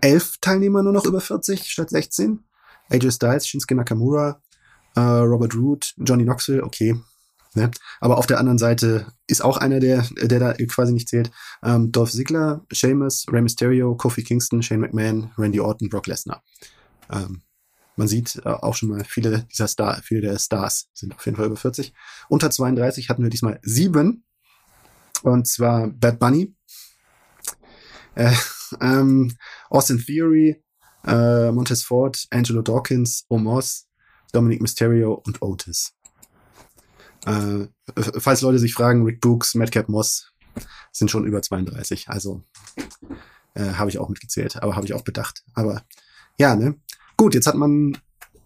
elf 0.00 0.38
Teilnehmer 0.40 0.82
nur 0.82 0.92
noch 0.92 1.06
über 1.06 1.20
40 1.20 1.70
statt 1.70 1.90
16. 1.90 2.44
AJ 2.90 3.12
Styles, 3.12 3.46
Shinsuke 3.46 3.74
Nakamura, 3.74 4.40
äh, 4.96 5.00
Robert 5.00 5.54
Root, 5.54 5.94
Johnny 5.98 6.24
Knoxville, 6.24 6.64
okay. 6.64 7.00
Ne? 7.54 7.70
Aber 8.00 8.18
auf 8.18 8.26
der 8.26 8.38
anderen 8.38 8.58
Seite 8.58 9.06
ist 9.26 9.42
auch 9.42 9.56
einer, 9.56 9.80
der, 9.80 10.06
der 10.22 10.38
da 10.38 10.52
quasi 10.52 10.92
nicht 10.92 11.08
zählt. 11.08 11.30
Ähm, 11.64 11.90
Dolph 11.90 12.12
Ziggler, 12.12 12.64
Sheamus, 12.70 13.26
Rey 13.30 13.42
Mysterio, 13.42 13.96
Kofi 13.96 14.22
Kingston, 14.22 14.62
Shane 14.62 14.80
McMahon, 14.80 15.32
Randy 15.36 15.60
Orton, 15.60 15.88
Brock 15.88 16.06
Lesnar. 16.06 16.42
Ähm, 17.10 17.42
man 17.96 18.06
sieht 18.08 18.40
äh, 18.44 18.48
auch 18.48 18.74
schon 18.76 18.90
mal 18.90 19.04
viele 19.04 19.46
dieser 19.50 19.66
Star, 19.66 20.00
viele 20.02 20.20
der 20.22 20.38
Stars 20.38 20.88
sind 20.94 21.14
auf 21.14 21.24
jeden 21.26 21.36
Fall 21.36 21.46
über 21.46 21.56
40. 21.56 21.92
Unter 22.28 22.50
32 22.50 23.08
hatten 23.08 23.22
wir 23.22 23.30
diesmal 23.30 23.58
sieben. 23.62 24.24
Und 25.22 25.46
zwar 25.48 25.88
Bad 25.88 26.18
Bunny, 26.18 26.54
äh, 28.14 28.32
ähm, 28.80 29.36
Austin 29.68 29.98
Theory, 29.98 30.62
äh, 31.06 31.50
Montez 31.50 31.82
Ford, 31.82 32.26
Angelo 32.30 32.62
Dawkins, 32.62 33.24
Omos, 33.28 33.86
Dominic 34.32 34.60
Mysterio 34.60 35.14
und 35.14 35.42
Otis. 35.42 35.94
Äh, 37.26 37.66
falls 38.18 38.40
Leute 38.40 38.58
sich 38.58 38.74
fragen, 38.74 39.04
Rick 39.04 39.20
Books, 39.20 39.54
Madcap 39.54 39.88
Moss 39.88 40.32
sind 40.92 41.10
schon 41.10 41.26
über 41.26 41.42
32. 41.42 42.08
Also 42.08 42.42
äh, 43.54 43.72
habe 43.72 43.90
ich 43.90 43.98
auch 43.98 44.08
mitgezählt, 44.08 44.62
aber 44.62 44.76
habe 44.76 44.86
ich 44.86 44.94
auch 44.94 45.02
bedacht. 45.02 45.44
Aber 45.54 45.82
ja, 46.38 46.56
ne? 46.56 46.76
Gut, 47.16 47.34
jetzt 47.34 47.46
hat 47.46 47.56
man 47.56 47.98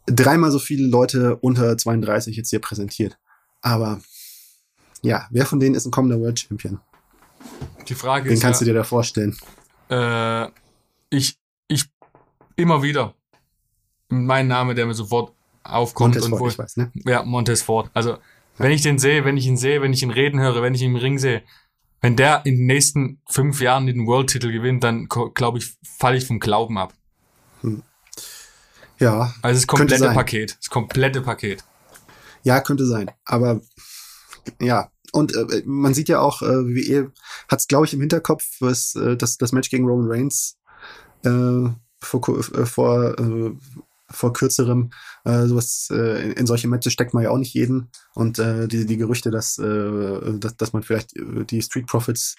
dreimal 0.06 0.50
so 0.50 0.58
viele 0.58 0.86
Leute 0.86 1.36
unter 1.36 1.78
32 1.78 2.36
jetzt 2.36 2.50
hier 2.50 2.60
präsentiert. 2.60 3.18
Aber 3.60 4.00
ja, 5.02 5.28
wer 5.30 5.46
von 5.46 5.60
denen 5.60 5.74
ist 5.74 5.86
ein 5.86 5.90
kommender 5.90 6.20
World 6.20 6.40
Champion? 6.40 6.80
Die 7.88 7.94
Frage 7.94 8.28
Wen 8.28 8.34
ist 8.34 8.42
kannst 8.42 8.60
ja, 8.60 8.64
du 8.64 8.72
dir 8.72 8.78
da 8.78 8.84
vorstellen? 8.84 9.36
Äh, 9.94 10.50
ich, 11.10 11.38
ich 11.68 11.84
immer 12.56 12.82
wieder 12.82 13.14
mein 14.08 14.46
Name, 14.48 14.74
der 14.74 14.86
mir 14.86 14.94
sofort 14.94 15.32
aufkommt 15.62 16.14
Montez 16.14 16.30
und 16.30 16.38
wo 16.38 16.48
ich 16.48 16.58
weiß, 16.58 16.76
ne? 16.76 16.92
ja 17.04 17.22
Montez 17.22 17.62
Ford. 17.62 17.90
Also 17.94 18.18
wenn 18.58 18.70
ich 18.70 18.82
den 18.82 18.98
sehe, 18.98 19.24
wenn 19.24 19.36
ich 19.36 19.46
ihn 19.46 19.56
sehe, 19.56 19.82
wenn 19.82 19.92
ich 19.92 20.02
ihn 20.02 20.10
reden 20.10 20.40
höre, 20.40 20.62
wenn 20.62 20.74
ich 20.74 20.82
ihn 20.82 20.92
im 20.92 20.96
Ring 20.96 21.18
sehe, 21.18 21.42
wenn 22.00 22.16
der 22.16 22.44
in 22.44 22.56
den 22.56 22.66
nächsten 22.66 23.20
fünf 23.26 23.60
Jahren 23.60 23.86
den 23.86 24.06
World-Titel 24.06 24.52
gewinnt, 24.52 24.84
dann 24.84 25.08
glaube 25.08 25.58
ich, 25.58 25.74
falle 25.98 26.18
ich 26.18 26.26
vom 26.26 26.38
Glauben 26.38 26.76
ab. 26.76 26.92
Ja, 28.98 29.34
Also 29.42 29.58
das 29.60 29.66
komplette. 29.66 30.12
Paket, 30.12 30.56
das 30.58 30.70
komplette 30.70 31.22
Paket. 31.22 31.64
ja, 32.42 32.60
könnte 32.60 32.86
sein. 32.86 33.10
Aber 33.24 33.60
ja, 34.60 34.90
und 35.14 35.34
äh, 35.36 35.62
man 35.64 35.94
sieht 35.94 36.08
ja 36.08 36.18
auch, 36.18 36.42
äh, 36.42 36.46
WWE 36.46 37.12
hat 37.48 37.60
es, 37.60 37.68
glaube 37.68 37.86
ich, 37.86 37.94
im 37.94 38.00
Hinterkopf, 38.00 38.44
was, 38.58 38.96
äh, 38.96 39.16
das, 39.16 39.38
das 39.38 39.52
Match 39.52 39.70
gegen 39.70 39.86
Roman 39.86 40.10
Reigns 40.10 40.58
äh, 41.22 41.68
vor, 42.00 42.38
äh, 42.38 42.66
vor, 42.66 43.18
äh, 43.18 43.52
vor 44.10 44.32
kürzerem, 44.32 44.90
äh, 45.24 45.46
sowas, 45.46 45.88
äh, 45.92 46.32
in, 46.32 46.46
solche 46.46 46.66
Matches 46.66 46.92
steckt 46.92 47.14
man 47.14 47.22
ja 47.22 47.30
auch 47.30 47.38
nicht 47.38 47.54
jeden. 47.54 47.90
Und 48.14 48.40
äh, 48.40 48.66
die, 48.66 48.86
die 48.86 48.96
Gerüchte, 48.96 49.30
dass, 49.30 49.56
äh, 49.58 50.38
dass, 50.38 50.56
dass 50.56 50.72
man 50.72 50.82
vielleicht 50.82 51.16
äh, 51.16 51.44
die 51.44 51.62
Street 51.62 51.86
Profits 51.86 52.34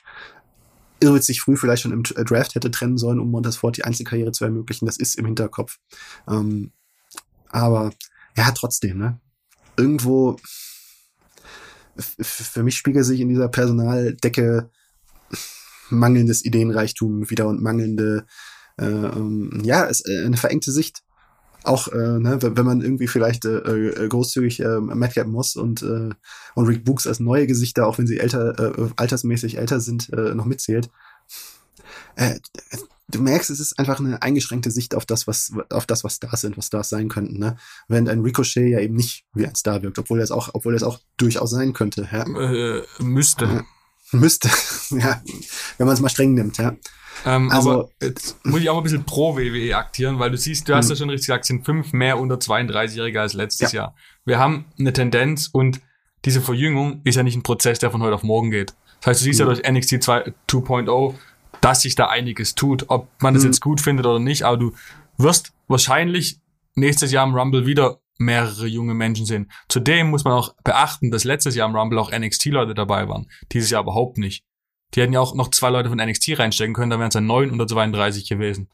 sich 1.01 1.41
früh 1.41 1.55
vielleicht 1.55 1.83
schon 1.83 1.93
im 1.93 2.03
Draft 2.03 2.55
hätte 2.55 2.71
trennen 2.71 2.97
sollen, 2.97 3.19
um 3.19 3.31
Montez 3.31 3.57
Ford 3.57 3.77
die 3.77 3.85
Einzelkarriere 3.85 4.31
zu 4.31 4.43
ermöglichen, 4.43 4.85
das 4.85 4.97
ist 4.97 5.15
im 5.15 5.25
Hinterkopf. 5.25 5.77
Ähm, 6.27 6.71
aber 7.49 7.91
ja, 8.35 8.51
trotzdem, 8.51 8.97
ne? 8.97 9.19
Irgendwo 9.77 10.37
für 11.97 12.63
mich 12.63 12.75
spiegelt 12.75 13.05
sich 13.05 13.19
in 13.19 13.29
dieser 13.29 13.47
Personaldecke 13.47 14.69
mangelndes 15.89 16.43
Ideenreichtum 16.43 17.29
wieder 17.29 17.47
und 17.47 17.61
mangelnde, 17.61 18.25
äh, 18.77 18.85
ähm, 18.85 19.61
ja, 19.63 19.85
es, 19.87 20.05
äh, 20.05 20.25
eine 20.25 20.37
verengte 20.37 20.71
Sicht. 20.71 21.03
Auch, 21.63 21.87
äh, 21.87 22.19
ne, 22.19 22.37
wenn 22.41 22.65
man 22.65 22.81
irgendwie 22.81 23.07
vielleicht 23.07 23.45
äh, 23.45 23.57
äh, 23.57 24.07
großzügig 24.07 24.59
äh, 24.59 24.79
Madcap 24.79 25.27
Moss 25.27 25.55
und, 25.55 25.81
äh, 25.81 26.09
und 26.53 26.67
Rick 26.67 26.85
Books 26.85 27.07
als 27.07 27.19
neue 27.19 27.47
Gesichter, 27.47 27.87
auch 27.87 27.97
wenn 27.97 28.05
sie 28.05 28.19
älter, 28.19 28.77
äh, 28.77 28.89
altersmäßig 28.97 29.57
älter 29.57 29.79
sind, 29.79 30.11
äh, 30.13 30.35
noch 30.35 30.45
mitzählt. 30.45 30.89
Äh, 32.15 32.39
du 33.07 33.21
merkst, 33.21 33.49
es 33.49 33.59
ist 33.59 33.77
einfach 33.79 33.99
eine 33.99 34.21
eingeschränkte 34.21 34.71
Sicht 34.71 34.95
auf 34.95 35.05
das, 35.05 35.27
was, 35.27 35.51
auf 35.69 35.85
das, 35.85 36.03
was 36.03 36.15
Stars 36.15 36.41
sind, 36.41 36.57
was 36.57 36.67
Stars 36.67 36.89
sein 36.89 37.07
könnten, 37.09 37.37
ne? 37.39 37.57
Während 37.87 38.09
ein 38.09 38.21
Ricochet 38.21 38.69
ja 38.69 38.79
eben 38.79 38.95
nicht 38.95 39.25
wie 39.33 39.45
ein 39.45 39.55
Star 39.55 39.81
wirkt, 39.83 39.99
obwohl 39.99 40.19
er 40.19 40.23
es 40.23 40.31
auch, 40.31 40.49
obwohl 40.53 40.73
er 40.73 40.77
es 40.77 40.83
auch 40.83 40.99
durchaus 41.17 41.51
sein 41.51 41.73
könnte, 41.73 42.07
ja. 42.11 42.23
Äh, 42.23 42.83
müsste. 42.99 43.63
Müsste, 44.11 44.49
ja, 44.91 45.21
wenn 45.77 45.87
man 45.87 45.93
es 45.95 45.99
mal 46.01 46.09
streng 46.09 46.33
nimmt, 46.33 46.57
ja. 46.57 46.75
Ähm, 47.25 47.49
Also- 47.51 47.71
aber 47.71 47.89
jetzt 48.01 48.37
muss 48.45 48.61
ich 48.61 48.69
auch 48.69 48.73
mal 48.75 48.81
ein 48.81 48.83
bisschen 48.83 49.03
pro 49.05 49.35
WWE 49.37 49.75
aktieren, 49.75 50.19
weil 50.19 50.29
du 50.31 50.37
siehst, 50.37 50.67
du 50.69 50.75
hast 50.75 50.89
ja 50.89 50.95
schon 50.95 51.09
richtig 51.09 51.27
gesagt, 51.27 51.43
es 51.45 51.47
sind 51.47 51.65
fünf 51.65 51.91
mehr 51.93 52.19
unter 52.19 52.35
32-Jährige 52.35 53.19
als 53.21 53.33
letztes 53.33 53.71
Jahr. 53.71 53.95
Wir 54.25 54.37
haben 54.37 54.65
eine 54.77 54.93
Tendenz 54.93 55.47
und 55.51 55.79
diese 56.25 56.41
Verjüngung 56.41 57.01
ist 57.03 57.15
ja 57.15 57.23
nicht 57.23 57.35
ein 57.35 57.43
Prozess, 57.43 57.79
der 57.79 57.91
von 57.91 58.01
heute 58.01 58.15
auf 58.15 58.23
morgen 58.23 58.51
geht. 58.51 58.73
Das 58.99 59.07
heißt, 59.07 59.21
du 59.21 59.23
siehst 59.25 59.39
ja 59.39 59.45
Mhm. 59.45 59.49
durch 59.49 59.63
NXT 59.71 60.03
2 60.03 60.33
2.0, 60.47 61.15
dass 61.65 61.81
sich 61.81 61.95
da 61.95 62.07
einiges 62.07 62.53
tut, 62.55 62.85
ob 62.89 63.07
man 63.21 63.33
das 63.33 63.43
Mhm. 63.43 63.49
jetzt 63.49 63.61
gut 63.61 63.81
findet 63.81 64.05
oder 64.05 64.19
nicht, 64.19 64.43
aber 64.43 64.57
du 64.57 64.73
wirst 65.17 65.51
wahrscheinlich 65.67 66.39
nächstes 66.75 67.11
Jahr 67.11 67.25
im 67.25 67.33
Rumble 67.35 67.65
wieder 67.65 67.99
mehrere 68.17 68.67
junge 68.67 68.93
Menschen 68.93 69.25
sehen. 69.25 69.51
Zudem 69.67 70.09
muss 70.11 70.23
man 70.23 70.33
auch 70.33 70.53
beachten, 70.63 71.09
dass 71.11 71.23
letztes 71.23 71.55
Jahr 71.55 71.67
im 71.67 71.75
Rumble 71.75 71.97
auch 71.99 72.11
NXT-Leute 72.11 72.73
dabei 72.75 73.09
waren. 73.09 73.27
Dieses 73.51 73.69
Jahr 73.71 73.81
überhaupt 73.81 74.17
nicht. 74.17 74.43
Die 74.93 75.01
hätten 75.01 75.11
ja 75.13 75.19
auch 75.19 75.33
noch 75.35 75.49
zwei 75.49 75.69
Leute 75.69 75.89
von 75.89 75.97
NXT 75.99 76.37
reinstecken 76.39 76.73
können, 76.75 76.91
da 76.91 76.99
wären 76.99 77.07
es 77.09 77.13
dann 77.13 77.25
9 77.25 77.51
oder 77.51 77.65
32 77.67 78.29
gewesen. 78.29 78.69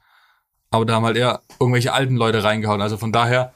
Aber 0.70 0.86
da 0.86 0.96
haben 0.96 1.06
halt 1.06 1.18
eher 1.18 1.42
irgendwelche 1.60 1.94
alten 1.94 2.16
Leute 2.18 2.44
reingehauen. 2.44 2.82
Also 2.82 2.98
von 2.98 3.12
daher, 3.12 3.54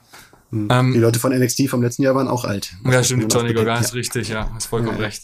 Hm. 0.52 0.68
Ähm, 0.72 0.94
die 0.94 1.00
Leute 1.00 1.20
von 1.20 1.34
NXT 1.38 1.68
vom 1.68 1.82
letzten 1.82 2.04
Jahr 2.04 2.14
waren 2.16 2.28
auch 2.28 2.46
alt. 2.46 2.74
ja, 2.86 3.04
stimmt, 3.04 3.24
man 3.24 3.30
Johnny 3.32 3.54
Gargano 3.54 3.82
ist 3.82 3.94
richtig, 3.96 4.30
ja, 4.30 4.50
hast 4.54 4.68
vollkommen 4.68 4.98
Ja. 5.00 5.04
recht. 5.06 5.24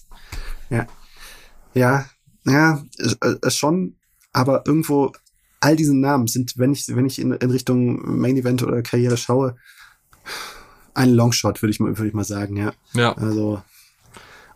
Ja, 1.74 2.06
ja, 2.45 2.84
es, 2.97 3.17
es 3.43 3.56
schon, 3.56 3.95
aber 4.34 4.63
irgendwo 4.65 5.12
all 5.60 5.76
diese 5.76 5.96
Namen 5.96 6.28
sind, 6.28 6.58
wenn 6.58 6.72
ich, 6.74 6.88
wenn 6.89 7.06
ich 7.06 7.20
in, 7.20 7.32
in 7.34 7.52
Richtung 7.52 8.20
Main 8.20 8.38
Event 8.38 8.63
oder 8.63 8.82
Karriere 8.82 9.17
schaue, 9.17 9.56
ein 10.94 11.10
Longshot, 11.13 11.62
würde 11.62 11.72
ich, 11.72 11.80
mal- 11.80 11.98
würde 11.98 12.08
ich 12.10 12.13
mal 12.13 12.24
sagen, 12.24 12.58
ja. 12.58 12.74
Ja, 12.94 13.13
Also 13.13 13.62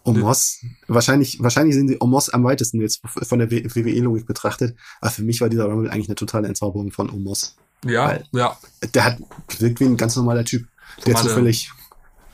Omos, 0.03 0.59
wahrscheinlich, 0.87 1.41
wahrscheinlich 1.41 1.73
sind 1.75 1.87
sie 1.87 1.97
Omos 1.99 2.29
am 2.29 2.43
weitesten 2.43 2.79
jetzt 2.79 3.01
von 3.07 3.39
der 3.39 3.49
WWE-Logik 3.49 4.27
betrachtet, 4.27 4.75
aber 5.01 5.09
für 5.11 5.23
mich 5.23 5.41
war 5.41 5.49
dieser 5.49 5.65
Rumble 5.65 5.89
eigentlich 5.89 6.09
eine 6.09 6.15
totale 6.15 6.47
Entzauberung 6.47 6.91
von 6.91 7.09
Omos. 7.09 7.55
ja, 7.85 8.07
Weil- 8.07 8.25
ja. 8.31 8.57
Der 8.93 9.03
hat 9.05 9.17
wirkt 9.59 9.79
wie 9.79 9.85
ein 9.85 9.97
ganz 9.97 10.15
normaler 10.15 10.43
Typ, 10.45 10.67
der 11.05 11.15
zufällig 11.29 11.71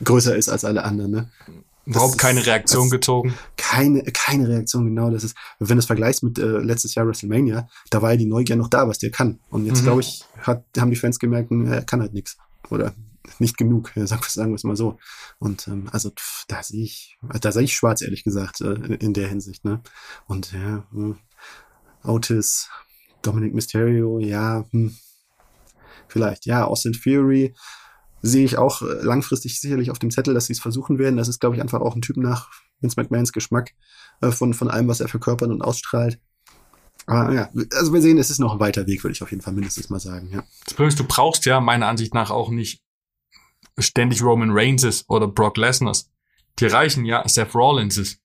größer 0.04 0.36
ist 0.36 0.48
als 0.48 0.64
alle 0.64 0.84
anderen, 0.84 1.10
ne? 1.12 1.30
Überhaupt 1.84 2.16
keine 2.18 2.44
Reaktion 2.46 2.90
gezogen. 2.90 3.34
keine, 3.56 4.02
keine 4.04 4.48
Reaktion, 4.48 4.84
genau. 4.86 5.10
Das 5.10 5.24
ist, 5.24 5.36
wenn 5.58 5.76
du 5.76 5.80
es 5.80 5.86
vergleichst 5.86 6.22
mit 6.22 6.38
äh, 6.38 6.58
letztes 6.58 6.94
Jahr 6.94 7.06
WrestleMania, 7.06 7.68
da 7.90 8.02
war 8.02 8.12
ja 8.12 8.16
die 8.16 8.26
Neugier 8.26 8.54
noch 8.56 8.68
da, 8.68 8.86
was 8.88 8.98
der 8.98 9.10
kann. 9.10 9.40
Und 9.50 9.66
jetzt, 9.66 9.80
Mhm. 9.80 9.84
glaube 9.84 10.00
ich, 10.02 10.24
hat, 10.40 10.64
haben 10.78 10.90
die 10.90 10.96
Fans 10.96 11.18
gemerkt, 11.18 11.50
hm, 11.50 11.66
er 11.66 11.82
kann 11.82 12.00
halt 12.00 12.12
nichts. 12.14 12.36
Oder 12.70 12.94
nicht 13.38 13.56
genug, 13.56 13.90
sagen, 13.96 14.22
wir- 14.22 14.28
sagen 14.28 14.50
wir 14.52 14.56
es 14.56 14.64
mal 14.64 14.76
so. 14.76 14.98
Und 15.38 15.66
ähm, 15.68 15.88
also 15.90 16.10
pff, 16.10 16.44
da 16.48 16.62
sehe 16.62 16.84
ich, 16.84 17.18
da 17.40 17.50
sehe 17.50 17.62
ich 17.64 17.74
schwarz, 17.74 18.00
ehrlich 18.02 18.22
gesagt, 18.24 18.60
äh, 18.60 18.74
in, 18.74 18.94
in 18.94 19.12
der 19.14 19.28
Hinsicht, 19.28 19.64
ne? 19.64 19.80
Und 20.26 20.52
ja, 20.52 20.84
hm, 20.92 21.18
Otis, 22.04 22.68
Dominic 23.22 23.54
Mysterio, 23.54 24.18
ja, 24.20 24.64
hm, 24.70 24.96
vielleicht, 26.08 26.46
ja, 26.46 26.64
Austin 26.64 26.94
Fury 26.94 27.54
sehe 28.22 28.44
ich 28.44 28.56
auch 28.56 28.82
äh, 28.82 29.02
langfristig 29.02 29.60
sicherlich 29.60 29.90
auf 29.90 29.98
dem 29.98 30.10
Zettel, 30.10 30.32
dass 30.32 30.46
sie 30.46 30.52
es 30.52 30.60
versuchen 30.60 30.98
werden. 30.98 31.16
Das 31.16 31.28
ist, 31.28 31.40
glaube 31.40 31.56
ich, 31.56 31.62
einfach 31.62 31.80
auch 31.80 31.94
ein 31.94 32.02
Typ 32.02 32.16
nach 32.16 32.50
Vince 32.80 33.00
McMahons 33.00 33.32
Geschmack 33.32 33.72
äh, 34.20 34.30
von, 34.30 34.54
von 34.54 34.70
allem, 34.70 34.88
was 34.88 35.00
er 35.00 35.08
verkörpert 35.08 35.50
und 35.50 35.62
ausstrahlt. 35.62 36.18
Aber 37.06 37.34
ja, 37.34 37.50
also 37.72 37.92
wir 37.92 38.00
sehen, 38.00 38.18
es 38.18 38.30
ist 38.30 38.38
noch 38.38 38.52
ein 38.52 38.60
weiter 38.60 38.86
Weg, 38.86 39.02
würde 39.02 39.12
ich 39.12 39.22
auf 39.22 39.30
jeden 39.32 39.42
Fall 39.42 39.52
mindestens 39.52 39.90
mal 39.90 39.98
sagen, 39.98 40.30
ja. 40.32 40.44
Das 40.64 40.94
du 40.94 41.04
brauchst 41.04 41.44
ja 41.46 41.60
meiner 41.60 41.88
Ansicht 41.88 42.14
nach 42.14 42.30
auch 42.30 42.50
nicht 42.50 42.80
ständig 43.78 44.22
Roman 44.22 44.50
Reigns 44.52 45.04
oder 45.08 45.26
Brock 45.26 45.56
Lesners. 45.56 46.10
Die 46.60 46.66
reichen 46.66 47.04
ja 47.04 47.26
Seth 47.26 47.54
Rollinses. 47.54 48.18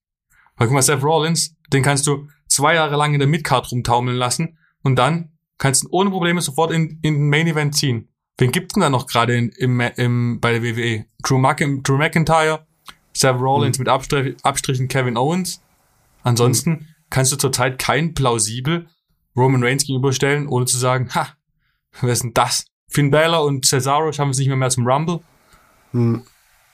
Weil 0.57 0.67
guck 0.67 0.75
mal, 0.75 0.81
Seth 0.81 1.03
Rollins, 1.03 1.55
den 1.71 1.81
kannst 1.81 2.05
du 2.05 2.27
zwei 2.47 2.75
Jahre 2.75 2.97
lang 2.97 3.13
in 3.13 3.19
der 3.19 3.27
Midcard 3.27 3.71
rumtaumeln 3.71 4.17
lassen 4.17 4.57
und 4.83 4.95
dann 4.95 5.37
kannst 5.57 5.83
du 5.83 5.87
ohne 5.91 6.09
Probleme 6.09 6.41
sofort 6.41 6.71
in, 6.71 6.99
in 7.01 7.15
den 7.15 7.29
Main 7.29 7.47
Event 7.47 7.75
ziehen. 7.75 8.09
Wen 8.37 8.51
gibt's 8.51 8.73
denn 8.75 8.81
da 8.81 8.89
noch 8.89 9.07
gerade 9.07 9.35
im, 9.35 9.79
im, 9.79 10.39
bei 10.39 10.51
der 10.53 10.63
WWE? 10.63 11.05
Drew, 11.23 11.37
Mac 11.39 11.57
Drew 11.83 11.97
McIntyre, 11.97 12.65
Seth 13.13 13.35
Rollins 13.39 13.79
mit 13.79 13.89
Abstrich, 13.89 14.35
Abstrichen 14.43 14.87
Kevin 14.87 15.17
Owens. 15.17 15.61
Ansonsten 16.23 16.87
kannst 17.09 17.31
du 17.31 17.35
zurzeit 17.37 17.79
kein 17.79 18.13
plausibel 18.13 18.87
Roman 19.35 19.63
Reigns 19.63 19.85
gegenüberstellen, 19.85 20.47
ohne 20.47 20.65
zu 20.65 20.77
sagen, 20.77 21.09
ha, 21.15 21.29
wer 22.01 22.13
ist 22.13 22.23
denn 22.23 22.33
das? 22.33 22.65
Finn 22.89 23.11
Balor 23.11 23.43
und 23.45 23.65
Cesaro 23.65 24.11
schaffen 24.11 24.31
es 24.31 24.37
nicht 24.37 24.47
mehr, 24.47 24.57
mehr 24.57 24.69
zum 24.69 24.87
Rumble. 24.87 25.19
Hm. 25.91 26.21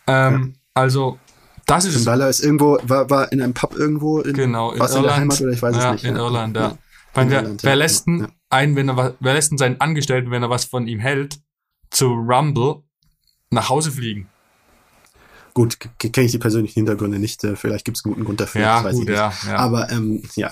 Ähm, 0.08 0.56
Also, 0.74 1.18
das 1.66 1.86
ist 1.86 1.96
Finn. 1.96 2.06
Balor 2.06 2.28
ist 2.28 2.42
irgendwo, 2.44 2.78
war, 2.84 3.10
war 3.10 3.32
in 3.32 3.42
einem 3.42 3.54
Pub 3.54 3.76
irgendwo 3.76 4.20
in, 4.20 4.34
Genau, 4.34 4.72
in 4.72 4.80
was 4.80 4.96
in 4.96 5.04
der 5.04 5.12
Irland. 5.12 5.22
Heimat 5.22 5.42
oder 5.42 5.52
ich 5.52 5.62
weiß 5.62 5.76
ja, 5.78 5.86
es 5.88 5.92
nicht. 5.94 6.06
in 6.10 6.16
ja. 6.18 6.22
Irland, 6.22 6.56
ja. 6.58 6.62
Ja. 6.70 6.78
Wer, 7.16 7.24
Irland, 7.42 7.64
wer 7.64 7.72
ja. 7.72 7.76
lässt 7.78 8.08
denn 8.08 8.20
Ja. 8.22 8.28
einen, 8.50 8.76
wenn 8.76 8.90
er, 8.90 8.98
was- 8.98 9.14
wer 9.20 9.34
lässt 9.34 9.52
denn 9.52 9.58
seinen 9.58 9.80
Angestellten, 9.82 10.32
wenn 10.32 10.44
er 10.44 10.50
was 10.50 10.66
von 10.66 10.88
ihm 10.88 11.00
hält, 11.00 11.40
zu 11.94 12.08
Rumble 12.08 12.84
nach 13.50 13.70
Hause 13.70 13.92
fliegen? 13.92 14.28
Gut, 15.54 15.78
kenne 16.00 16.26
ich 16.26 16.32
die 16.32 16.40
persönlichen 16.40 16.74
Hintergründe 16.74 17.20
nicht. 17.20 17.44
äh, 17.44 17.56
Vielleicht 17.56 17.86
gibt 17.86 17.98
es 17.98 18.04
einen 18.06 18.14
guten 18.16 18.26
Grund 18.26 18.40
dafür. 18.42 18.62
Ja, 18.62 18.76
das 18.78 18.86
weiß 18.86 18.94
gut, 18.96 19.04
ich 19.04 19.10
nicht. 19.10 19.18
ja, 19.18 19.34
ja. 19.48 19.56
Aber 19.58 19.90
ähm, 19.92 20.24
ja, 20.36 20.52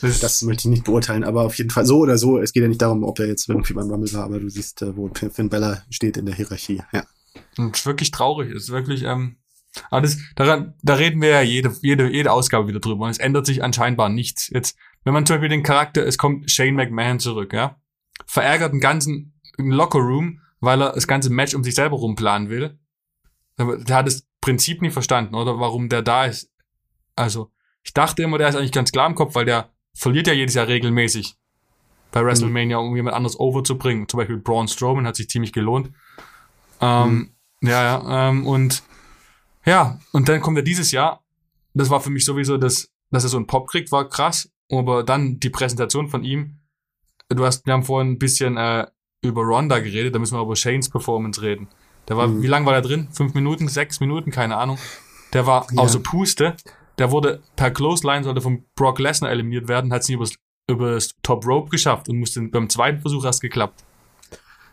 Das, 0.00 0.20
das 0.20 0.40
möchte 0.42 0.62
ich 0.66 0.70
nicht 0.70 0.84
beurteilen. 0.84 1.24
Aber 1.24 1.42
auf 1.42 1.56
jeden 1.58 1.68
Fall 1.70 1.84
so 1.84 1.98
oder 1.98 2.16
so. 2.16 2.38
Es 2.38 2.52
geht 2.54 2.62
ja 2.62 2.68
nicht 2.68 2.80
darum, 2.80 3.04
ob 3.04 3.18
er 3.18 3.26
jetzt 3.26 3.48
irgendwie 3.48 3.74
beim 3.74 3.90
Rumble 3.90 4.10
war, 4.14 4.24
aber 4.24 4.40
du 4.40 4.48
siehst, 4.48 4.80
äh, 4.80 4.96
wo 4.96 5.10
Finn 5.12 5.50
Bella 5.50 5.82
steht 5.90 6.16
in 6.16 6.24
der 6.24 6.34
Hierarchie. 6.34 6.82
Ja. 6.92 7.04
Und 7.58 7.74
es 7.74 7.80
ist 7.80 7.86
wirklich 7.86 8.10
traurig. 8.10 8.50
Es 8.50 8.64
ist 8.64 8.70
wirklich, 8.70 9.02
ähm, 9.02 9.36
aber 9.90 10.00
das, 10.02 10.16
daran, 10.36 10.74
da 10.82 10.94
reden 10.94 11.20
wir 11.20 11.28
ja 11.28 11.42
jede, 11.42 11.74
jede, 11.82 12.10
jede 12.10 12.32
Ausgabe 12.32 12.68
wieder 12.68 12.80
drüber. 12.80 13.04
Und 13.04 13.10
es 13.10 13.18
ändert 13.18 13.44
sich 13.44 13.62
anscheinend 13.62 14.00
nichts. 14.14 14.48
Jetzt, 14.48 14.76
wenn 15.04 15.12
man 15.12 15.26
zum 15.26 15.34
Beispiel 15.34 15.50
den 15.50 15.62
Charakter, 15.62 16.06
es 16.06 16.16
kommt 16.16 16.50
Shane 16.50 16.74
McMahon 16.76 17.20
zurück, 17.20 17.52
ja, 17.52 17.76
verärgert 18.24 18.72
den 18.72 18.80
ganzen 18.80 19.33
Lockerroom, 19.58 20.40
weil 20.60 20.82
er 20.82 20.92
das 20.92 21.06
ganze 21.06 21.30
Match 21.30 21.54
um 21.54 21.64
sich 21.64 21.74
selber 21.74 21.96
rumplanen 21.96 22.48
will. 22.48 22.78
Der 23.58 23.96
hat 23.96 24.06
das 24.06 24.26
Prinzip 24.40 24.82
nicht 24.82 24.92
verstanden, 24.92 25.34
oder? 25.34 25.60
Warum 25.60 25.88
der 25.88 26.02
da 26.02 26.24
ist. 26.24 26.50
Also, 27.16 27.52
ich 27.82 27.94
dachte 27.94 28.22
immer, 28.22 28.38
der 28.38 28.48
ist 28.48 28.56
eigentlich 28.56 28.72
ganz 28.72 28.90
klar 28.90 29.06
im 29.06 29.14
Kopf, 29.14 29.34
weil 29.34 29.44
der 29.44 29.70
verliert 29.94 30.26
ja 30.26 30.32
jedes 30.32 30.54
Jahr 30.54 30.66
regelmäßig 30.66 31.36
bei 32.10 32.24
WrestleMania, 32.24 32.78
um 32.78 32.96
jemand 32.96 33.16
anderes 33.16 33.38
overzubringen. 33.38 34.08
Zum 34.08 34.18
Beispiel 34.18 34.38
Braun 34.38 34.68
Strowman 34.68 35.06
hat 35.06 35.16
sich 35.16 35.28
ziemlich 35.28 35.52
gelohnt. 35.52 35.90
Ähm, 36.80 37.34
Ja, 37.60 37.82
ja, 37.82 38.28
ähm, 38.28 38.46
und 38.46 38.82
ja, 39.64 39.98
und 40.12 40.28
dann 40.28 40.40
kommt 40.40 40.58
er 40.58 40.62
dieses 40.62 40.90
Jahr. 40.92 41.24
Das 41.72 41.90
war 41.90 42.00
für 42.00 42.10
mich 42.10 42.24
sowieso 42.24 42.58
das, 42.58 42.92
dass 43.10 43.24
er 43.24 43.30
so 43.30 43.36
einen 43.36 43.46
Pop 43.46 43.68
kriegt, 43.68 43.90
war 43.90 44.08
krass. 44.08 44.50
aber 44.70 45.02
dann 45.02 45.40
die 45.40 45.50
Präsentation 45.50 46.08
von 46.08 46.24
ihm. 46.24 46.60
Du 47.28 47.44
hast, 47.44 47.66
wir 47.66 47.72
haben 47.72 47.82
vorhin 47.84 48.12
ein 48.12 48.18
bisschen 48.18 48.56
äh, 48.56 48.86
über 49.28 49.42
Ronda 49.42 49.78
geredet, 49.78 50.14
da 50.14 50.18
müssen 50.18 50.36
wir 50.36 50.42
über 50.42 50.56
Shanes 50.56 50.88
Performance 50.88 51.42
reden. 51.42 51.68
Der 52.08 52.16
war, 52.16 52.28
mhm. 52.28 52.42
wie 52.42 52.46
lange 52.46 52.66
war 52.66 52.72
der 52.72 52.82
drin? 52.82 53.08
Fünf 53.12 53.34
Minuten, 53.34 53.68
sechs 53.68 54.00
Minuten, 54.00 54.30
keine 54.30 54.56
Ahnung. 54.56 54.78
Der 55.32 55.46
war 55.46 55.66
ja. 55.72 55.82
außer 55.82 56.00
Puste. 56.00 56.56
Der 56.98 57.10
wurde 57.10 57.42
per 57.56 57.70
Clothesline, 57.70 58.24
sollte 58.24 58.40
von 58.40 58.64
Brock 58.76 58.98
Lesnar 58.98 59.30
eliminiert 59.30 59.66
werden, 59.68 59.92
hat 59.92 60.02
es 60.02 60.08
nicht 60.08 60.16
übers, 60.16 60.34
übers 60.70 61.10
Top 61.22 61.44
Rope 61.46 61.70
geschafft 61.70 62.08
und 62.08 62.18
musste 62.18 62.40
beim 62.42 62.68
zweiten 62.68 63.00
Versuch 63.00 63.24
erst 63.24 63.40
geklappt. 63.40 63.84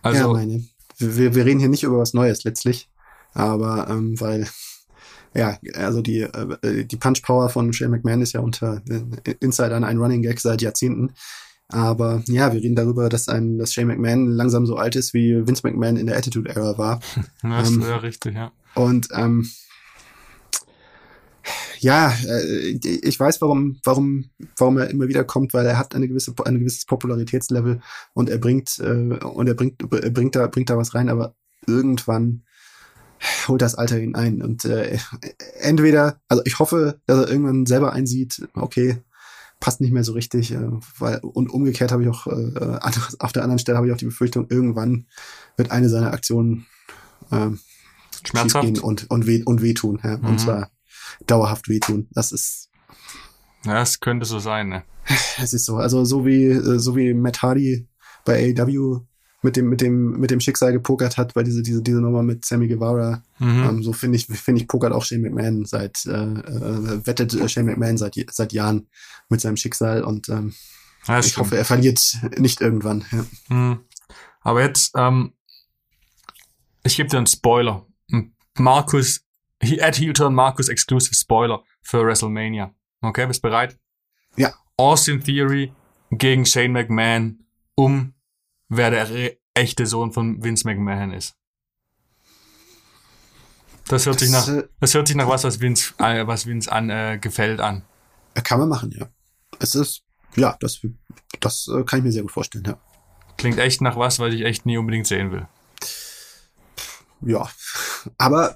Also, 0.04 0.20
ja, 0.20 0.28
meine. 0.28 0.64
Wir, 0.97 1.34
wir 1.34 1.45
reden 1.45 1.60
hier 1.60 1.70
nicht 1.70 1.84
über 1.84 1.97
was 1.97 2.14
Neues 2.14 2.43
letztlich, 2.43 2.89
aber 3.34 3.88
ähm, 3.89 4.20
weil 4.22 4.47
ja, 5.34 5.58
also 5.76 6.02
die, 6.02 6.22
äh, 6.22 6.86
die 6.86 6.97
Punch 6.97 7.22
Power 7.24 7.49
von 7.49 7.72
Shane 7.72 7.91
McMahon 7.91 8.22
ist 8.22 8.34
ja 8.34 8.41
unter 8.41 8.82
äh, 8.89 9.34
Insidern 9.39 9.84
ein 9.84 9.97
Running 9.97 10.22
Gag 10.22 10.39
seit 10.39 10.62
Jahrzehnten. 10.62 11.14
Aber 11.72 12.22
ja, 12.28 12.51
wir 12.51 12.61
reden 12.61 12.76
darüber, 12.76 13.07
dass 13.09 13.30
ein, 13.30 13.57
dass 13.57 13.74
Shane 13.74 13.88
McMahon 13.88 14.28
langsam 14.28 14.65
so 14.65 14.76
alt 14.76 14.95
ist, 14.95 15.13
wie 15.13 15.47
Vince 15.47 15.61
McMahon 15.65 15.95
in 15.95 16.07
der 16.07 16.17
Attitude 16.17 16.49
Era 16.49 16.78
war. 16.78 16.99
Das 17.41 17.69
ähm, 17.69 17.82
ist 17.82 17.88
ja 17.88 17.97
richtig, 17.97 18.36
ja. 18.36 18.51
Und 18.76 19.07
ähm, 19.13 19.49
ja, 21.80 22.13
äh, 22.28 22.80
ich 22.84 23.19
weiß, 23.19 23.41
warum, 23.41 23.80
warum, 23.84 24.30
warum 24.57 24.78
er 24.78 24.89
immer 24.89 25.07
wieder 25.07 25.24
kommt, 25.24 25.53
weil 25.53 25.65
er 25.65 25.78
hat 25.78 25.95
eine 25.95 26.07
gewisse, 26.07 26.34
ein 26.45 26.59
gewisses 26.59 26.86
Popularitätslevel 26.86 27.82
und 28.13 28.30
er 28.30 28.38
bringt 28.38 28.78
äh, 28.80 29.17
und 29.26 29.47
er 29.47 29.55
bringt, 29.55 29.82
er 29.82 30.11
bringt 30.11 30.36
da, 30.36 30.47
bringt 30.47 30.69
da 30.69 30.78
was 30.78 30.93
rein, 30.93 31.09
aber 31.09 31.36
irgendwann 31.65 32.43
holt 33.47 33.61
das 33.61 33.76
Alter 33.76 33.99
ihn 33.99 34.15
ein 34.15 34.41
und 34.41 34.65
äh, 34.65 34.97
entweder, 35.59 36.22
also 36.28 36.43
ich 36.45 36.59
hoffe, 36.59 36.99
dass 37.07 37.26
er 37.26 37.30
irgendwann 37.30 37.65
selber 37.65 37.93
einsieht, 37.93 38.47
okay, 38.53 38.97
passt 39.62 39.80
nicht 39.80 39.93
mehr 39.93 40.03
so 40.03 40.12
richtig, 40.12 40.51
äh, 40.51 40.70
weil 40.99 41.20
und 41.20 41.49
umgekehrt 41.49 41.93
habe 41.93 42.03
ich 42.03 42.09
auch 42.09 42.28
äh, 42.28 42.80
auf 43.20 43.32
der 43.32 43.43
anderen 43.43 43.59
Stelle 43.59 43.78
habe 43.78 43.88
ich 43.88 43.93
auch 43.93 43.97
die 43.97 44.05
Befürchtung, 44.05 44.47
irgendwann 44.49 45.05
wird 45.55 45.72
eine 45.72 45.88
seiner 45.88 46.12
Aktionen 46.12 46.66
äh, 47.32 47.51
Schmerzhaft. 48.26 48.66
gehen 48.66 48.80
und 48.80 49.09
und 49.09 49.26
weh 49.26 49.43
und 49.43 49.62
wehtun, 49.62 50.01
ja, 50.03 50.18
mhm. 50.18 50.26
und 50.26 50.39
zwar 50.41 50.70
dauerhaft 51.28 51.70
wehtun. 51.70 52.09
Das 52.12 52.34
ist 52.34 52.70
ja, 53.64 53.82
es 53.82 54.01
könnte 54.01 54.26
so 54.26 54.39
sein, 54.39 54.68
ne? 54.68 54.84
Es 55.41 55.53
ist 55.53 55.66
so, 55.66 55.78
also 55.78 56.03
so 56.03 56.26
wie 56.26 56.45
äh, 56.47 56.80
so 56.80 56.95
wie 56.97 57.14
Matt 57.14 57.41
Hardy 57.41 57.88
bei 58.26 58.53
AEW 58.57 59.01
mit 59.42 59.56
dem, 59.56 59.70
mit 59.70 59.82
dem, 59.82 60.20
mit 60.20 60.32
dem 60.32 60.39
Schicksal 60.39 60.72
gepokert 60.72 61.18
hat, 61.18 61.36
weil 61.36 61.44
diese, 61.44 61.64
diese, 61.64 61.82
diese 61.82 62.00
Nummer 62.00 62.22
mit 62.22 62.46
Sammy 62.46 62.68
Guevara. 62.68 63.24
Mhm. 63.39 63.64
Ähm, 63.64 63.84
so 63.84 63.92
finde 63.94 64.18
ich, 64.18 64.28
finde 64.28 64.62
ich, 64.62 64.68
pokert 64.68 64.94
auch 64.94 65.04
Shane 65.04 65.22
McMahon 65.22 65.66
seit, 65.66 66.06
äh, 66.06 66.12
äh, 66.12 67.06
wettet 67.06 67.34
Shane 67.50 67.66
McMahon 67.66 67.98
seit, 67.98 68.16
seit 68.32 68.54
Jahren 68.54 68.88
mit 69.30 69.42
seinem 69.42 69.58
Schicksal 69.58 70.04
und 70.04 70.30
ähm, 70.30 70.54
ja, 71.08 71.20
ich 71.20 71.28
stimmt. 71.28 71.48
hoffe, 71.48 71.58
er 71.58 71.66
verliert 71.66 72.18
nicht 72.38 72.62
irgendwann. 72.62 73.04
Ja. 73.12 73.26
Mhm. 73.56 73.80
Aber 74.42 74.62
jetzt, 74.62 74.92
ähm, 74.96 75.34
ich 76.84 76.96
gebe 76.96 77.10
dir 77.10 77.18
einen 77.18 77.28
Spoiler. 77.28 77.86
Markus, 78.58 79.22
at 79.80 79.98
Heel-Turn 79.98 80.34
Markus 80.34 80.68
Exclusive 80.68 81.16
Spoiler 81.16 81.64
für 81.82 82.06
WrestleMania. 82.06 82.74
Okay, 83.02 83.26
bist 83.26 83.42
bereit? 83.42 83.78
Ja. 84.36 84.54
Austin 84.78 85.24
Theory 85.24 85.74
gegen 86.12 86.46
Shane 86.46 86.72
McMahon 86.72 87.46
um 87.76 88.14
wer 88.72 88.89
der 88.89 89.36
echte 89.53 89.86
Sohn 89.86 90.13
von 90.13 90.43
Vince 90.43 90.65
McMahon 90.65 91.11
ist. 91.11 91.36
Das 93.88 94.05
hört 94.05 94.15
das, 94.15 94.22
sich 94.22 94.32
nach, 94.32 94.47
äh, 94.47 94.67
das 94.80 94.93
hört 94.93 95.07
sich 95.07 95.17
nach 95.17 95.28
was, 95.28 95.43
was 95.43 95.59
Vince, 95.59 95.93
äh, 95.97 96.26
was 96.26 96.45
Vince 96.45 96.72
an, 96.72 96.89
äh, 96.89 97.19
gefällt 97.19 97.59
an. 97.59 97.84
Kann 98.34 98.59
man 98.59 98.69
machen, 98.69 98.91
ja. 98.97 99.09
Es 99.59 99.76
ist, 99.76 100.03
ja, 100.38 100.55
das, 100.61 100.80
das 101.41 101.67
äh, 101.67 101.84
kann 101.84 101.99
ich 101.99 102.05
mir 102.05 102.11
sehr 102.13 102.22
gut 102.22 102.32
vorstellen, 102.32 102.63
ja. 102.65 102.80
Klingt 103.38 103.59
echt 103.59 103.82
nach 103.82 103.97
was, 103.97 104.19
was 104.19 104.34
ich 104.34 104.43
echt 104.43 104.65
nie 104.65 104.78
unbedingt 104.78 105.07
sehen 105.07 105.32
will. 105.32 105.47
Ja, 107.22 107.49
aber 108.17 108.55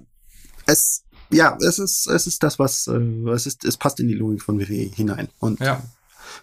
es, 0.65 1.03
ja, 1.29 1.57
es 1.59 1.77
ist, 1.77 2.07
es 2.07 2.27
ist 2.27 2.41
das, 2.41 2.57
was, 2.57 2.87
es 2.87 3.45
ist, 3.45 3.65
es 3.65 3.77
passt 3.77 3.99
in 3.99 4.07
die 4.07 4.13
Logik 4.13 4.41
von 4.41 4.59
WWE 4.59 4.89
hinein. 4.95 5.27
Und 5.39 5.59
ja. 5.59 5.83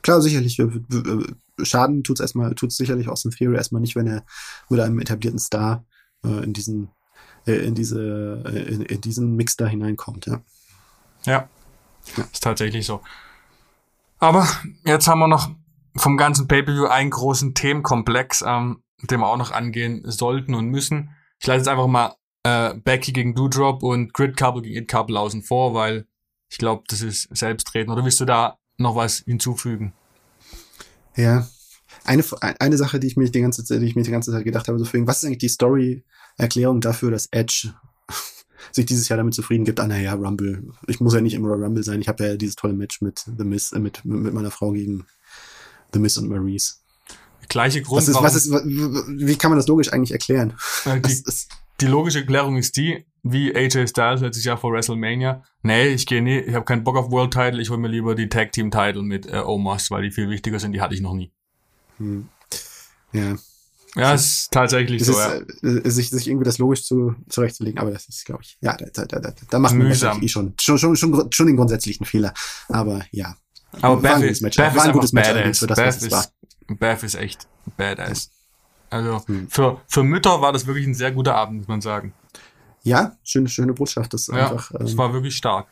klar, 0.02 0.20
sicherlich 0.20 0.58
Schaden 1.60 2.02
tut's 2.02 2.20
erstmal, 2.20 2.54
tut's 2.54 2.76
sicherlich 2.76 3.08
Austin 3.08 3.30
Theory 3.30 3.56
erstmal 3.56 3.80
nicht, 3.80 3.96
wenn 3.96 4.06
er 4.06 4.24
mit 4.68 4.80
einem 4.80 4.98
etablierten 4.98 5.38
Star 5.38 5.84
äh, 6.24 6.44
in 6.44 6.52
diesen, 6.52 6.90
äh, 7.46 7.52
in 7.52 7.74
diese, 7.74 8.42
äh, 8.46 8.72
in, 8.72 8.82
in, 8.82 9.00
diesen 9.00 9.36
Mix 9.36 9.56
da 9.56 9.66
hineinkommt, 9.66 10.26
ja. 10.26 10.40
Ja. 11.24 11.48
ja. 12.16 12.24
Ist 12.32 12.42
tatsächlich 12.42 12.86
so. 12.86 13.02
Aber 14.18 14.46
jetzt 14.84 15.08
haben 15.08 15.18
wir 15.18 15.28
noch 15.28 15.50
vom 15.96 16.16
ganzen 16.16 16.48
Pay-Per-View 16.48 16.86
einen 16.86 17.10
großen 17.10 17.54
Themenkomplex, 17.54 18.44
ähm, 18.46 18.82
den 19.02 19.20
wir 19.20 19.26
auch 19.26 19.36
noch 19.36 19.50
angehen 19.50 20.02
sollten 20.04 20.54
und 20.54 20.66
müssen. 20.66 21.10
Ich 21.40 21.46
leite 21.46 21.58
jetzt 21.58 21.68
einfach 21.68 21.86
mal 21.86 22.14
äh, 22.44 22.74
Becky 22.74 23.12
gegen 23.12 23.34
Doudrop 23.34 23.82
und 23.82 24.14
Grid 24.14 24.36
Couple 24.36 24.62
gegen 24.62 24.76
It 24.76 24.88
Couple 24.88 25.18
außen 25.18 25.42
vor, 25.42 25.74
weil 25.74 26.06
ich 26.50 26.58
glaube, 26.58 26.84
das 26.88 27.02
ist 27.02 27.28
selbstredend. 27.36 27.92
Oder 27.92 28.04
willst 28.04 28.20
du 28.20 28.24
da 28.24 28.58
noch 28.76 28.94
was 28.94 29.18
hinzufügen? 29.18 29.92
Ja. 31.16 31.48
Eine, 32.04 32.24
eine 32.40 32.76
Sache, 32.76 32.98
die 32.98 33.06
ich 33.06 33.16
mir 33.16 33.30
die 33.30 33.40
ganze 33.40 33.64
Zeit, 33.64 33.80
die 33.80 33.86
ich 33.86 33.94
mir 33.94 34.02
die 34.02 34.10
ganze 34.10 34.32
Zeit 34.32 34.44
gedacht 34.44 34.68
habe, 34.68 34.78
so 34.78 34.84
für 34.84 35.06
was 35.06 35.18
ist 35.18 35.24
eigentlich 35.24 35.38
die 35.38 35.48
Story-Erklärung 35.48 36.80
dafür, 36.80 37.10
dass 37.10 37.28
Edge 37.30 37.74
sich 38.72 38.86
dieses 38.86 39.08
Jahr 39.08 39.18
damit 39.18 39.34
zufrieden 39.34 39.64
gibt, 39.64 39.78
ah 39.78 39.86
naja, 39.86 40.14
Rumble. 40.14 40.72
Ich 40.86 41.00
muss 41.00 41.14
ja 41.14 41.20
nicht 41.20 41.34
immer 41.34 41.50
Rumble 41.50 41.84
sein. 41.84 42.00
Ich 42.00 42.08
habe 42.08 42.24
ja 42.24 42.36
dieses 42.36 42.56
tolle 42.56 42.72
Match 42.72 43.02
mit 43.02 43.24
The 43.38 43.44
Miz, 43.44 43.72
äh, 43.72 43.78
mit, 43.78 44.04
mit 44.04 44.32
meiner 44.32 44.50
Frau 44.50 44.72
gegen 44.72 45.04
The 45.92 45.98
Miz 45.98 46.16
und 46.16 46.28
Maurice. 46.28 46.76
Gleiche 47.48 47.82
Grund. 47.82 47.98
Was 47.98 48.08
ist, 48.08 48.22
was 48.22 48.34
ist, 48.34 48.50
wie 48.50 49.36
kann 49.36 49.50
man 49.50 49.58
das 49.58 49.68
logisch 49.68 49.92
eigentlich 49.92 50.12
erklären? 50.12 50.54
Die, 50.86 51.22
die 51.80 51.86
logische 51.86 52.20
Erklärung 52.20 52.56
ist 52.56 52.76
die, 52.76 53.04
wie 53.22 53.54
AJ 53.54 53.88
Styles 53.88 54.20
letztes 54.20 54.44
Jahr 54.44 54.56
vor 54.56 54.72
WrestleMania. 54.72 55.42
Nee, 55.62 55.88
ich 55.88 56.06
gehe 56.06 56.22
nie, 56.22 56.38
ich 56.38 56.54
habe 56.54 56.64
keinen 56.64 56.84
Bock 56.84 56.96
auf 56.96 57.10
World 57.10 57.32
Title, 57.32 57.60
ich 57.60 57.70
hole 57.70 57.78
mir 57.78 57.88
lieber 57.88 58.14
die 58.14 58.28
Tag 58.28 58.52
Team 58.52 58.70
Title 58.70 59.02
mit 59.02 59.26
äh, 59.26 59.38
Omos, 59.38 59.90
weil 59.90 60.02
die 60.02 60.10
viel 60.10 60.28
wichtiger 60.28 60.58
sind, 60.58 60.72
die 60.72 60.80
hatte 60.80 60.94
ich 60.94 61.00
noch 61.00 61.14
nie. 61.14 61.30
Hm. 61.98 62.28
Ja. 63.12 63.36
Ja, 63.94 64.14
es 64.14 64.24
ist 64.24 64.52
tatsächlich 64.52 65.02
es 65.02 65.08
so, 65.08 65.12
ist, 65.12 65.18
ja. 65.62 65.68
Äh, 65.68 65.90
sich, 65.90 66.08
sich 66.08 66.26
irgendwie 66.26 66.46
das 66.46 66.56
logisch 66.56 66.84
zu, 66.84 67.14
zurechtzulegen, 67.28 67.78
aber 67.78 67.90
das 67.90 68.08
ist, 68.08 68.24
glaube 68.24 68.42
ich, 68.42 68.56
ja, 68.62 68.74
da, 68.74 69.04
da, 69.04 69.20
da, 69.20 69.34
da 69.50 69.58
macht 69.58 69.74
man 69.74 69.90
eh 69.90 69.94
schon, 69.94 70.56
schon, 70.58 70.78
schon, 70.78 70.96
schon, 70.96 71.30
schon 71.30 71.46
den 71.46 71.56
grundsätzlichen 71.56 72.06
Fehler. 72.06 72.32
Aber 72.68 73.04
ja. 73.10 73.36
Aber 73.82 73.96
Beth, 73.96 74.22
ist, 74.22 74.40
Match. 74.40 74.56
Beth 74.56 74.74
war 74.74 74.84
ein 74.84 74.92
gutes 74.92 75.12
Match 75.12 75.28
badass. 75.28 75.58
für 75.58 75.66
das, 75.66 75.76
Beth 75.76 75.86
was 75.86 75.96
es 75.96 76.02
ist, 76.04 76.12
war. 76.12 76.26
Beth 76.78 77.02
ist 77.02 77.14
echt 77.16 77.46
badass. 77.76 78.30
Also 78.88 79.26
hm. 79.26 79.48
für, 79.50 79.80
für 79.86 80.02
Mütter 80.02 80.40
war 80.40 80.52
das 80.52 80.66
wirklich 80.66 80.86
ein 80.86 80.94
sehr 80.94 81.12
guter 81.12 81.34
Abend, 81.34 81.58
muss 81.58 81.68
man 81.68 81.80
sagen. 81.82 82.14
Ja, 82.82 83.16
schöne, 83.22 83.48
schöne 83.48 83.72
Botschaft. 83.72 84.12
Das 84.12 84.26
ja, 84.26 84.50
einfach. 84.50 84.72
Ähm, 84.78 84.98
war 84.98 85.12
wirklich 85.12 85.36
stark. 85.36 85.68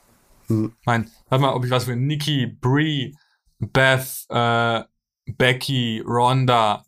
Hm. 0.47 0.73
Mein, 0.85 1.11
warte 1.29 1.43
mal, 1.43 1.55
ob 1.55 1.65
ich 1.65 1.71
was 1.71 1.85
für 1.85 1.97
Nikki, 1.97 2.47
Brie, 2.47 3.17
Beth, 3.59 4.27
äh, 4.29 4.83
Becky, 5.27 6.03
Rhonda, 6.07 6.85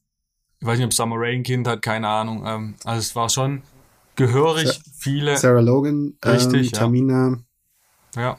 ich 0.62 0.66
weiß 0.66 0.78
nicht, 0.78 0.86
ob 0.86 0.94
Summer 0.94 1.16
Rain 1.18 1.42
Kind 1.42 1.66
hat, 1.66 1.82
keine 1.82 2.06
Ahnung. 2.06 2.44
Ähm, 2.46 2.74
also 2.84 3.00
es 3.00 3.16
war 3.16 3.28
schon 3.28 3.62
gehörig 4.14 4.68
Sa 4.68 4.80
viele. 4.96 5.36
Sarah 5.36 5.60
Logan, 5.60 6.16
richtig, 6.24 6.68
ähm, 6.68 6.72
Tamina. 6.72 7.38
Ja. 8.14 8.38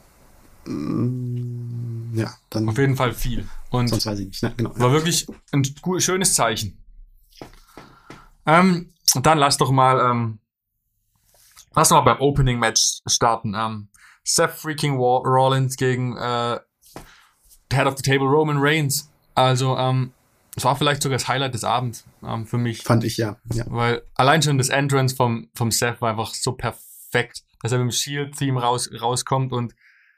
Mm, 0.64 2.14
ja, 2.14 2.32
dann. 2.48 2.66
Auf 2.66 2.78
jeden 2.78 2.96
Fall 2.96 3.12
viel. 3.12 3.46
Und 3.68 3.88
sonst 3.88 4.06
weiß 4.06 4.20
ich 4.20 4.26
nicht. 4.26 4.42
Ne? 4.42 4.54
Genau, 4.56 4.72
war 4.78 4.88
ja. 4.88 4.94
wirklich 4.94 5.26
ein 5.52 5.64
schönes 5.98 6.32
Zeichen. 6.32 6.78
Ähm, 8.46 8.94
dann 9.22 9.36
lass 9.36 9.58
doch 9.58 9.70
mal 9.70 10.10
ähm, 10.10 10.38
Lass 11.74 11.90
mal 11.90 12.00
beim 12.02 12.20
Opening 12.20 12.58
Match 12.58 13.00
starten. 13.06 13.54
Ähm, 13.56 13.88
Seth 14.22 14.52
freaking 14.52 14.96
Rollins 14.96 15.76
gegen 15.76 16.16
äh, 16.16 16.58
Head 17.72 17.86
of 17.86 17.96
the 17.96 18.02
Table 18.02 18.28
Roman 18.28 18.58
Reigns. 18.58 19.10
Also, 19.34 19.76
ähm, 19.76 20.12
es 20.56 20.64
war 20.64 20.76
vielleicht 20.76 21.02
sogar 21.02 21.18
das 21.18 21.26
Highlight 21.26 21.54
des 21.54 21.64
Abends 21.64 22.04
ähm, 22.22 22.46
für 22.46 22.58
mich. 22.58 22.82
Fand 22.82 23.04
ich 23.04 23.16
ja. 23.16 23.36
ja. 23.52 23.64
Weil 23.68 24.02
allein 24.14 24.40
schon 24.40 24.58
das 24.58 24.68
Entrance 24.68 25.16
vom, 25.16 25.50
vom 25.54 25.70
Seth 25.70 26.00
war 26.00 26.10
einfach 26.10 26.32
so 26.32 26.52
perfekt, 26.52 27.42
dass 27.60 27.72
er 27.72 27.78
mit 27.78 27.86
dem 27.86 27.90
Shield-Theme 27.90 28.60
raus, 28.60 28.88
rauskommt 29.00 29.52
und 29.52 29.74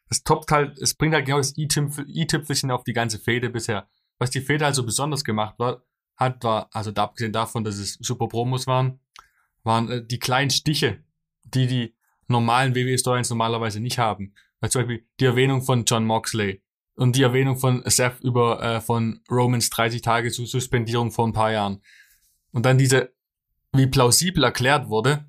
es 0.08 0.22
toppt 0.22 0.52
halt, 0.52 0.78
es 0.78 0.94
bringt 0.94 1.14
halt 1.14 1.24
genau 1.24 1.38
das 1.38 1.56
i-Tüpfelchen 1.56 2.70
auf 2.70 2.84
die 2.84 2.92
ganze 2.92 3.18
Fehde 3.18 3.50
bisher. 3.50 3.88
Was 4.18 4.30
die 4.30 4.40
Fehde 4.40 4.64
halt 4.64 4.74
so 4.74 4.84
besonders 4.84 5.24
gemacht 5.24 5.58
war, 5.58 5.82
hat, 6.16 6.44
war, 6.44 6.68
also 6.72 6.90
da 6.90 7.04
abgesehen 7.04 7.32
davon, 7.32 7.64
dass 7.64 7.76
es 7.78 7.94
super 7.94 8.28
Promos 8.28 8.66
waren, 8.66 9.00
waren 9.64 9.90
äh, 9.90 10.06
die 10.06 10.18
kleinen 10.18 10.50
Stiche, 10.50 11.02
die 11.54 11.66
die 11.66 11.94
normalen 12.28 12.74
WWE-Storylines 12.74 13.30
normalerweise 13.30 13.80
nicht 13.80 13.98
haben. 13.98 14.34
Weil 14.60 14.70
zum 14.70 14.82
Beispiel 14.82 15.06
die 15.20 15.26
Erwähnung 15.26 15.62
von 15.62 15.84
John 15.84 16.04
Moxley 16.04 16.62
und 16.96 17.14
die 17.14 17.22
Erwähnung 17.22 17.58
von 17.58 17.82
Seth 17.86 18.20
über 18.22 18.62
äh, 18.62 18.80
von 18.80 19.20
Romans 19.30 19.70
30 19.70 20.00
Tage 20.02 20.30
zur 20.30 20.46
Suspendierung 20.46 21.12
vor 21.12 21.26
ein 21.26 21.32
paar 21.32 21.52
Jahren. 21.52 21.82
Und 22.52 22.64
dann 22.64 22.78
diese, 22.78 23.12
wie 23.72 23.86
plausibel 23.86 24.44
erklärt 24.44 24.88
wurde, 24.88 25.26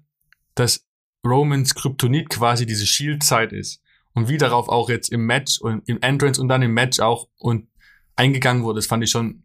dass 0.55 0.87
Romans 1.25 1.75
Kryptonit 1.75 2.29
quasi 2.29 2.65
diese 2.65 2.85
Shield-Zeit 2.85 3.51
ist. 3.51 3.81
Und 4.13 4.29
wie 4.29 4.37
darauf 4.37 4.69
auch 4.69 4.89
jetzt 4.89 5.09
im 5.09 5.25
Match 5.25 5.59
und 5.59 5.87
im 5.87 6.01
Entrance 6.01 6.41
und 6.41 6.47
dann 6.47 6.63
im 6.63 6.73
Match 6.73 6.99
auch 6.99 7.27
und 7.37 7.67
eingegangen 8.15 8.63
wurde. 8.63 8.77
Das 8.77 8.87
fand 8.87 9.03
ich 9.03 9.11
schon 9.11 9.43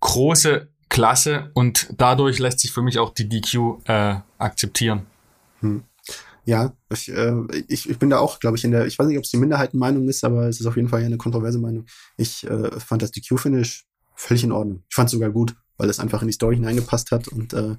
große 0.00 0.68
Klasse 0.90 1.50
und 1.54 1.88
dadurch 1.96 2.38
lässt 2.38 2.60
sich 2.60 2.70
für 2.70 2.82
mich 2.82 2.98
auch 2.98 3.14
die 3.14 3.28
DQ 3.28 3.78
äh, 3.86 4.16
akzeptieren. 4.38 5.06
Hm. 5.60 5.84
Ja, 6.46 6.76
ich, 6.92 7.10
äh, 7.10 7.34
ich, 7.68 7.88
ich 7.88 7.98
bin 7.98 8.10
da 8.10 8.18
auch, 8.18 8.38
glaube 8.38 8.56
ich, 8.56 8.64
in 8.64 8.70
der, 8.70 8.86
ich 8.86 8.98
weiß 8.98 9.06
nicht, 9.06 9.16
ob 9.16 9.24
es 9.24 9.30
die 9.30 9.38
Minderheitenmeinung 9.38 10.08
ist, 10.08 10.24
aber 10.24 10.48
es 10.48 10.60
ist 10.60 10.66
auf 10.66 10.76
jeden 10.76 10.88
Fall 10.88 11.02
eine 11.02 11.16
kontroverse 11.16 11.58
Meinung. 11.58 11.86
Ich 12.16 12.44
äh, 12.44 12.78
fand 12.80 13.02
das 13.02 13.12
DQ-Finish 13.12 13.86
völlig 14.14 14.44
in 14.44 14.52
Ordnung. 14.52 14.82
Ich 14.88 14.94
fand 14.94 15.08
es 15.08 15.12
sogar 15.12 15.30
gut, 15.30 15.56
weil 15.78 15.88
es 15.88 16.00
einfach 16.00 16.20
in 16.20 16.28
die 16.28 16.34
Story 16.34 16.56
hineingepasst 16.56 17.10
hat 17.12 17.28
und 17.28 17.54
äh, 17.54 17.76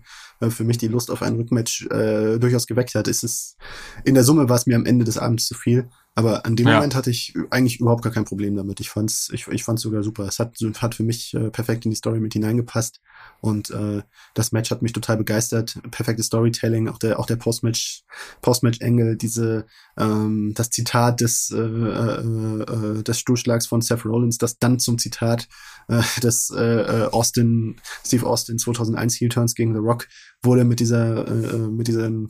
für 0.49 0.63
mich 0.63 0.79
die 0.79 0.87
Lust 0.87 1.11
auf 1.11 1.21
ein 1.21 1.35
Rückmatch 1.35 1.85
äh, 1.87 2.39
durchaus 2.39 2.65
geweckt 2.65 2.95
hat. 2.95 3.07
Es 3.07 3.23
ist, 3.23 3.57
in 4.03 4.15
der 4.15 4.23
Summe 4.23 4.49
war 4.49 4.55
es 4.55 4.65
mir 4.65 4.75
am 4.75 4.85
Ende 4.85 5.05
des 5.05 5.17
Abends 5.17 5.45
zu 5.45 5.53
viel. 5.53 5.89
Aber 6.17 6.45
an 6.45 6.55
dem 6.55 6.67
ja. 6.67 6.75
Moment 6.75 6.95
hatte 6.95 7.09
ich 7.09 7.33
eigentlich 7.49 7.81
überhaupt 7.81 8.01
gar 8.01 8.13
kein 8.13 8.23
Problem 8.23 8.55
damit. 8.55 8.79
Ich 8.79 8.89
fand's, 8.89 9.29
ich, 9.33 9.47
ich 9.49 9.65
fand's 9.65 9.81
sogar 9.81 10.01
super. 10.01 10.23
Es 10.23 10.39
hat, 10.39 10.57
hat 10.77 10.95
für 10.95 11.03
mich 11.03 11.33
äh, 11.33 11.49
perfekt 11.49 11.83
in 11.83 11.91
die 11.91 11.97
Story 11.97 12.21
mit 12.21 12.31
hineingepasst. 12.31 13.01
Und 13.41 13.69
äh, 13.71 14.01
das 14.33 14.53
Match 14.53 14.71
hat 14.71 14.81
mich 14.81 14.93
total 14.93 15.17
begeistert. 15.17 15.77
Perfektes 15.91 16.27
Storytelling, 16.27 16.87
auch 16.87 16.99
der, 16.99 17.19
auch 17.19 17.25
der 17.25 17.35
Postmatch, 17.35 18.05
Postmatch-Engel, 18.41 19.17
diese, 19.17 19.65
ähm, 19.97 20.53
das 20.55 20.69
Zitat 20.69 21.19
des, 21.19 21.51
äh, 21.51 21.57
äh, 21.57 22.61
äh, 22.61 23.03
des 23.03 23.19
Stuhlschlags 23.19 23.67
von 23.67 23.81
Seth 23.81 24.05
Rollins, 24.05 24.37
das 24.37 24.57
dann 24.57 24.79
zum 24.79 24.97
Zitat 24.97 25.49
äh, 25.89 26.01
des 26.23 26.49
äh, 26.49 26.63
äh 26.63 27.09
Austin, 27.11 27.75
Steve 28.05 28.25
Austin 28.25 28.57
2001 28.57 29.15
Heel 29.15 29.29
Turns 29.29 29.53
gegen 29.53 29.73
The 29.73 29.79
Rock 29.79 30.07
wurde 30.41 30.63
mit 30.63 30.79
dieser, 30.79 31.27
äh, 31.27 31.55
äh 31.55 31.67
mit 31.67 31.89
diesem 31.89 32.29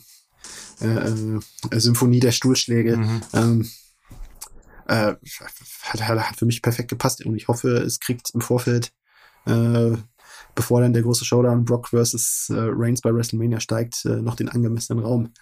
äh, 0.82 0.86
äh, 0.86 1.80
Symphonie 1.80 2.20
der 2.20 2.32
Stuhlschläge. 2.32 2.98
Mhm. 2.98 3.22
Ähm, 3.34 3.70
äh, 4.88 5.16
hat, 5.84 6.02
hat 6.02 6.38
für 6.38 6.46
mich 6.46 6.62
perfekt 6.62 6.90
gepasst 6.90 7.26
und 7.26 7.36
ich 7.36 7.48
hoffe, 7.48 7.70
es 7.78 8.00
kriegt 8.00 8.32
im 8.34 8.42
Vorfeld, 8.42 8.92
äh, 9.46 9.92
bevor 10.54 10.82
dann 10.82 10.94
der 10.94 11.02
große 11.02 11.26
Showdown 11.26 11.66
Brock 11.66 11.90
versus 11.90 12.50
äh, 12.50 12.56
Reigns 12.58 13.02
bei 13.02 13.14
WrestleMania 13.14 13.60
steigt, 13.60 14.06
äh, 14.06 14.22
noch 14.22 14.36
den 14.36 14.50
angemessenen 14.50 15.04
Raum. 15.04 15.34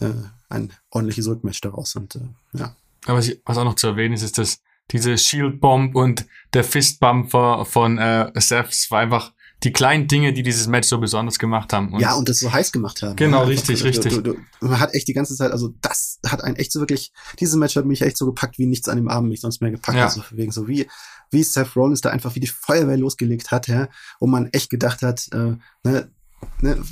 Äh, 0.00 0.10
ein 0.48 0.72
ordentliches 0.90 1.26
Rückmatch 1.26 1.60
daraus 1.60 1.96
und 1.96 2.18
ja. 2.52 2.76
Aber 3.06 3.18
was, 3.18 3.58
auch 3.58 3.64
noch 3.64 3.76
zu 3.76 3.86
erwähnen 3.86 4.14
ist, 4.14 4.22
ist, 4.22 4.38
dass 4.38 4.60
diese 4.90 5.16
Shield 5.16 5.60
Bomb 5.60 5.94
und 5.94 6.26
der 6.52 6.64
Fist 6.64 7.00
Bumper 7.00 7.64
von 7.64 7.98
äh, 7.98 8.30
Seth 8.34 8.90
war 8.90 9.00
einfach 9.00 9.32
die 9.62 9.72
kleinen 9.72 10.06
Dinge, 10.06 10.32
die 10.32 10.42
dieses 10.42 10.66
Match 10.66 10.86
so 10.86 10.98
besonders 10.98 11.38
gemacht 11.38 11.72
haben. 11.72 11.92
Und 11.92 12.00
ja, 12.00 12.14
und 12.14 12.28
das 12.28 12.40
so 12.40 12.52
heiß 12.52 12.72
gemacht 12.72 13.02
haben. 13.02 13.16
Genau, 13.16 13.42
ja, 13.42 13.48
richtig, 13.48 13.80
du, 13.80 13.84
richtig. 13.86 14.14
Du, 14.14 14.20
du, 14.20 14.36
man 14.60 14.78
hat 14.78 14.94
echt 14.94 15.08
die 15.08 15.14
ganze 15.14 15.34
Zeit, 15.34 15.50
also 15.50 15.72
das 15.80 16.18
hat 16.26 16.44
einen 16.44 16.56
echt 16.56 16.72
so 16.72 16.80
wirklich, 16.80 17.12
dieses 17.40 17.56
Match 17.56 17.74
hat 17.76 17.86
mich 17.86 18.02
echt 18.02 18.18
so 18.18 18.26
gepackt, 18.26 18.58
wie 18.58 18.66
nichts 18.66 18.88
an 18.88 18.96
dem 18.96 19.08
Abend 19.08 19.30
mich 19.30 19.40
sonst 19.40 19.62
mehr 19.62 19.70
gepackt 19.70 19.96
ja. 19.96 20.04
hat. 20.04 20.12
So 20.12 20.22
wegen 20.32 20.52
so 20.52 20.68
wie, 20.68 20.86
wie 21.30 21.42
Seth 21.42 21.74
Rollins 21.74 22.02
da 22.02 22.10
einfach 22.10 22.34
wie 22.34 22.40
die 22.40 22.46
Feuerwehr 22.46 22.98
losgelegt 22.98 23.50
hat, 23.50 23.66
ja, 23.66 23.88
wo 24.20 24.26
man 24.26 24.46
echt 24.52 24.68
gedacht 24.68 25.02
hat, 25.02 25.26
äh, 25.32 25.56
ne, 25.84 26.10
ne, 26.60 26.82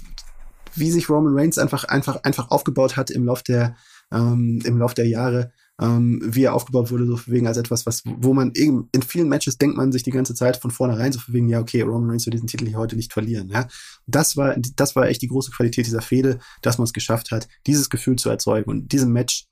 wie 0.74 0.90
sich 0.90 1.08
Roman 1.08 1.36
Reigns 1.36 1.58
einfach, 1.58 1.84
einfach, 1.84 2.24
einfach 2.24 2.50
aufgebaut 2.50 2.96
hat 2.96 3.10
im 3.10 3.26
Lauf 3.26 3.42
der, 3.42 3.76
ähm, 4.10 4.60
im 4.64 4.78
Lauf 4.78 4.94
der 4.94 5.06
Jahre 5.06 5.52
ähm, 5.80 6.20
wie 6.24 6.44
er 6.44 6.54
aufgebaut 6.54 6.90
wurde, 6.90 7.06
so 7.06 7.18
wegen 7.26 7.46
als 7.48 7.56
etwas, 7.56 7.84
was, 7.84 8.02
wo 8.04 8.32
man 8.32 8.52
eben 8.54 8.88
in 8.92 9.02
vielen 9.02 9.28
Matches 9.28 9.58
denkt 9.58 9.76
man 9.76 9.90
sich 9.90 10.04
die 10.04 10.12
ganze 10.12 10.34
Zeit 10.34 10.56
von 10.56 10.70
vornherein 10.70 11.12
so 11.12 11.20
wegen, 11.28 11.48
ja, 11.48 11.60
okay, 11.60 11.82
Roman 11.82 12.10
Reigns 12.10 12.26
wird 12.26 12.34
diesen 12.34 12.46
Titel 12.46 12.66
hier 12.66 12.78
heute 12.78 12.96
nicht 12.96 13.12
verlieren, 13.12 13.48
ja. 13.48 13.66
Das 14.06 14.36
war, 14.36 14.54
das 14.76 14.94
war 14.94 15.08
echt 15.08 15.22
die 15.22 15.28
große 15.28 15.50
Qualität 15.50 15.86
dieser 15.86 16.02
Fehde, 16.02 16.38
dass 16.62 16.78
man 16.78 16.84
es 16.84 16.92
geschafft 16.92 17.32
hat, 17.32 17.48
dieses 17.66 17.90
Gefühl 17.90 18.16
zu 18.16 18.30
erzeugen 18.30 18.70
und 18.70 18.92
diesem 18.92 19.12
Match 19.12 19.46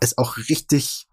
es 0.00 0.18
auch 0.18 0.36
richtig, 0.36 1.08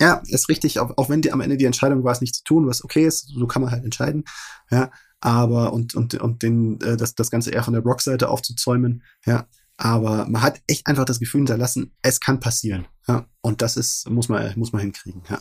ja, 0.00 0.22
es 0.28 0.48
richtig, 0.48 0.80
auch, 0.80 0.96
auch 0.96 1.08
wenn 1.08 1.22
die, 1.22 1.30
am 1.30 1.40
Ende 1.40 1.56
die 1.56 1.66
Entscheidung 1.66 2.02
war, 2.02 2.12
es 2.12 2.20
nicht 2.20 2.34
zu 2.34 2.42
tun, 2.42 2.66
was 2.66 2.82
okay 2.82 3.06
ist, 3.06 3.28
so 3.28 3.46
kann 3.46 3.62
man 3.62 3.70
halt 3.70 3.84
entscheiden, 3.84 4.24
ja, 4.70 4.90
aber 5.20 5.72
und, 5.72 5.94
und, 5.94 6.14
und 6.14 6.42
den, 6.42 6.80
äh, 6.80 6.96
das, 6.96 7.14
das 7.14 7.30
Ganze 7.30 7.50
eher 7.50 7.62
von 7.62 7.74
der 7.74 7.80
Brock-Seite 7.80 8.28
aufzuzäumen, 8.28 9.04
ja, 9.24 9.46
aber 9.76 10.26
man 10.28 10.42
hat 10.42 10.60
echt 10.66 10.86
einfach 10.86 11.04
das 11.04 11.20
Gefühl 11.20 11.40
hinterlassen, 11.40 11.92
es 12.02 12.20
kann 12.20 12.40
passieren. 12.40 12.86
Ja, 13.08 13.26
und 13.40 13.62
das 13.62 13.76
ist, 13.76 14.08
muss 14.08 14.28
man, 14.28 14.52
muss 14.56 14.72
man 14.72 14.82
hinkriegen, 14.82 15.22
ja. 15.28 15.40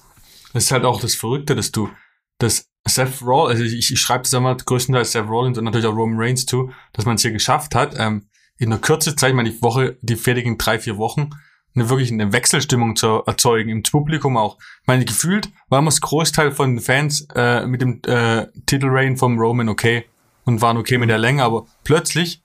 Das 0.54 0.66
ist 0.66 0.72
halt 0.72 0.86
auch 0.86 1.02
das 1.02 1.16
Verrückte, 1.16 1.56
dass 1.56 1.72
du, 1.72 1.90
dass 2.38 2.68
Seth 2.86 3.22
Rollins, 3.22 3.62
also 3.62 3.76
ich, 3.76 3.92
ich 3.92 4.00
schreibe 4.00 4.24
das 4.24 4.34
immer 4.34 4.56
größtenteils 4.56 5.12
Seth 5.12 5.28
Rollins 5.28 5.58
und 5.58 5.64
natürlich 5.64 5.88
auch 5.88 5.96
Roman 5.96 6.20
Reigns 6.20 6.46
zu, 6.46 6.72
dass 6.94 7.06
man 7.06 7.16
es 7.16 7.22
hier 7.22 7.32
geschafft 7.32 7.76
hat, 7.76 7.96
ähm, 7.98 8.28
in 8.58 8.70
der 8.70 8.80
Kürze 8.80 9.16
Zeit, 9.16 9.32
ich 9.32 9.36
meine, 9.36 9.50
die 9.50 9.62
Woche, 9.62 9.98
die 10.02 10.16
fertigen 10.16 10.58
drei, 10.58 10.80
vier 10.80 10.98
Wochen, 10.98 11.32
eine 11.76 11.90
wirklich 11.90 12.12
eine 12.12 12.32
Wechselstimmung 12.32 12.96
zu 12.96 13.24
erzeugen, 13.26 13.70
im 13.70 13.82
Publikum 13.82 14.38
auch. 14.38 14.58
Ich 14.82 14.88
meine, 14.88 15.06
gefühlt 15.06 15.50
war 15.70 15.82
man 15.82 15.90
das 15.90 16.02
Großteil 16.02 16.52
von 16.52 16.76
den 16.76 16.84
Fans 16.84 17.28
äh, 17.36 17.66
mit 17.66 17.82
dem 17.82 18.02
äh, 18.06 18.48
Titelreign 18.66 19.18
vom 19.18 19.40
Roman 19.40 19.70
okay 19.70 20.06
und 20.46 20.62
waren 20.62 20.78
okay 20.78 20.98
mit 20.98 21.10
der 21.10 21.18
Länge, 21.18 21.44
aber 21.44 21.66
plötzlich 21.84 22.43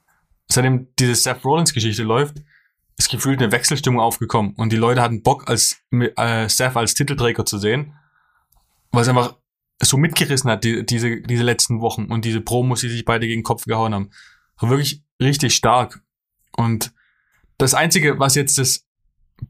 seitdem 0.49 0.89
diese 0.99 1.15
Seth 1.15 1.45
Rollins 1.45 1.73
Geschichte 1.73 2.03
läuft, 2.03 2.39
ist 2.97 3.11
gefühlt 3.11 3.41
eine 3.41 3.53
Wechselstimmung 3.53 4.01
aufgekommen 4.01 4.55
und 4.57 4.73
die 4.73 4.77
Leute 4.77 5.01
hatten 5.01 5.23
Bock, 5.23 5.49
als 5.49 5.77
äh, 5.91 6.49
Seth 6.49 6.77
als 6.77 6.95
Titelträger 6.95 7.45
zu 7.45 7.59
sehen, 7.59 7.95
weil 8.91 9.03
es 9.03 9.09
einfach 9.09 9.37
so 9.81 9.97
mitgerissen 9.97 10.51
hat, 10.51 10.65
die, 10.65 10.85
diese, 10.85 11.21
diese 11.21 11.45
letzten 11.45 11.81
Wochen 11.81 12.07
und 12.07 12.25
diese 12.25 12.41
Promos, 12.41 12.81
die 12.81 12.89
sich 12.89 13.05
beide 13.05 13.27
gegen 13.27 13.41
den 13.41 13.45
Kopf 13.45 13.65
gehauen 13.65 13.95
haben. 13.95 14.11
War 14.59 14.71
wirklich 14.71 15.03
richtig 15.21 15.55
stark. 15.55 16.03
Und 16.57 16.93
das 17.59 17.75
Einzige, 17.75 18.19
was 18.19 18.35
jetzt 18.35 18.59
das 18.59 18.85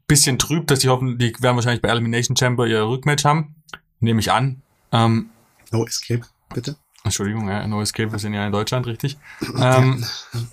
bisschen 0.07 0.37
trübt, 0.37 0.69
dass 0.69 0.79
die 0.79 0.89
hoffen, 0.89 1.17
die 1.17 1.33
werden 1.39 1.55
wahrscheinlich 1.55 1.81
bei 1.81 1.89
Elimination 1.89 2.37
Chamber 2.37 2.67
ihr 2.67 2.83
Rückmatch 2.83 3.25
haben, 3.25 3.55
nehme 3.99 4.19
ich 4.19 4.31
an. 4.31 4.61
Ähm, 4.91 5.31
no 5.71 5.85
Escape, 5.85 6.21
bitte. 6.53 6.77
Entschuldigung, 7.03 7.47
ja, 7.49 7.65
No 7.67 7.81
Escape, 7.81 8.11
wir 8.11 8.19
sind 8.19 8.33
ja 8.33 8.45
in 8.45 8.51
Deutschland, 8.51 8.85
richtig. 8.85 9.17
ähm, 9.57 10.03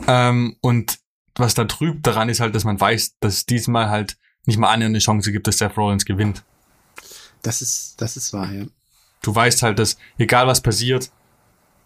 ähm, 0.06 0.56
und 0.60 0.98
was 1.34 1.54
da 1.54 1.64
trübt 1.64 2.06
daran 2.06 2.28
ist 2.28 2.40
halt, 2.40 2.54
dass 2.54 2.64
man 2.64 2.80
weiß, 2.80 3.16
dass 3.20 3.34
es 3.34 3.46
diesmal 3.46 3.90
halt 3.90 4.16
nicht 4.46 4.58
mal 4.58 4.70
eine 4.70 4.98
Chance 4.98 5.32
gibt, 5.32 5.46
dass 5.46 5.58
Seth 5.58 5.76
Rollins 5.76 6.04
gewinnt. 6.04 6.44
Das 7.42 7.62
ist, 7.62 8.00
das 8.00 8.16
ist 8.16 8.32
wahr, 8.32 8.50
ja. 8.52 8.64
Du 9.22 9.34
weißt 9.34 9.62
halt, 9.62 9.78
dass 9.78 9.96
egal 10.18 10.46
was 10.46 10.60
passiert, 10.60 11.10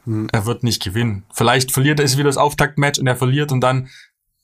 hm. 0.05 0.29
er 0.31 0.47
wird 0.47 0.63
nicht 0.63 0.83
gewinnen. 0.83 1.25
Vielleicht 1.33 1.73
verliert 1.73 1.99
er 1.99 2.05
es 2.05 2.17
wieder 2.17 2.29
das 2.29 2.37
Auftaktmatch 2.37 2.99
und 2.99 3.07
er 3.07 3.17
verliert 3.17 3.51
und 3.51 3.61
dann 3.61 3.89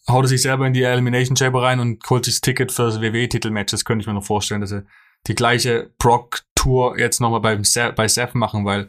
haut 0.08 0.24
er 0.24 0.28
sich 0.28 0.42
selber 0.42 0.66
in 0.66 0.72
die 0.72 0.82
Elimination 0.82 1.36
Chamber 1.36 1.62
rein 1.62 1.80
und 1.80 2.08
holt 2.08 2.24
sich 2.24 2.34
das 2.34 2.40
Ticket 2.40 2.72
für 2.72 2.84
das 2.84 3.00
WWE-Titelmatch. 3.00 3.72
Das 3.72 3.84
könnte 3.84 4.02
ich 4.02 4.06
mir 4.06 4.14
noch 4.14 4.24
vorstellen, 4.24 4.60
dass 4.60 4.72
er 4.72 4.84
die 5.26 5.34
gleiche 5.34 5.90
Brock-Tour 5.98 6.98
jetzt 6.98 7.20
nochmal 7.20 7.40
bei, 7.40 7.56
bei 7.92 8.08
Seth 8.08 8.34
machen, 8.34 8.64
weil 8.64 8.88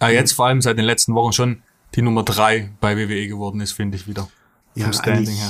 äh, 0.00 0.14
jetzt 0.14 0.32
vor 0.32 0.46
allem 0.46 0.60
seit 0.60 0.78
den 0.78 0.84
letzten 0.84 1.14
Wochen 1.14 1.32
schon 1.32 1.62
die 1.94 2.02
Nummer 2.02 2.22
drei 2.22 2.72
bei 2.80 2.96
WWE 2.96 3.28
geworden 3.28 3.60
ist, 3.60 3.72
finde 3.72 3.96
ich 3.96 4.06
wieder. 4.06 4.28
Ja, 4.74 4.90
eigentlich, 4.90 5.40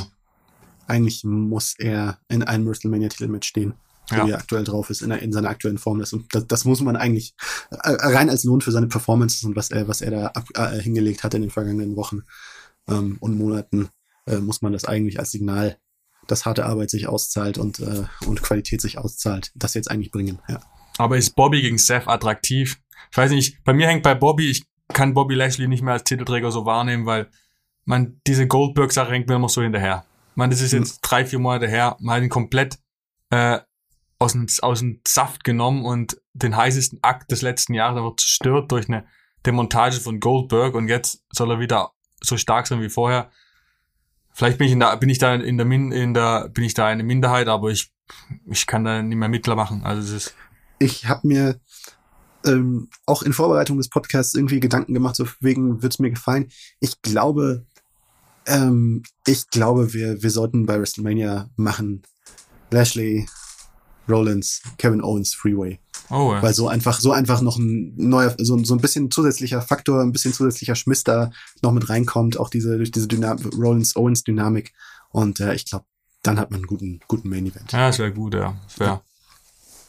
eigentlich 0.86 1.24
muss 1.24 1.74
er 1.78 2.18
in 2.28 2.42
einem 2.44 2.66
WrestleMania-Titel 2.66 3.26
mitstehen, 3.26 3.74
so 4.08 4.16
ja. 4.16 4.26
wie 4.26 4.30
er 4.30 4.38
aktuell 4.38 4.62
drauf 4.62 4.90
ist, 4.90 5.02
in, 5.02 5.10
in 5.10 5.32
seiner 5.32 5.48
aktuellen 5.48 5.78
Form 5.78 6.00
ist. 6.00 6.12
Und 6.12 6.32
das, 6.34 6.46
das 6.46 6.64
muss 6.64 6.80
man 6.80 6.96
eigentlich 6.96 7.34
äh, 7.70 7.90
rein 7.90 8.30
als 8.30 8.44
Lohn 8.44 8.60
für 8.60 8.70
seine 8.70 8.86
Performances 8.86 9.42
und 9.42 9.56
was 9.56 9.70
er, 9.70 9.88
was 9.88 10.00
er 10.00 10.12
da 10.12 10.26
ab, 10.28 10.44
äh, 10.54 10.80
hingelegt 10.80 11.24
hat 11.24 11.34
in 11.34 11.42
den 11.42 11.50
vergangenen 11.50 11.96
Wochen 11.96 12.22
ähm, 12.88 13.16
und 13.18 13.36
Monaten, 13.36 13.88
äh, 14.26 14.36
muss 14.36 14.62
man 14.62 14.72
das 14.72 14.84
eigentlich 14.84 15.18
als 15.18 15.32
Signal, 15.32 15.78
dass 16.28 16.44
harte 16.44 16.66
Arbeit 16.66 16.90
sich 16.90 17.08
auszahlt 17.08 17.58
und, 17.58 17.80
äh, 17.80 18.04
und 18.26 18.42
Qualität 18.42 18.80
sich 18.80 18.98
auszahlt, 18.98 19.50
das 19.56 19.74
jetzt 19.74 19.90
eigentlich 19.90 20.12
bringen. 20.12 20.38
Ja. 20.48 20.60
Aber 20.98 21.16
ist 21.16 21.34
Bobby 21.34 21.62
gegen 21.62 21.78
Seth 21.78 22.08
attraktiv? 22.08 22.78
Ich 23.10 23.16
weiß 23.16 23.30
nicht, 23.30 23.62
bei 23.64 23.72
mir 23.72 23.86
hängt 23.88 24.02
bei 24.02 24.14
Bobby, 24.14 24.50
ich 24.50 24.66
kann 24.92 25.14
Bobby 25.14 25.34
Lashley 25.34 25.68
nicht 25.68 25.82
mehr 25.82 25.94
als 25.94 26.04
Titelträger 26.04 26.50
so 26.50 26.64
wahrnehmen, 26.66 27.06
weil 27.06 27.28
man 27.84 28.20
diese 28.26 28.46
Goldberg-Sache 28.46 29.12
hängt 29.12 29.28
mir 29.28 29.36
immer 29.36 29.48
so 29.48 29.62
hinterher. 29.62 30.04
Man, 30.34 30.50
das 30.50 30.60
ist 30.60 30.72
jetzt 30.72 30.96
mhm. 30.96 30.98
drei, 31.02 31.24
vier 31.24 31.38
Monate 31.38 31.68
her, 31.68 31.96
man 32.00 32.16
hat 32.16 32.22
ihn 32.22 32.28
komplett 32.28 32.78
äh, 33.30 33.58
aus, 34.18 34.32
dem, 34.32 34.46
aus 34.62 34.80
dem 34.80 35.00
Saft 35.06 35.44
genommen 35.44 35.84
und 35.84 36.20
den 36.34 36.56
heißesten 36.56 36.98
Akt 37.02 37.30
des 37.30 37.42
letzten 37.42 37.74
Jahres 37.74 37.98
aber 37.98 38.16
zerstört 38.16 38.70
durch 38.72 38.88
eine 38.88 39.06
Demontage 39.44 40.00
von 40.00 40.20
Goldberg 40.20 40.74
und 40.74 40.88
jetzt 40.88 41.24
soll 41.30 41.50
er 41.50 41.60
wieder 41.60 41.92
so 42.20 42.36
stark 42.36 42.66
sein 42.66 42.80
wie 42.80 42.88
vorher. 42.88 43.30
Vielleicht 44.32 44.58
bin 44.58 44.66
ich 44.66 44.72
in 44.72 44.80
der, 44.80 44.96
bin 44.96 45.08
ich 45.08 45.18
da 45.18 45.34
in 45.34 45.56
der, 45.56 45.66
Min, 45.66 45.92
in 45.92 46.12
der, 46.12 46.48
bin 46.48 46.64
ich 46.64 46.74
da 46.74 46.86
eine 46.86 47.02
Minderheit, 47.02 47.48
aber 47.48 47.70
ich, 47.70 47.90
ich 48.46 48.66
kann 48.66 48.84
da 48.84 49.00
nicht 49.02 49.16
mehr 49.16 49.28
mitmachen. 49.28 49.82
Also 49.84 50.02
es 50.02 50.10
ist. 50.10 50.36
Ich 50.78 51.08
habe 51.08 51.26
mir 51.26 51.60
ähm, 52.46 52.88
auch 53.06 53.22
in 53.22 53.32
Vorbereitung 53.32 53.76
des 53.78 53.88
Podcasts 53.88 54.34
irgendwie 54.34 54.60
Gedanken 54.60 54.94
gemacht, 54.94 55.16
so 55.16 55.26
wegen 55.40 55.82
wird's 55.82 55.98
mir 55.98 56.10
gefallen. 56.10 56.48
Ich 56.80 57.02
glaube, 57.02 57.64
ähm, 58.46 59.02
ich 59.26 59.48
glaube, 59.50 59.92
wir, 59.92 60.22
wir 60.22 60.30
sollten 60.30 60.66
bei 60.66 60.78
WrestleMania 60.78 61.50
machen 61.56 62.02
Lashley, 62.70 63.28
Rollins, 64.08 64.62
Kevin 64.78 65.02
Owens, 65.02 65.34
Freeway. 65.34 65.78
Oh, 66.10 66.32
ja. 66.32 66.42
Weil 66.42 66.54
so 66.54 66.68
einfach, 66.68 67.00
so 67.00 67.10
einfach 67.10 67.40
noch 67.40 67.56
ein 67.56 67.94
neuer, 67.96 68.34
so, 68.38 68.62
so 68.62 68.74
ein 68.74 68.80
bisschen 68.80 69.10
zusätzlicher 69.10 69.60
Faktor, 69.60 70.02
ein 70.02 70.12
bisschen 70.12 70.32
zusätzlicher 70.32 70.76
Schmiss 70.76 71.02
da 71.02 71.30
noch 71.62 71.72
mit 71.72 71.88
reinkommt, 71.88 72.38
auch 72.38 72.48
diese, 72.48 72.76
durch 72.76 72.92
diese 72.92 73.08
Dynamik, 73.08 73.52
Rollins-Owens-Dynamik. 73.56 74.72
Und 75.10 75.40
äh, 75.40 75.54
ich 75.54 75.66
glaube, 75.66 75.84
dann 76.22 76.38
hat 76.38 76.50
man 76.50 76.58
einen 76.58 76.66
guten, 76.66 77.00
guten 77.08 77.28
Main-Event. 77.28 77.72
Ja, 77.72 77.88
das 77.88 77.98
wäre 77.98 78.12
gut, 78.12 78.34
ja. 78.34 78.56
Wäre 78.76 78.90
ja. 78.90 79.02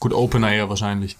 gut 0.00 0.12
Opener 0.12 0.52
eher 0.52 0.68
wahrscheinlich. 0.68 1.16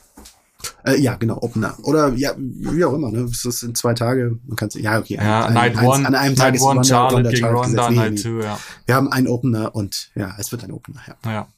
Äh, 0.85 0.99
ja, 1.01 1.15
genau, 1.17 1.39
Opener. 1.41 1.77
Oder 1.83 2.13
ja, 2.15 2.33
wie 2.37 2.85
auch 2.85 2.93
immer, 2.93 3.11
ne? 3.11 3.25
Das 3.25 3.61
sind 3.61 3.77
zwei 3.77 3.95
Tage. 3.95 4.39
Man 4.47 4.57
kann 4.57 4.69
ja, 4.75 4.99
okay. 4.99 5.15
Ja, 5.15 5.47
ein, 5.47 5.55
Night 5.55 5.77
ein, 5.77 5.87
One, 5.87 6.07
an 6.07 6.15
einem 6.15 6.35
Night 6.35 6.39
Tag 6.39 6.55
ist 6.55 6.63
One, 6.63 6.71
Ronda, 6.81 6.85
Charlotte 6.85 7.15
Ronda, 7.17 7.31
gegen 7.31 7.43
Charlotte 7.43 7.69
Ronda, 7.69 7.91
Night. 7.91 8.19
2, 8.19 8.29
ja. 8.45 8.59
Wir 8.87 8.95
haben 8.95 9.13
einen 9.13 9.29
Opener 9.29 9.75
und 9.75 10.11
ja, 10.15 10.35
es 10.39 10.51
wird 10.51 10.65
ein 10.65 10.73
Opener, 10.73 11.01
ja. 11.07 11.31
Ja. 11.31 11.49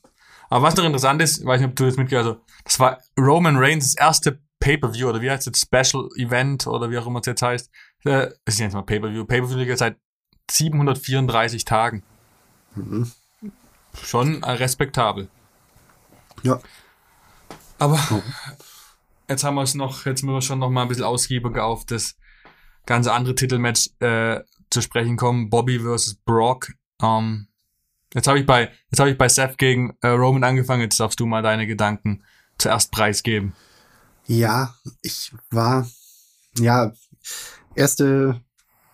Aber 0.51 0.63
was 0.65 0.77
noch 0.77 0.85
interessant 0.85 1.23
ist, 1.23 1.45
weiß 1.45 1.61
nicht, 1.61 1.71
ob 1.71 1.77
du 1.77 1.87
das 1.87 1.97
mitgehört 1.97 2.27
hast, 2.27 2.33
also, 2.35 2.45
das 2.65 2.81
war 2.81 2.99
Roman 3.19 3.57
Reigns' 3.57 3.95
erste 3.97 4.41
Pay-Per-View 4.59 5.09
oder 5.09 5.21
wie 5.23 5.31
heißt 5.31 5.47
es, 5.49 5.61
Special 5.61 6.09
Event 6.17 6.67
oder 6.67 6.91
wie 6.91 6.99
auch 6.99 7.07
immer 7.07 7.21
es 7.21 7.27
jetzt 7.27 7.41
heißt. 7.43 7.71
Äh, 8.05 8.29
Das 8.45 8.55
ist 8.55 8.59
jetzt 8.61 8.75
mal 8.75 8.83
Pay-Per-View. 8.83 9.25
Pay-Per-View 9.25 9.57
liegt 9.57 9.79
seit 9.79 9.97
734 10.51 11.65
Tagen. 11.65 12.03
Mhm. 12.75 13.11
Schon 14.05 14.43
äh, 14.43 14.51
respektabel. 14.51 15.29
Ja. 16.43 16.61
Aber 17.79 17.99
Oh. 18.11 18.23
Jetzt 19.31 19.45
haben 19.45 19.55
wir 19.55 19.63
es 19.63 19.75
noch, 19.75 20.05
jetzt 20.05 20.23
müssen 20.23 20.35
wir 20.35 20.43
schon 20.43 20.59
noch 20.59 20.71
mal 20.71 20.83
ein 20.83 20.89
bisschen 20.89 21.05
ausgiebiger 21.05 21.65
auf 21.65 21.87
das 21.87 22.17
ganze 22.85 23.13
andere 23.13 23.35
Titelmatch 23.35 23.91
äh, 24.01 24.41
zu 24.71 24.83
sprechen 24.83 25.17
kommen. 25.17 25.49
Bobby 25.49 25.79
versus 25.79 26.15
Brock. 26.15 26.73
Ähm, 27.01 27.47
jetzt 28.13 28.27
habe 28.27 28.41
ich 28.41 28.47
bei, 28.47 28.71
jetzt 28.91 28.99
habe 28.99 29.11
ich 29.11 29.17
bei 29.17 29.29
Seth 29.29 29.57
gegen 29.57 29.97
äh, 30.03 30.09
Roman 30.09 30.45
angefangen. 30.45 30.83
Jetzt 30.83 30.99
darfst 30.99 31.21
du 31.21 31.27
mal 31.27 31.43
deine 31.43 31.67
Gedanken 31.67 32.25
zuerst 32.59 32.91
preisgeben. 32.91 33.55
Ja, 34.27 34.75
ich 35.01 35.33
war, 35.51 35.89
ja, 36.59 36.93
erste 37.75 38.41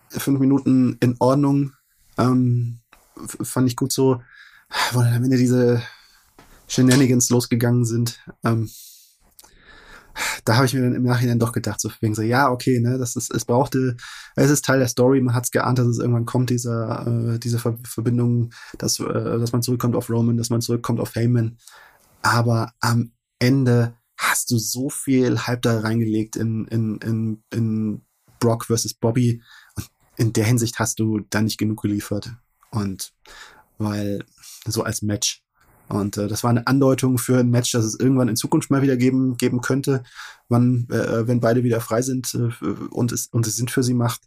fünf 0.09 0.39
Minuten 0.39 0.97
in 0.99 1.15
Ordnung. 1.19 1.73
Ähm, 2.17 2.79
fand 3.25 3.67
ich 3.67 3.75
gut 3.75 3.91
so, 3.91 4.21
wo 4.91 5.01
dann 5.01 5.13
am 5.13 5.23
Ende 5.23 5.37
diese 5.37 5.81
Shenanigans 6.67 7.29
losgegangen 7.29 7.85
sind. 7.85 8.19
Ähm, 8.43 8.69
da 10.45 10.55
habe 10.55 10.65
ich 10.65 10.73
mir 10.73 10.81
dann 10.81 10.95
im 10.95 11.03
Nachhinein 11.03 11.39
doch 11.39 11.51
gedacht, 11.51 11.79
so 11.79 11.89
wegen 12.01 12.15
so, 12.15 12.21
ja, 12.21 12.49
okay, 12.49 12.79
ne, 12.79 12.97
das 12.97 13.15
ist, 13.15 13.33
es 13.33 13.45
brauchte, 13.45 13.95
es 14.35 14.49
ist 14.49 14.65
Teil 14.65 14.79
der 14.79 14.87
Story, 14.87 15.21
man 15.21 15.35
hat 15.35 15.45
es 15.45 15.51
geahnt, 15.51 15.79
dass 15.79 15.87
es 15.87 15.99
irgendwann 15.99 16.25
kommt, 16.25 16.49
dieser, 16.49 17.05
äh, 17.07 17.39
diese 17.39 17.59
Ver 17.59 17.77
Verbindung, 17.83 18.51
dass, 18.77 18.99
äh, 18.99 19.03
dass 19.03 19.51
man 19.51 19.61
zurückkommt 19.61 19.95
auf 19.95 20.09
Roman, 20.09 20.37
dass 20.37 20.49
man 20.49 20.61
zurückkommt 20.61 20.99
auf 20.99 21.15
Heyman. 21.15 21.57
Aber 22.21 22.71
am 22.79 23.11
Ende 23.39 23.95
hast 24.17 24.51
du 24.51 24.57
so 24.57 24.89
viel 24.89 25.45
Hype 25.45 25.61
da 25.61 25.79
reingelegt 25.79 26.35
in, 26.35 26.65
in, 26.65 26.97
in, 26.97 27.43
in 27.51 28.01
Brock 28.39 28.65
versus 28.65 28.93
Bobby. 28.93 29.41
In 30.17 30.33
der 30.33 30.45
Hinsicht 30.45 30.79
hast 30.79 30.99
du 30.99 31.19
da 31.29 31.41
nicht 31.41 31.57
genug 31.57 31.81
geliefert. 31.81 32.31
Und 32.71 33.13
weil 33.77 34.25
so 34.65 34.83
als 34.83 35.01
Match. 35.01 35.43
Und 35.89 36.17
äh, 36.17 36.27
das 36.27 36.43
war 36.43 36.49
eine 36.49 36.67
Andeutung 36.67 37.17
für 37.17 37.39
ein 37.39 37.49
Match, 37.49 37.71
das 37.71 37.85
es 37.85 37.99
irgendwann 37.99 38.27
in 38.27 38.35
Zukunft 38.35 38.69
mal 38.69 38.81
wieder 38.81 38.97
geben, 38.97 39.37
geben 39.37 39.61
könnte, 39.61 40.03
wann, 40.49 40.87
äh, 40.89 41.27
wenn 41.27 41.39
beide 41.39 41.63
wieder 41.63 41.79
frei 41.79 42.01
sind 42.01 42.33
äh, 42.35 42.65
und, 42.89 43.11
es, 43.11 43.27
und 43.27 43.47
es 43.47 43.55
Sinn 43.55 43.69
für 43.69 43.83
sie 43.83 43.93
macht. 43.93 44.21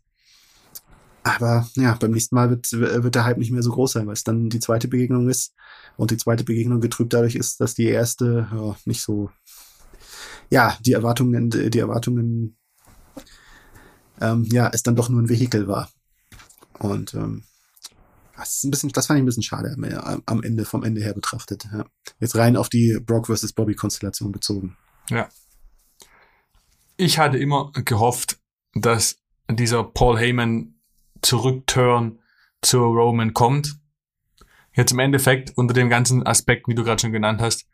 Aber 1.22 1.68
ja, 1.74 1.94
beim 2.00 2.12
nächsten 2.12 2.34
Mal 2.34 2.48
wird, 2.48 2.72
wird 2.72 3.14
der 3.14 3.24
Hype 3.26 3.36
nicht 3.36 3.50
mehr 3.50 3.62
so 3.62 3.72
groß 3.72 3.92
sein, 3.92 4.06
weil 4.06 4.14
es 4.14 4.24
dann 4.24 4.48
die 4.48 4.60
zweite 4.60 4.88
Begegnung 4.88 5.28
ist 5.28 5.52
und 5.98 6.10
die 6.10 6.16
zweite 6.16 6.44
Begegnung 6.44 6.80
getrübt 6.80 7.12
dadurch 7.12 7.34
ist, 7.34 7.60
dass 7.60 7.74
die 7.74 7.84
erste 7.84 8.48
ja, 8.50 8.76
nicht 8.86 9.02
so, 9.02 9.30
ja, 10.48 10.78
die 10.80 10.92
Erwartungen, 10.92 11.50
die 11.50 11.78
Erwartungen, 11.78 12.56
ähm, 14.18 14.44
ja, 14.50 14.70
es 14.72 14.82
dann 14.82 14.96
doch 14.96 15.10
nur 15.10 15.20
ein 15.20 15.28
Vehikel 15.28 15.68
war. 15.68 15.90
Und 16.78 17.12
ähm, 17.12 17.42
das 18.40 18.56
ist 18.56 18.64
ein 18.64 18.70
bisschen, 18.70 18.90
das 18.90 19.06
fand 19.06 19.18
ich 19.18 19.22
ein 19.22 19.26
bisschen 19.26 19.42
schade 19.42 19.74
am, 19.74 20.22
am 20.26 20.42
Ende, 20.42 20.64
vom 20.64 20.82
Ende 20.82 21.00
her 21.00 21.14
betrachtet. 21.14 21.68
Ja. 21.72 21.84
Jetzt 22.18 22.36
rein 22.36 22.56
auf 22.56 22.68
die 22.68 22.98
Brock 23.00 23.26
versus 23.26 23.52
Bobby 23.52 23.74
Konstellation 23.74 24.32
bezogen. 24.32 24.76
Ja. 25.08 25.28
Ich 26.96 27.18
hatte 27.18 27.38
immer 27.38 27.72
gehofft, 27.72 28.38
dass 28.74 29.16
dieser 29.48 29.84
Paul 29.84 30.18
Heyman 30.18 30.74
Zurückturn 31.22 32.18
zu 32.62 32.78
Roman 32.78 33.34
kommt. 33.34 33.76
Jetzt 34.74 34.92
im 34.92 34.98
Endeffekt, 34.98 35.56
unter 35.56 35.74
dem 35.74 35.90
ganzen 35.90 36.26
Aspekt, 36.26 36.68
wie 36.68 36.74
du 36.74 36.84
gerade 36.84 37.00
schon 37.00 37.12
genannt 37.12 37.40
hast, 37.40 37.66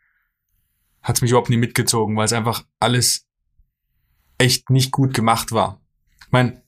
hat 1.01 1.17
es 1.17 1.21
mich 1.21 1.31
überhaupt 1.31 1.49
nie 1.49 1.57
mitgezogen, 1.57 2.15
weil 2.15 2.25
es 2.25 2.33
einfach 2.33 2.65
alles 2.79 3.25
echt 4.37 4.69
nicht 4.69 4.91
gut 4.91 5.13
gemacht 5.13 5.51
war. 5.51 5.81
Ich 6.25 6.31
meine, 6.31 6.61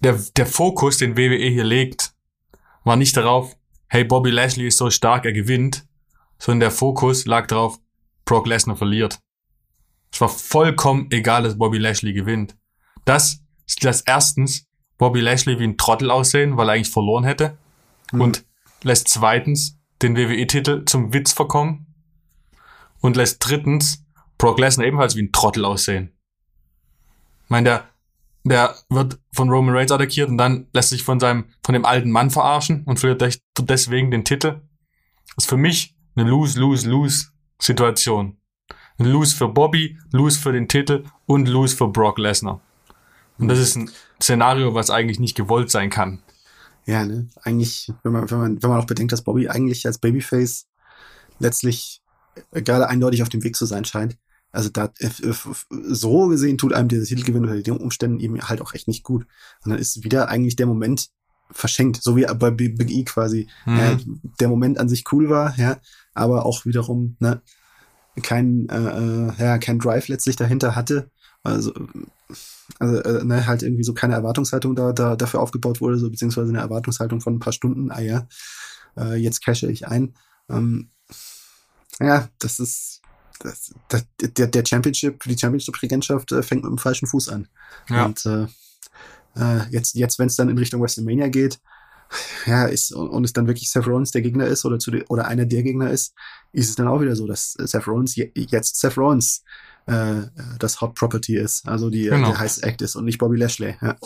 der, 0.00 0.14
der 0.36 0.46
Fokus, 0.46 0.98
den 0.98 1.16
WWE 1.16 1.48
hier 1.48 1.64
legt, 1.64 2.14
war 2.84 2.96
nicht 2.96 3.16
darauf, 3.16 3.56
hey, 3.88 4.04
Bobby 4.04 4.30
Lashley 4.30 4.66
ist 4.66 4.78
so 4.78 4.90
stark, 4.90 5.24
er 5.24 5.32
gewinnt, 5.32 5.86
sondern 6.38 6.60
der 6.60 6.70
Fokus 6.70 7.26
lag 7.26 7.46
darauf, 7.46 7.78
Brock 8.24 8.46
Lesnar 8.46 8.76
verliert. 8.76 9.18
Es 10.12 10.20
war 10.20 10.28
vollkommen 10.28 11.06
egal, 11.10 11.42
dass 11.42 11.58
Bobby 11.58 11.78
Lashley 11.78 12.12
gewinnt. 12.12 12.56
Das 13.04 13.42
lässt 13.80 14.06
erstens 14.06 14.66
Bobby 14.98 15.20
Lashley 15.20 15.58
wie 15.58 15.64
ein 15.64 15.78
Trottel 15.78 16.10
aussehen, 16.10 16.56
weil 16.56 16.68
er 16.68 16.74
eigentlich 16.74 16.90
verloren 16.90 17.24
hätte. 17.24 17.56
Mhm. 18.12 18.20
Und 18.20 18.44
lässt 18.82 19.08
zweitens 19.08 19.78
den 20.02 20.16
WWE-Titel 20.16 20.84
zum 20.84 21.12
Witz 21.12 21.32
verkommen. 21.32 21.86
Und 23.00 23.16
lässt 23.16 23.38
drittens 23.40 24.04
Brock 24.38 24.58
Lesnar 24.58 24.86
ebenfalls 24.86 25.16
wie 25.16 25.22
ein 25.22 25.32
Trottel 25.32 25.64
aussehen. 25.64 26.12
Ich 27.44 27.50
meine, 27.50 27.64
der, 27.64 27.88
der 28.44 28.74
wird 28.90 29.18
von 29.32 29.48
Roman 29.50 29.74
Reigns 29.74 29.92
attackiert 29.92 30.28
und 30.28 30.38
dann 30.38 30.66
lässt 30.74 30.90
sich 30.90 31.04
von 31.04 31.20
seinem, 31.20 31.46
von 31.64 31.72
dem 31.74 31.84
alten 31.84 32.10
Mann 32.10 32.30
verarschen 32.30 32.82
und 32.84 32.98
verliert 32.98 33.20
des- 33.20 33.40
deswegen 33.58 34.10
den 34.10 34.24
Titel. 34.24 34.60
Das 35.36 35.44
ist 35.44 35.48
für 35.48 35.56
mich 35.56 35.96
eine 36.16 36.28
Lose-Lose-Lose-Situation. 36.28 38.36
Ein 38.98 39.06
Lose 39.06 39.36
für 39.36 39.48
Bobby, 39.48 39.98
Lose 40.12 40.38
für 40.38 40.52
den 40.52 40.68
Titel 40.68 41.04
und 41.26 41.48
Lose 41.48 41.76
für 41.76 41.88
Brock 41.88 42.18
Lesnar. 42.18 42.60
Und 43.38 43.48
das 43.48 43.58
ist 43.58 43.76
ein 43.76 43.90
Szenario, 44.20 44.74
was 44.74 44.90
eigentlich 44.90 45.18
nicht 45.18 45.36
gewollt 45.36 45.70
sein 45.70 45.90
kann. 45.90 46.22
Ja, 46.84 47.04
ne? 47.04 47.28
Eigentlich, 47.42 47.92
wenn 48.02 48.12
man, 48.12 48.30
wenn 48.30 48.38
man, 48.38 48.62
wenn 48.62 48.70
man 48.70 48.80
auch 48.80 48.86
bedenkt, 48.86 49.12
dass 49.12 49.22
Bobby 49.22 49.48
eigentlich 49.48 49.86
als 49.86 49.98
Babyface 49.98 50.66
letztlich 51.38 52.02
äh, 52.52 52.62
gerade 52.62 52.88
eindeutig 52.88 53.22
auf 53.22 53.28
dem 53.28 53.42
Weg 53.44 53.56
zu 53.56 53.66
sein 53.66 53.84
scheint. 53.84 54.16
Also 54.52 54.68
da 54.68 54.92
so 55.68 56.28
gesehen 56.28 56.58
tut 56.58 56.74
einem 56.74 56.88
der 56.88 57.02
Titelgewinn 57.02 57.44
unter 57.44 57.60
den 57.60 57.76
Umständen 57.76 58.20
eben 58.20 58.40
halt 58.40 58.60
auch 58.60 58.74
echt 58.74 58.86
nicht 58.86 59.02
gut. 59.02 59.26
Und 59.64 59.70
dann 59.70 59.78
ist 59.78 60.04
wieder 60.04 60.28
eigentlich 60.28 60.56
der 60.56 60.66
Moment 60.66 61.08
verschenkt, 61.50 62.02
so 62.02 62.16
wie 62.16 62.26
bei 62.26 62.50
Big 62.50 62.90
E 62.90 63.04
quasi. 63.04 63.48
Mhm. 63.66 63.76
Ja, 63.76 63.98
der 64.40 64.48
Moment 64.48 64.78
an 64.78 64.88
sich 64.88 65.04
cool 65.12 65.28
war, 65.28 65.58
ja, 65.58 65.78
aber 66.14 66.46
auch 66.46 66.64
wiederum 66.64 67.16
ne, 67.18 67.42
kein, 68.22 68.68
äh, 68.68 68.76
äh, 68.76 69.32
ja, 69.38 69.58
kein 69.58 69.78
Drive 69.78 70.08
letztlich 70.08 70.36
dahinter 70.36 70.76
hatte. 70.76 71.10
Also, 71.42 71.72
also 72.78 73.02
äh, 73.02 73.24
ne, 73.24 73.46
halt 73.46 73.62
irgendwie 73.62 73.84
so 73.84 73.94
keine 73.94 74.14
Erwartungshaltung 74.14 74.76
da, 74.76 74.92
da 74.92 75.16
dafür 75.16 75.40
aufgebaut 75.40 75.80
wurde, 75.80 75.98
so 75.98 76.10
beziehungsweise 76.10 76.50
eine 76.50 76.60
Erwartungshaltung 76.60 77.20
von 77.20 77.34
ein 77.34 77.40
paar 77.40 77.52
Stunden, 77.52 77.90
ah 77.90 78.00
ja, 78.00 78.28
äh, 78.96 79.16
jetzt 79.16 79.44
cashe 79.44 79.70
ich 79.70 79.88
ein. 79.88 80.14
Ähm, 80.48 80.90
ja, 82.00 82.28
das 82.38 82.58
ist 82.58 83.01
das, 83.42 83.74
das, 83.88 84.04
der, 84.20 84.46
der 84.46 84.64
Championship, 84.64 85.22
die 85.24 85.38
Championship-Regentschaft 85.38 86.32
äh, 86.32 86.42
fängt 86.42 86.64
mit 86.64 86.70
dem 86.70 86.78
falschen 86.78 87.06
Fuß 87.06 87.28
an. 87.28 87.48
Ja. 87.88 88.06
Und 88.06 88.24
äh, 88.26 88.46
äh, 89.36 89.68
jetzt, 89.70 89.94
jetzt 89.94 90.18
wenn 90.18 90.26
es 90.26 90.36
dann 90.36 90.48
in 90.48 90.58
Richtung 90.58 90.80
WrestleMania 90.80 91.28
geht, 91.28 91.60
ja, 92.46 92.66
ist, 92.66 92.92
und, 92.92 93.08
und 93.08 93.24
es 93.24 93.32
dann 93.32 93.46
wirklich 93.46 93.70
Seth 93.70 93.86
Rollins 93.86 94.10
der 94.10 94.22
Gegner 94.22 94.46
ist 94.46 94.64
oder, 94.64 94.78
zu 94.78 94.90
de, 94.90 95.04
oder 95.08 95.26
einer 95.28 95.46
der 95.46 95.62
Gegner 95.62 95.90
ist, 95.90 96.14
ist 96.52 96.68
es 96.68 96.74
dann 96.74 96.88
auch 96.88 97.00
wieder 97.00 97.16
so, 97.16 97.26
dass 97.26 97.52
Seth 97.52 97.86
Rollins 97.86 98.14
je, 98.14 98.30
jetzt 98.34 98.78
Seth 98.78 98.98
Rollins 98.98 99.42
äh, 99.86 100.22
das 100.58 100.80
Hot 100.80 100.94
Property 100.94 101.36
ist, 101.36 101.66
also 101.66 101.90
die, 101.90 102.04
Genau. 102.04 102.28
der 102.28 102.38
heiß 102.38 102.58
Act 102.58 102.82
ist 102.82 102.96
und 102.96 103.06
nicht 103.06 103.18
Bobby 103.18 103.36
Lashley. 103.36 103.76
Ja. 103.80 103.96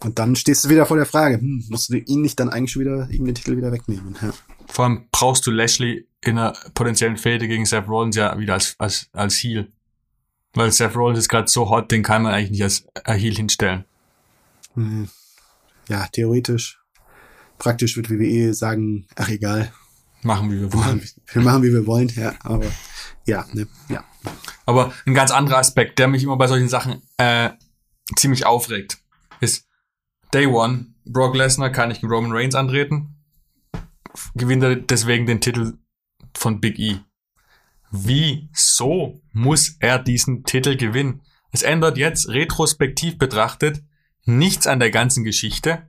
Und 0.00 0.18
dann 0.18 0.36
stehst 0.36 0.64
du 0.64 0.68
wieder 0.68 0.86
vor 0.86 0.96
der 0.96 1.06
Frage, 1.06 1.38
hm, 1.38 1.64
musst 1.68 1.90
du 1.90 1.96
ihn 1.96 2.20
nicht 2.20 2.40
dann 2.40 2.48
eigentlich 2.48 2.72
schon 2.72 2.80
wieder, 2.80 3.08
ihm 3.10 3.24
den 3.24 3.34
Titel 3.34 3.56
wieder 3.56 3.72
wegnehmen? 3.72 4.16
Ja. 4.20 4.32
Vor 4.66 4.84
allem 4.84 5.08
brauchst 5.12 5.46
du 5.46 5.50
Lashley 5.50 6.06
in 6.20 6.38
einer 6.38 6.52
potenziellen 6.74 7.16
Fehde 7.16 7.48
gegen 7.48 7.66
Seth 7.66 7.86
Rollins 7.86 8.16
ja 8.16 8.38
wieder 8.38 8.54
als, 8.54 8.74
als, 8.78 9.08
als 9.12 9.36
Heel. 9.36 9.70
Weil 10.54 10.72
Seth 10.72 10.96
Rollins 10.96 11.18
ist 11.18 11.28
gerade 11.28 11.48
so 11.48 11.68
hot, 11.68 11.90
den 11.90 12.02
kann 12.02 12.22
man 12.22 12.32
eigentlich 12.32 12.50
nicht 12.50 12.62
als 12.62 12.86
äh, 13.04 13.14
Heel 13.14 13.34
hinstellen. 13.34 13.84
Hm. 14.74 15.08
Ja, 15.88 16.06
theoretisch. 16.12 16.80
Praktisch 17.58 17.96
wird 17.96 18.10
WWE 18.10 18.54
sagen, 18.54 19.06
ach 19.16 19.28
egal, 19.28 19.72
Machen, 20.24 20.50
wie 20.50 20.58
wir 20.58 20.72
wollen. 20.72 21.02
wir 21.32 21.42
machen 21.42 21.62
wie 21.62 21.72
wir 21.72 21.86
wollen, 21.86 22.10
ja, 22.16 22.32
aber 22.42 22.64
ja, 23.26 23.44
ne, 23.52 23.68
ja. 23.90 24.02
Aber 24.64 24.92
ein 25.04 25.12
ganz 25.12 25.30
anderer 25.30 25.58
Aspekt, 25.58 25.98
der 25.98 26.08
mich 26.08 26.22
immer 26.22 26.38
bei 26.38 26.46
solchen 26.46 26.70
Sachen 26.70 27.02
äh, 27.18 27.50
ziemlich 28.16 28.46
aufregt, 28.46 28.98
ist 29.40 29.66
Day 30.32 30.46
One, 30.46 30.86
Brock 31.04 31.36
Lesnar 31.36 31.68
kann 31.68 31.90
nicht 31.90 32.00
gegen 32.00 32.12
Roman 32.12 32.32
Reigns 32.32 32.54
antreten, 32.54 33.13
gewinnt 34.34 34.62
er 34.62 34.76
deswegen 34.76 35.26
den 35.26 35.40
Titel 35.40 35.74
von 36.36 36.60
Big 36.60 36.78
E. 36.78 36.98
Wieso 37.90 39.20
muss 39.32 39.76
er 39.80 39.98
diesen 39.98 40.44
Titel 40.44 40.76
gewinnen? 40.76 41.22
Es 41.52 41.62
ändert 41.62 41.96
jetzt 41.96 42.28
retrospektiv 42.28 43.18
betrachtet 43.18 43.82
nichts 44.24 44.66
an 44.66 44.80
der 44.80 44.90
ganzen 44.90 45.22
Geschichte, 45.22 45.86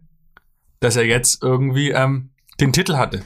dass 0.79 0.95
er 0.95 1.05
jetzt 1.05 1.41
irgendwie 1.41 1.91
ähm, 1.91 2.31
den 2.59 2.73
Titel 2.73 2.97
hatte. 2.97 3.23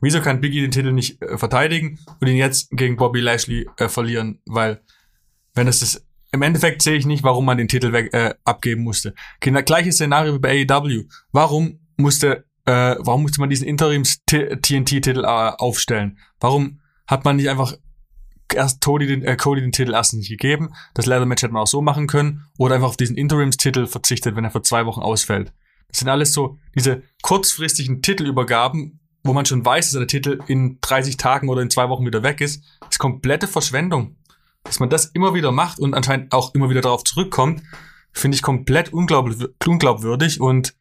Wieso 0.00 0.20
kann 0.20 0.40
Biggie 0.40 0.60
den 0.60 0.70
Titel 0.70 0.92
nicht 0.92 1.20
äh, 1.22 1.38
verteidigen 1.38 1.98
und 2.20 2.28
ihn 2.28 2.36
jetzt 2.36 2.70
gegen 2.70 2.96
Bobby 2.96 3.20
Lashley 3.20 3.68
äh, 3.76 3.88
verlieren? 3.88 4.40
Weil 4.46 4.82
wenn 5.54 5.68
es 5.68 5.82
ist, 5.82 6.06
im 6.32 6.42
Endeffekt 6.42 6.82
sehe 6.82 6.96
ich 6.96 7.06
nicht, 7.06 7.22
warum 7.22 7.44
man 7.44 7.58
den 7.58 7.68
Titel 7.68 7.92
weg, 7.92 8.12
äh, 8.12 8.34
abgeben 8.44 8.82
musste. 8.82 9.14
Gleiches 9.40 9.96
Szenario 9.96 10.34
wie 10.34 10.38
bei 10.38 10.66
AEW. 10.68 11.04
Warum 11.32 11.80
musste, 11.96 12.44
äh, 12.66 12.96
warum 12.98 13.22
musste 13.22 13.40
man 13.40 13.50
diesen 13.50 13.66
Interims-TNT-Titel 13.66 15.24
äh, 15.24 15.26
aufstellen? 15.26 16.18
Warum 16.40 16.80
hat 17.06 17.24
man 17.24 17.36
nicht 17.36 17.48
einfach 17.48 17.74
erst 18.52 18.80
Cody 18.80 19.06
den, 19.06 19.22
äh, 19.22 19.36
Cody 19.36 19.60
den 19.60 19.72
Titel 19.72 19.94
erst 19.94 20.14
nicht 20.14 20.28
gegeben? 20.28 20.70
Das 20.94 21.06
Leather-Match 21.06 21.42
hätte 21.42 21.52
man 21.52 21.62
auch 21.62 21.68
so 21.68 21.82
machen 21.82 22.06
können. 22.06 22.46
Oder 22.58 22.76
einfach 22.76 22.88
auf 22.88 22.96
diesen 22.96 23.16
Interims-Titel 23.16 23.86
verzichtet, 23.86 24.36
wenn 24.36 24.44
er 24.44 24.50
für 24.50 24.62
zwei 24.62 24.86
Wochen 24.86 25.00
ausfällt. 25.00 25.52
Das 25.88 26.00
sind 26.00 26.08
alles 26.08 26.32
so 26.32 26.58
diese 26.74 27.02
kurzfristigen 27.22 28.02
Titelübergaben, 28.02 29.00
wo 29.22 29.32
man 29.32 29.46
schon 29.46 29.64
weiß, 29.64 29.90
dass 29.90 29.98
der 29.98 30.08
Titel 30.08 30.40
in 30.46 30.78
30 30.80 31.16
Tagen 31.16 31.48
oder 31.48 31.62
in 31.62 31.70
zwei 31.70 31.88
Wochen 31.88 32.06
wieder 32.06 32.22
weg 32.22 32.40
ist. 32.40 32.62
Das 32.80 32.90
ist 32.92 32.98
komplette 32.98 33.48
Verschwendung 33.48 34.16
dass 34.66 34.80
man 34.80 34.90
das 34.90 35.06
immer 35.06 35.34
wieder 35.34 35.52
macht 35.52 35.78
und 35.78 35.94
anscheinend 35.94 36.32
auch 36.32 36.54
immer 36.54 36.68
wieder 36.70 36.80
darauf 36.80 37.04
zurückkommt, 37.04 37.62
finde 38.12 38.34
ich 38.34 38.42
komplett 38.42 38.92
unglaubwürdig 38.92 40.40
und 40.40 40.74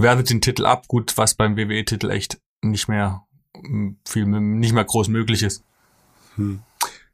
wertet 0.00 0.30
den 0.30 0.40
Titel 0.40 0.66
ab. 0.66 0.88
Gut, 0.88 1.16
was 1.16 1.34
beim 1.34 1.56
WWE-Titel 1.56 2.10
echt 2.10 2.40
nicht 2.62 2.88
mehr 2.88 3.22
hm, 3.56 3.98
viel, 4.06 4.26
nicht 4.26 4.72
mehr 4.72 4.84
groß 4.84 5.08
möglich 5.08 5.42
ist. 5.42 5.62
Hm. 6.36 6.60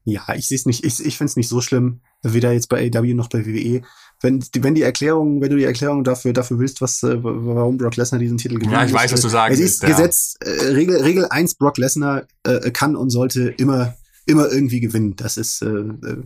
Ja, 0.05 0.23
ich 0.37 0.47
sehe 0.47 0.57
es 0.57 0.67
nicht, 0.67 0.85
ich, 0.85 1.05
ich 1.05 1.19
finde 1.19 1.31
es 1.31 1.37
nicht 1.37 1.49
so 1.49 1.61
schlimm, 1.61 2.01
weder 2.23 2.53
jetzt 2.53 2.69
bei 2.69 2.91
AW 2.95 3.15
noch 3.15 3.29
bei 3.29 3.45
WWE. 3.45 3.83
Wenn 4.21 4.41
die, 4.41 4.63
wenn 4.63 4.75
die 4.75 4.83
Erklärung, 4.83 5.41
wenn 5.41 5.51
du 5.51 5.57
die 5.57 5.65
Erklärung 5.65 6.05
dafür, 6.05 6.33
dafür 6.33 6.59
willst, 6.59 6.81
was, 6.81 7.03
äh, 7.03 7.17
warum 7.23 7.77
Brock 7.77 7.97
Lesnar 7.97 8.21
diesen 8.21 8.39
Titel 8.39 8.55
gewinnt. 8.55 8.73
Ja, 8.73 8.85
ich 8.85 8.93
weiß, 8.93 9.13
was 9.13 9.21
du 9.21 9.29
sagst. 9.29 9.59
Es 9.59 9.65
ist 9.65 9.83
ja. 9.83 9.89
Gesetz, 9.89 10.37
äh, 10.41 10.49
Regel, 10.69 11.03
Regel 11.03 11.27
1, 11.29 11.57
Brock 11.57 11.77
Lesnar 11.79 12.23
äh, 12.45 12.71
kann 12.71 12.95
und 12.95 13.11
sollte 13.11 13.49
immer 13.49 13.95
immer 14.27 14.51
irgendwie 14.51 14.81
gewinnen. 14.81 15.17
Das 15.17 15.37
ist 15.37 15.63
äh, 15.63 15.67
äh, 15.67 16.23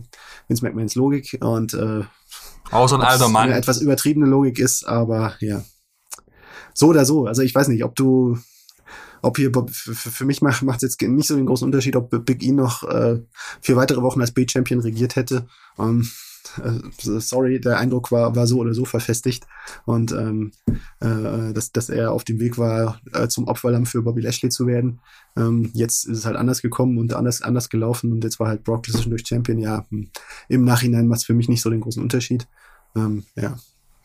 Vince 0.47 0.65
McMahons 0.65 0.95
Logik 0.95 1.37
und 1.39 1.73
äh, 1.73 2.03
auch 2.71 2.89
so 2.89 2.95
ein 2.95 3.01
alter 3.01 3.29
Mann. 3.29 3.49
Eine 3.49 3.57
etwas 3.57 3.79
übertriebene 3.79 4.25
Logik 4.25 4.59
ist, 4.59 4.85
aber 4.85 5.35
ja. 5.39 5.63
So 6.73 6.87
oder 6.87 7.05
so. 7.05 7.25
Also 7.25 7.41
ich 7.41 7.53
weiß 7.53 7.67
nicht, 7.67 7.83
ob 7.83 7.95
du, 7.95 8.37
ob 9.21 9.37
hier 9.37 9.51
für, 9.73 10.25
mich 10.25 10.41
macht 10.41 10.63
es 10.63 10.81
jetzt 10.81 11.01
nicht 11.01 11.27
so 11.27 11.35
den 11.35 11.45
großen 11.45 11.65
Unterschied, 11.65 11.95
ob 11.95 12.25
Big 12.25 12.43
E 12.43 12.51
noch 12.51 12.83
äh, 12.83 13.21
vier 13.61 13.75
weitere 13.75 14.01
Wochen 14.01 14.21
als 14.21 14.31
B-Champion 14.31 14.81
regiert 14.81 15.15
hätte. 15.15 15.47
Ähm, 15.77 16.07
äh, 16.57 16.79
sorry, 17.19 17.59
der 17.59 17.77
Eindruck 17.77 18.11
war, 18.11 18.35
war 18.35 18.47
so 18.47 18.59
oder 18.59 18.73
so 18.73 18.85
verfestigt 18.85 19.45
und 19.85 20.11
ähm, 20.11 20.51
äh, 20.99 21.53
dass, 21.53 21.71
dass 21.71 21.89
er 21.89 22.11
auf 22.11 22.23
dem 22.23 22.39
Weg 22.39 22.57
war, 22.57 22.99
äh, 23.13 23.27
zum 23.27 23.47
Opferlamm 23.47 23.85
für 23.85 24.01
Bobby 24.01 24.21
Lashley 24.21 24.49
zu 24.49 24.67
werden. 24.67 24.99
Ähm, 25.37 25.69
jetzt 25.73 26.05
ist 26.05 26.19
es 26.19 26.25
halt 26.25 26.35
anders 26.35 26.61
gekommen 26.61 26.97
und 26.97 27.13
anders, 27.13 27.41
anders 27.41 27.69
gelaufen 27.69 28.11
und 28.11 28.23
jetzt 28.23 28.39
war 28.39 28.47
halt 28.47 28.63
Brock 28.63 28.83
durch 28.83 29.27
Champion. 29.27 29.59
Ja, 29.59 29.85
hm, 29.89 30.09
im 30.49 30.63
Nachhinein 30.63 31.07
macht 31.07 31.19
es 31.19 31.25
für 31.25 31.33
mich 31.33 31.49
nicht 31.49 31.61
so 31.61 31.69
den 31.69 31.81
großen 31.81 32.01
Unterschied. 32.01 32.47
Ähm, 32.95 33.23
ja, 33.35 33.57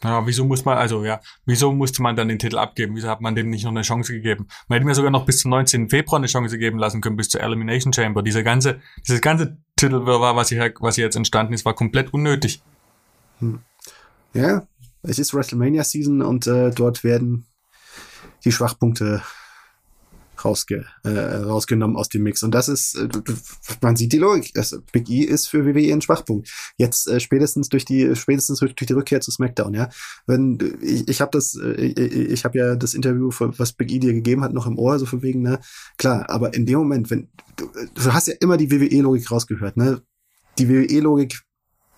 ja, 0.05 0.27
wieso 0.27 0.45
muss 0.45 0.65
man, 0.65 0.77
also 0.77 1.05
ja, 1.05 1.21
wieso 1.47 1.73
musste 1.73 2.03
man 2.03 2.17
dann 2.17 2.29
den 2.29 2.39
Titel 2.39 2.59
abgeben? 2.59 2.95
Wieso 2.97 3.09
hat 3.09 3.21
man 3.21 3.35
dem 3.35 3.49
nicht 3.49 3.65
noch 3.65 3.71
eine 3.71 3.83
Chance 3.83 4.13
gegeben? 4.13 4.47
Man 4.69 4.77
hätte 4.77 4.87
mir 4.87 4.95
sogar 4.95 5.11
noch 5.11 5.25
bis 5.25 5.41
zum 5.41 5.51
19. 5.51 5.89
Februar 5.89 6.19
eine 6.19 6.27
Chance 6.27 6.59
geben 6.59 6.79
lassen 6.79 7.01
können, 7.01 7.17
bis 7.17 7.29
zur 7.29 7.41
Elimination 7.41 7.93
Chamber. 7.93 8.23
Dieser 8.23 8.43
ganze, 8.43 8.81
dieses 9.07 9.21
ganze 9.21 9.57
Titelwirrwarr, 9.77 10.37
was 10.37 10.51
hier, 10.51 10.73
was 10.81 10.97
hier 10.97 11.05
jetzt 11.05 11.17
entstanden 11.17 11.55
ist, 11.55 11.65
war 11.65 11.75
komplett 11.75 12.13
unnötig. 12.13 12.63
Hm. 13.39 13.61
Ja, 14.35 14.67
es 15.03 15.19
ist 15.19 15.33
WrestleMania 15.33 15.83
Season 15.83 16.21
und 16.21 16.47
äh, 16.47 16.71
dort 16.71 17.03
werden 17.03 17.47
die 18.45 18.53
Schwachpunkte 18.53 19.23
rausge, 20.47 20.87
äh, 21.05 21.11
rausgenommen 21.11 21.97
aus 21.97 22.09
dem 22.09 22.23
Mix. 22.23 22.43
Und 22.43 22.53
das 22.53 22.69
ist, 22.69 22.95
äh, 22.95 23.09
man 23.81 23.97
sieht 23.97 24.13
die 24.13 24.19
Logik. 24.19 24.53
Das, 24.55 24.79
Big 24.93 25.09
E 25.11 25.21
ist 25.23 25.49
für 25.49 25.67
WWE 25.67 25.93
ein 25.93 26.01
Schwachpunkt. 26.01 26.49
Jetzt 26.77 27.09
äh, 27.09 27.21
spätestens 27.21 27.69
durch 27.69 27.85
die 27.85 28.15
spätestens 28.15 28.61
durch 28.61 28.75
die 28.75 28.93
Rückkehr 28.93 29.21
zu 29.21 29.31
SmackDown. 29.31 29.75
Ja, 29.75 29.89
wenn 30.27 30.59
ich, 30.81 31.09
ich 31.09 31.21
habe 31.21 31.31
das, 31.33 31.57
äh, 31.57 31.73
ich, 31.73 31.99
ich 31.99 32.45
habe 32.45 32.59
ja 32.59 32.77
das 32.77 32.95
Interview, 32.95 33.31
was 33.39 33.73
Big 33.73 33.91
E 33.91 33.99
dir 33.99 34.13
gegeben 34.13 34.43
hat, 34.43 34.53
noch 34.53 34.67
im 34.67 34.79
Ohr, 34.79 34.99
so 34.99 35.07
von 35.07 35.23
wegen 35.23 35.43
ne, 35.43 35.61
klar. 35.99 36.31
Aber 36.31 36.55
in 36.55 36.67
dem 36.67 36.79
Moment, 36.79 37.11
wenn 37.11 37.29
du, 37.57 37.69
du 37.95 38.13
hast 38.13 38.29
ja 38.29 38.35
immer 38.41 38.57
die 38.57 38.71
WWE-Logik 38.71 39.31
rausgehört, 39.31 39.77
ne? 39.77 40.03
Die 40.59 40.69
WWE-Logik 40.69 41.43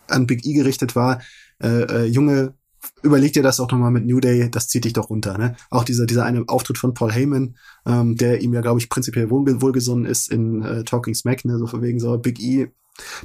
an 0.09 0.27
Big 0.27 0.45
E 0.45 0.53
gerichtet 0.53 0.97
war, 0.97 1.21
äh, 1.63 1.83
äh, 1.83 2.05
junge 2.05 2.55
überleg 3.03 3.33
dir 3.33 3.43
das 3.43 3.61
auch 3.61 3.71
nochmal 3.71 3.91
mit 3.91 4.07
New 4.07 4.21
Day, 4.21 4.51
das 4.51 4.69
zieht 4.69 4.85
dich 4.85 4.93
doch 4.93 5.11
runter. 5.11 5.39
Ne? 5.39 5.57
Auch 5.71 5.85
dieser, 5.85 6.07
dieser 6.07 6.25
eine 6.25 6.45
Auftritt 6.49 6.79
von 6.79 6.95
Paul 6.95 7.13
Heyman, 7.13 7.57
ähm, 7.87 8.17
der 8.17 8.41
ihm 8.41 8.55
ja, 8.55 8.61
glaube 8.61 8.81
ich, 8.81 8.89
prinzipiell 8.89 9.31
wohl, 9.31 9.61
wohlgesonnen 9.61 10.05
ist 10.05 10.31
in 10.31 10.63
äh, 10.63 10.85
Talking 10.85 11.15
Smack, 11.15 11.45
ne? 11.45 11.59
so 11.59 11.67
von 11.67 11.83
wegen 11.83 12.01
so 12.01 12.17
Big 12.19 12.41
E. 12.41 12.69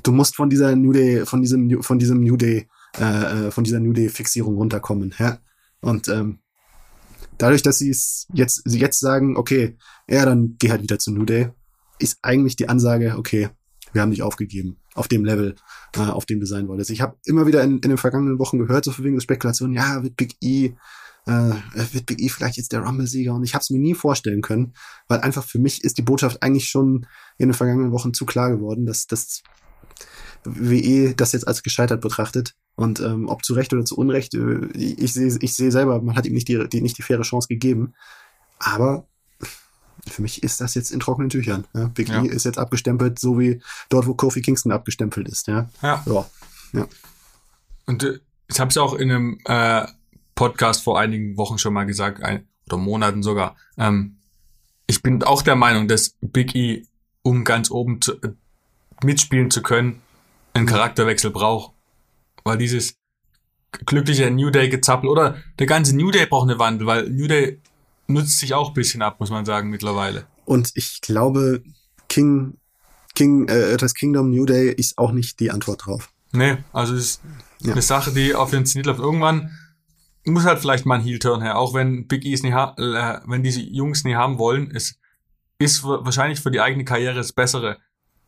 Du 0.03 0.11
musst 0.11 0.35
von 0.35 0.49
dieser 0.49 0.75
New 0.75 0.93
Day, 0.93 1.25
von 1.25 1.41
diesem, 1.41 1.81
von 1.81 1.99
diesem 1.99 2.21
New 2.21 2.37
Day, 2.37 2.67
äh, 2.99 3.47
äh, 3.47 3.51
von 3.51 3.63
dieser 3.63 3.79
New 3.79 3.93
Day-Fixierung 3.93 4.55
runterkommen. 4.55 5.13
Ja? 5.17 5.39
Und 5.81 6.07
ähm, 6.07 6.39
dadurch, 7.37 7.63
dass 7.63 7.79
sie 7.79 7.89
es 7.89 8.27
jetzt, 8.33 8.61
jetzt 8.65 8.99
sagen, 8.99 9.37
okay, 9.37 9.77
ja, 10.07 10.25
dann 10.25 10.55
geh 10.59 10.69
halt 10.69 10.83
wieder 10.83 10.99
zu 10.99 11.11
New 11.11 11.25
Day, 11.25 11.49
ist 11.99 12.19
eigentlich 12.21 12.55
die 12.55 12.69
Ansage, 12.69 13.15
okay, 13.17 13.49
wir 13.91 14.01
haben 14.01 14.11
dich 14.11 14.23
aufgegeben 14.23 14.77
auf 14.95 15.07
dem 15.07 15.25
Level, 15.25 15.55
äh, 15.95 15.99
auf 15.99 16.25
dem 16.25 16.39
du 16.39 16.45
sein 16.45 16.67
wolltest. 16.67 16.91
Ich 16.91 17.01
habe 17.01 17.17
immer 17.25 17.47
wieder 17.47 17.63
in, 17.63 17.79
in 17.79 17.89
den 17.89 17.97
vergangenen 17.97 18.39
Wochen 18.39 18.59
gehört, 18.59 18.85
so 18.85 18.97
wegen 18.99 19.15
der 19.15 19.21
Spekulation, 19.21 19.73
ja, 19.73 20.03
wird 20.03 20.15
Big 20.15 20.35
E, 20.41 20.73
äh, 21.25 21.53
wird 21.91 22.05
Big 22.05 22.21
E 22.21 22.29
vielleicht 22.29 22.57
jetzt 22.57 22.71
der 22.71 22.81
Rumble-Sieger 22.81 23.33
und 23.33 23.43
ich 23.43 23.53
habe 23.53 23.61
es 23.61 23.69
mir 23.69 23.79
nie 23.79 23.95
vorstellen 23.95 24.41
können, 24.41 24.73
weil 25.07 25.19
einfach 25.21 25.43
für 25.43 25.59
mich 25.59 25.83
ist 25.83 25.97
die 25.97 26.03
Botschaft 26.03 26.43
eigentlich 26.43 26.69
schon 26.69 27.07
in 27.37 27.49
den 27.49 27.53
vergangenen 27.53 27.91
Wochen 27.91 28.13
zu 28.13 28.25
klar 28.25 28.51
geworden, 28.51 28.85
dass 28.85 29.07
das 29.07 29.43
WE 30.45 31.13
das 31.15 31.31
jetzt 31.31 31.47
als 31.47 31.63
gescheitert 31.63 32.01
betrachtet. 32.01 32.55
Und 32.75 32.99
ähm, 32.99 33.29
ob 33.29 33.45
zu 33.45 33.53
Recht 33.53 33.73
oder 33.73 33.85
zu 33.85 33.97
Unrecht, 33.97 34.33
äh, 34.33 34.65
ich 34.75 35.13
sehe 35.13 35.37
ich 35.39 35.53
seh 35.53 35.69
selber, 35.69 36.01
man 36.01 36.15
hat 36.15 36.25
ihm 36.25 36.33
nicht 36.33 36.47
die, 36.47 36.67
die, 36.67 36.81
nicht 36.81 36.97
die 36.97 37.03
faire 37.03 37.21
Chance 37.21 37.47
gegeben. 37.47 37.93
Aber 38.59 39.07
für 40.09 40.21
mich 40.21 40.43
ist 40.43 40.61
das 40.61 40.75
jetzt 40.75 40.91
in 40.91 40.99
trockenen 40.99 41.29
Tüchern. 41.29 41.65
Ja? 41.73 41.85
Big 41.87 42.09
ja. 42.09 42.23
E 42.23 42.27
ist 42.27 42.45
jetzt 42.45 42.57
abgestempelt, 42.57 43.19
so 43.19 43.39
wie 43.39 43.61
dort, 43.89 44.07
wo 44.07 44.13
Kofi 44.13 44.41
Kingston 44.41 44.71
abgestempelt 44.71 45.27
ist. 45.27 45.47
Ja. 45.47 45.69
Ja. 45.81 46.03
ja. 46.05 46.25
ja. 46.73 46.87
Und 47.85 48.03
äh, 48.03 48.19
ich 48.47 48.59
habe 48.59 48.69
es 48.69 48.77
auch 48.77 48.93
in 48.93 49.11
einem 49.11 49.39
äh, 49.45 49.87
Podcast 50.35 50.83
vor 50.83 50.99
einigen 50.99 51.37
Wochen 51.37 51.57
schon 51.57 51.73
mal 51.73 51.85
gesagt, 51.85 52.21
ein, 52.21 52.47
oder 52.67 52.77
Monaten 52.77 53.23
sogar. 53.23 53.55
Ähm, 53.77 54.17
ich 54.87 55.01
bin 55.01 55.23
auch 55.23 55.41
der 55.41 55.55
Meinung, 55.55 55.87
dass 55.87 56.15
Big 56.21 56.55
E, 56.55 56.85
um 57.21 57.43
ganz 57.43 57.71
oben 57.71 58.01
zu, 58.01 58.13
äh, 58.21 58.33
mitspielen 59.03 59.51
zu 59.51 59.61
können, 59.61 60.01
einen 60.53 60.65
Charakterwechsel 60.65 61.31
braucht. 61.31 61.73
Weil 62.43 62.57
dieses 62.57 62.95
glückliche 63.85 64.29
New 64.29 64.49
Day 64.49 64.69
gezappel 64.69 65.09
oder 65.09 65.37
der 65.59 65.67
ganze 65.67 65.95
New 65.95 66.11
Day 66.11 66.25
braucht 66.25 66.49
eine 66.49 66.59
Wandel, 66.59 66.87
weil 66.87 67.09
New 67.09 67.27
Day 67.27 67.59
nutzt 68.07 68.39
sich 68.39 68.53
auch 68.53 68.69
ein 68.69 68.73
bisschen 68.73 69.01
ab, 69.01 69.19
muss 69.19 69.29
man 69.29 69.45
sagen, 69.45 69.69
mittlerweile. 69.69 70.25
Und 70.45 70.71
ich 70.75 71.01
glaube, 71.01 71.63
King, 72.09 72.57
King, 73.15 73.47
äh, 73.47 73.77
das 73.77 73.93
Kingdom 73.93 74.29
New 74.29 74.45
Day 74.45 74.71
ist 74.71 74.97
auch 74.97 75.11
nicht 75.11 75.39
die 75.39 75.51
Antwort 75.51 75.85
drauf. 75.85 76.11
Nee, 76.31 76.57
also 76.73 76.95
es 76.95 77.01
ist 77.01 77.21
ja. 77.59 77.73
eine 77.73 77.81
Sache, 77.81 78.11
die 78.11 78.35
auf 78.35 78.49
den 78.49 78.65
Zenit 78.65 78.87
läuft. 78.87 78.99
Irgendwann 78.99 79.51
muss 80.25 80.45
halt 80.45 80.59
vielleicht 80.59 80.85
mal 80.85 80.95
ein 80.95 81.03
Heel-Turn 81.03 81.41
her, 81.41 81.57
auch 81.57 81.73
wenn 81.73 82.07
Big 82.07 82.25
E's 82.25 82.43
nicht 82.43 82.53
äh, 82.53 83.19
wenn 83.25 83.43
diese 83.43 83.61
Jungs 83.61 84.03
nie 84.03 84.15
haben 84.15 84.37
wollen, 84.37 84.71
es 84.73 84.95
ist 85.59 85.83
wahrscheinlich 85.83 86.39
für 86.39 86.51
die 86.51 86.61
eigene 86.61 86.85
Karriere 86.85 87.15
das 87.15 87.33
Bessere. 87.33 87.77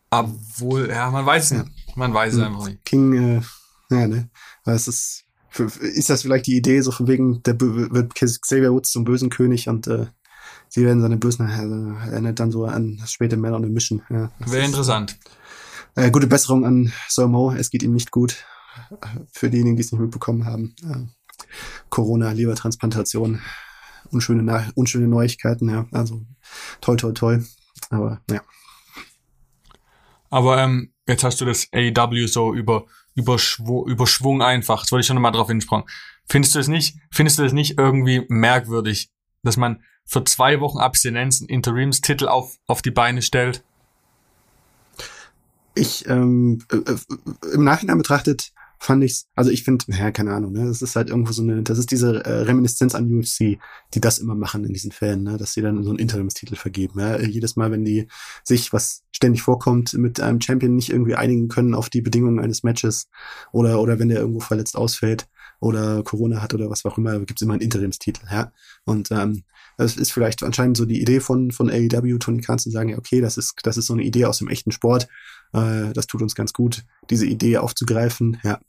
Obwohl, 0.09 0.89
ja, 0.89 1.09
man 1.09 1.26
weiß 1.26 1.45
es 1.45 1.49
ja. 1.51 1.63
nicht. 1.63 1.97
Man 1.97 2.13
weiß 2.13 2.34
es 2.34 2.39
hm. 2.39 2.47
einfach 2.47 2.67
nicht. 2.67 2.86
King, 2.86 3.13
äh, 3.13 3.41
ja, 3.89 4.07
ne? 4.07 4.30
Aber 4.63 4.76
es 4.76 4.88
ist, 4.88 5.24
ist 5.60 6.10
das 6.10 6.22
vielleicht 6.22 6.47
die 6.47 6.58
Idee, 6.58 6.82
so 6.82 6.91
von 6.91 7.08
wegen, 7.08 7.41
der 7.43 7.60
wird 7.60 8.16
Xavier 8.16 8.72
Woods 8.72 8.91
zum 8.91 9.03
bösen 9.03 9.30
König 9.30 9.70
und 9.70 9.88
äh, 9.88 10.08
sie 10.70 10.86
werden 10.86 11.01
seine 11.01 11.18
bösen, 11.18 11.47
also 11.47 12.12
erinnert 12.12 12.39
dann 12.39 12.51
so 12.51 12.66
an 12.66 13.01
späte 13.06 13.38
Man 13.38 13.53
on 13.53 13.66
a 13.66 13.68
Mission. 13.68 14.01
Ja, 14.10 14.32
Wäre 14.39 14.66
interessant. 14.66 15.18
Äh, 15.95 16.12
gute 16.12 16.28
Besserung 16.28 16.66
an 16.66 16.91
Sir 17.08 17.28
Mo, 17.28 17.51
es 17.51 17.70
geht 17.70 17.84
ihm 17.84 17.93
nicht 17.93 18.12
gut. 18.12 18.45
Für 19.32 19.49
diejenigen, 19.49 19.78
die 19.78 19.84
es 19.84 19.91
nicht 19.91 20.01
mitbekommen 20.01 20.45
haben. 20.45 20.76
Äh, 20.84 21.06
Corona, 21.89 22.32
Lebertransplantation, 22.32 23.41
unschöne, 24.12 24.72
unschöne 24.76 25.08
Neuigkeiten, 25.08 25.70
ja. 25.70 25.88
Also 25.91 26.22
toll, 26.82 26.97
toll, 26.97 27.14
toll. 27.14 27.45
Aber 27.89 28.22
ja. 28.30 28.41
Aber 30.30 30.58
ähm, 30.58 30.91
jetzt 31.08 31.24
hast 31.24 31.39
du 31.39 31.45
das 31.45 31.68
AEW 31.72 32.28
so 32.28 32.53
über 32.53 32.86
Überschwung, 33.16 33.88
Überschwung 33.88 34.41
einfach. 34.41 34.82
Das 34.82 34.91
wollte 34.91 35.01
ich 35.01 35.07
schon 35.07 35.16
nochmal 35.16 35.32
drauf 35.32 35.47
hinsprechen. 35.47 35.86
Findest 36.28 36.55
du 36.55 36.59
es 36.59 36.68
nicht, 36.68 36.97
findest 37.11 37.39
du 37.39 37.43
es 37.43 37.53
nicht 37.53 37.78
irgendwie 37.78 38.26
merkwürdig, 38.28 39.09
dass 39.43 39.57
man 39.57 39.84
für 40.05 40.24
zwei 40.24 40.59
Wochen 40.59 40.78
Abstinenz 40.78 41.41
einen 41.41 41.49
Interimstitel 41.49 42.28
auf, 42.28 42.57
auf 42.68 42.82
die 42.82 42.91
Beine 42.91 43.22
stellt? 43.22 43.63
Ich, 45.74 46.07
ähm, 46.07 46.63
äh, 46.72 46.78
äh, 46.78 47.53
im 47.53 47.63
Nachhinein 47.63 47.97
betrachtet, 47.97 48.53
fand 48.86 49.03
ich's, 49.03 49.27
also 49.36 49.51
ich 49.51 49.63
finde, 49.63 49.86
ja, 49.89 50.11
keine 50.11 50.33
Ahnung, 50.33 50.53
ne, 50.53 50.65
das 50.65 50.81
ist 50.81 50.95
halt 50.95 51.09
irgendwo 51.09 51.31
so 51.31 51.41
eine, 51.41 51.63
das 51.63 51.77
ist 51.77 51.91
diese 51.91 52.23
äh, 52.23 52.41
Reminiszenz 52.41 52.95
an 52.95 53.11
UFC, 53.13 53.57
die 53.93 54.01
das 54.01 54.19
immer 54.19 54.36
machen 54.36 54.63
in 54.63 54.73
diesen 54.73 54.91
Fällen, 54.91 55.23
ne, 55.23 55.38
dass 55.38 55.53
sie 55.53 55.61
dann 55.61 55.83
so 55.83 55.89
einen 55.89 55.99
Interimstitel 55.99 56.55
vergeben. 56.55 56.99
Ja. 56.99 57.19
Jedes 57.19 57.55
Mal, 57.55 57.71
wenn 57.71 57.86
die 57.86 58.07
sich, 58.43 58.73
was 58.73 59.03
ständig 59.11 59.41
vorkommt, 59.41 59.93
mit 59.93 60.19
einem 60.19 60.41
Champion 60.41 60.75
nicht 60.75 60.89
irgendwie 60.89 61.15
einigen 61.15 61.47
können 61.47 61.73
auf 61.73 61.89
die 61.89 62.01
Bedingungen 62.01 62.39
eines 62.39 62.63
Matches 62.63 63.09
oder, 63.51 63.81
oder 63.81 63.99
wenn 63.99 64.09
der 64.09 64.19
irgendwo 64.19 64.39
verletzt 64.39 64.75
ausfällt 64.75 65.27
oder 65.59 66.03
Corona 66.03 66.41
hat 66.41 66.53
oder 66.53 66.69
was 66.69 66.86
auch 66.86 66.97
immer, 66.97 67.19
gibt's 67.19 67.41
immer 67.41 67.53
einen 67.53 67.61
Interimstitel, 67.61 68.25
ja. 68.31 68.51
Und 68.83 69.11
ähm, 69.11 69.43
das 69.77 69.97
ist 69.97 70.11
vielleicht 70.11 70.43
anscheinend 70.43 70.77
so 70.77 70.86
die 70.86 71.01
Idee 71.01 71.19
von, 71.19 71.51
von 71.51 71.69
AEW, 71.69 72.17
Tony 72.19 72.41
Khan 72.41 72.59
zu 72.59 72.69
sagen, 72.69 72.89
ja, 72.89 72.97
okay, 72.97 73.21
das 73.21 73.38
ist, 73.38 73.55
das 73.63 73.77
ist 73.77 73.88
so 73.88 73.93
eine 73.93 74.03
Idee 74.03 74.25
aus 74.25 74.38
dem 74.38 74.47
echten 74.47 74.71
Sport. 74.71 75.07
Äh, 75.53 75.93
das 75.93 76.07
tut 76.07 76.21
uns 76.21 76.35
ganz 76.35 76.53
gut, 76.53 76.83
diese 77.09 77.25
Idee 77.25 77.57
aufzugreifen, 77.57 78.39
ja. 78.43 78.59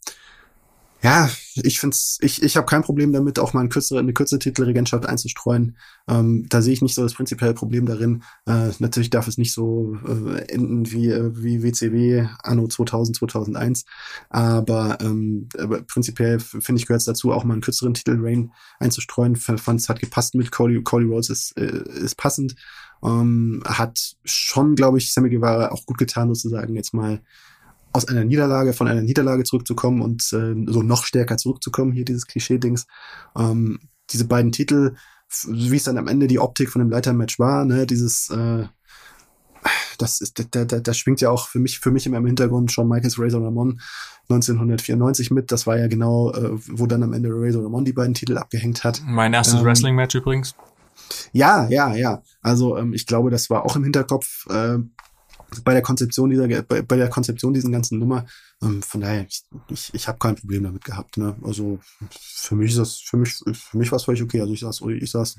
Ja, 1.03 1.31
ich 1.55 1.79
find's, 1.79 2.19
ich, 2.21 2.43
ich 2.43 2.57
habe 2.57 2.67
kein 2.67 2.83
Problem 2.83 3.13
damit, 3.13 3.39
auch 3.39 3.53
mal 3.53 3.61
eine 3.61 3.69
kürzere, 3.69 4.01
eine 4.01 4.15
kürzere 4.15 4.39
Titelregentschaft 4.39 5.07
einzustreuen. 5.07 5.77
Ähm, 6.09 6.47
da 6.49 6.63
sehe 6.63 6.73
ich 6.73 6.83
nicht 6.83 6.95
so 6.95 7.03
das 7.03 7.15
prinzipielle 7.15 7.55
Problem 7.55 7.87
darin. 7.87 8.23
Äh, 8.47 8.71
natürlich 8.79 9.11
darf 9.11 9.29
es 9.29 9.37
nicht 9.39 9.53
so 9.53 9.97
äh, 10.07 10.41
enden 10.51 10.91
wie, 10.91 11.11
äh, 11.11 11.31
wie 11.35 11.63
WCW 11.63 12.27
anno 12.43 12.67
2000, 12.67 13.17
2001. 13.19 13.85
Aber, 14.31 14.99
ähm, 15.01 15.49
aber 15.59 15.83
prinzipiell 15.83 16.41
finde 16.41 16.81
ich 16.81 16.87
gehört 16.87 17.03
es 17.03 17.07
dazu, 17.07 17.31
auch 17.33 17.45
mal 17.45 17.53
einen 17.53 17.63
kürzeren 17.63 17.95
Titelreign 17.95 18.53
einzustreuen. 18.81 19.37
Fand 19.37 19.81
es 19.81 19.89
hat 19.89 20.01
gepasst 20.01 20.35
mit 20.35 20.51
Cody, 20.51 20.83
Cody 20.83 21.05
Rhodes 21.05 21.29
ist, 21.31 21.57
äh, 21.59 21.85
ist 22.03 22.17
passend. 22.17 22.57
Ähm, 23.05 23.63
hat 23.67 24.17
schon, 24.25 24.75
glaube 24.75 24.99
ich, 24.99 25.13
Sammy 25.13 25.29
Guevara 25.29 25.71
auch 25.71 25.85
gut 25.85 25.99
getan, 25.99 26.29
sozusagen 26.29 26.75
jetzt 26.75 26.95
mal 26.95 27.21
aus 27.97 28.07
einer 28.07 28.25
Niederlage, 28.25 28.75
von 28.75 28.87
einer 28.89 29.01
Niederlage 29.01 29.45
zurückzukommen 29.45 30.03
und 30.03 30.23
äh, 30.35 30.55
so 30.67 30.83
noch 30.83 31.05
stärker 31.05 31.39
zurückzukommen, 31.39 31.93
hier 31.93 32.05
dieses 32.05 32.27
Klischee-Dings. 32.27 32.87
Ähm, 33.37 33.81
diese 34.11 34.27
beiden 34.27 34.53
Titel, 34.53 34.95
wie 35.49 35.77
es 35.77 35.85
dann 35.85 35.97
am 35.97 36.07
Ende 36.07 36.27
die 36.27 36.39
Optik 36.39 36.71
von 36.71 36.81
dem 36.81 36.91
Leitermatch 36.91 37.39
war, 37.39 37.65
ne, 37.65 37.87
dieses, 37.87 38.29
äh, 38.29 38.67
das 39.99 40.21
ist, 40.21 40.39
da, 40.39 40.65
da, 40.65 40.79
da 40.79 40.95
schwingt 40.95 41.23
ja 41.23 41.31
auch 41.31 41.49
für 41.49 41.59
mich, 41.59 41.79
für 41.81 41.91
mich 41.91 42.07
immer 42.07 42.19
im 42.19 42.27
Hintergrund 42.27 42.71
schon 42.71 42.87
Michaels 42.87 43.19
Razor 43.19 43.43
Ramon 43.43 43.81
1994 44.29 45.31
mit. 45.31 45.51
Das 45.51 45.67
war 45.67 45.79
ja 45.79 45.89
genau, 45.89 46.33
äh, 46.33 46.51
wo 46.69 46.87
dann 46.87 47.03
am 47.03 47.15
Ende 47.15 47.31
Razor 47.33 47.65
Ramon 47.65 47.87
die 47.87 47.95
beiden 47.95 48.13
Titel 48.13 48.37
abgehängt 48.37 48.85
hat. 48.85 49.03
Mein 49.07 49.33
erstes 49.33 49.61
ähm, 49.61 49.65
Wrestling-Match 49.65 50.15
übrigens. 50.15 50.55
Ja, 51.33 51.67
ja, 51.69 51.95
ja. 51.95 52.23
Also 52.43 52.77
ähm, 52.77 52.93
ich 52.93 53.07
glaube, 53.07 53.31
das 53.31 53.49
war 53.49 53.65
auch 53.65 53.77
im 53.77 53.85
Hinterkopf. 53.85 54.47
Äh, 54.51 54.79
bei 55.65 55.73
der 55.73 55.83
Konzeption 55.83 56.31
dieser, 56.31 56.49
bei, 56.63 56.83
bei 56.83 56.97
der 56.97 57.09
Konzeption 57.09 57.55
dieser 57.55 57.71
ganzen 57.71 57.99
Nummer. 57.99 58.27
Ähm, 58.63 58.83
von 58.83 59.01
daher, 59.01 59.27
ich, 59.29 59.45
ich, 59.69 59.95
ich 59.95 60.09
habe 60.09 60.19
kein 60.19 60.37
Problem 60.37 60.65
damit 60.65 60.85
gehabt. 60.85 61.17
Ne? 61.17 61.37
Also 61.43 61.79
für 62.11 62.57
mich 62.57 62.73
ist 62.73 62.79
das, 62.79 62.97
für 62.97 63.17
mich, 63.17 63.35
für 63.35 63.79
mich 63.79 63.91
war 63.91 63.97
es 63.97 64.05
völlig 64.05 64.23
okay. 64.23 64.41
Also 64.41 64.53
ich 64.53 64.61
saß, 64.61 64.81
ich 65.01 65.11
saß, 65.11 65.37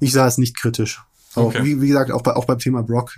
ich 0.00 0.12
sah 0.12 0.26
es 0.26 0.38
nicht 0.38 0.56
kritisch. 0.56 1.02
Aber 1.34 1.46
okay. 1.46 1.64
wie, 1.64 1.80
wie 1.80 1.88
gesagt, 1.88 2.12
auch, 2.12 2.22
bei, 2.22 2.34
auch 2.34 2.44
beim 2.44 2.58
Thema 2.58 2.82
Brock, 2.82 3.16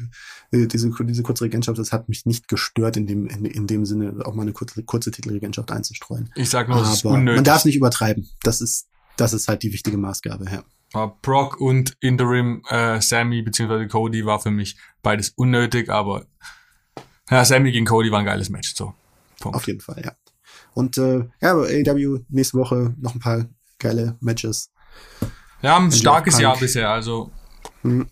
äh, 0.50 0.66
diese, 0.66 0.90
diese 0.90 1.22
kurze 1.22 1.44
Regentschaft, 1.44 1.78
das 1.78 1.92
hat 1.92 2.08
mich 2.08 2.24
nicht 2.24 2.48
gestört, 2.48 2.96
in 2.96 3.06
dem, 3.06 3.26
in, 3.26 3.44
in 3.44 3.66
dem 3.66 3.84
Sinne 3.84 4.24
auch 4.24 4.34
mal 4.34 4.42
eine 4.42 4.52
kurze, 4.52 4.82
kurze 4.84 5.10
Titelregentschaft 5.10 5.70
einzustreuen. 5.70 6.30
Ich 6.34 6.48
sag 6.48 6.68
nur, 6.68 6.78
unnötig. 6.78 7.36
Man 7.36 7.44
darf 7.44 7.58
es 7.58 7.64
nicht 7.66 7.76
übertreiben. 7.76 8.28
Das 8.42 8.60
ist, 8.60 8.88
das 9.16 9.32
ist 9.32 9.48
halt 9.48 9.62
die 9.62 9.72
wichtige 9.72 9.98
Maßgabe, 9.98 10.46
ja. 10.46 10.64
Brock 10.92 11.60
und 11.60 11.96
Interim 12.00 12.62
äh, 12.68 13.00
Sammy 13.00 13.42
bzw. 13.42 13.86
Cody 13.86 14.24
war 14.24 14.40
für 14.40 14.50
mich 14.50 14.76
beides 15.02 15.30
unnötig, 15.30 15.90
aber 15.90 16.26
ja, 17.30 17.44
Sammy 17.44 17.72
gegen 17.72 17.86
Cody 17.86 18.10
war 18.10 18.20
ein 18.20 18.24
geiles 18.24 18.50
Match. 18.50 18.74
So. 18.74 18.94
Punkt. 19.40 19.56
Auf 19.56 19.66
jeden 19.66 19.80
Fall, 19.80 20.02
ja. 20.04 20.12
Und 20.74 20.96
äh, 20.98 21.28
ja, 21.40 21.54
AEW 21.54 22.20
nächste 22.28 22.58
Woche 22.58 22.94
noch 22.98 23.14
ein 23.14 23.20
paar 23.20 23.46
geile 23.78 24.16
Matches. 24.20 24.70
Ja, 25.62 25.76
ein 25.76 25.90
starkes 25.90 26.38
Jahr 26.38 26.56
bisher, 26.58 26.90
also. 26.90 27.30
Mhm. 27.82 28.08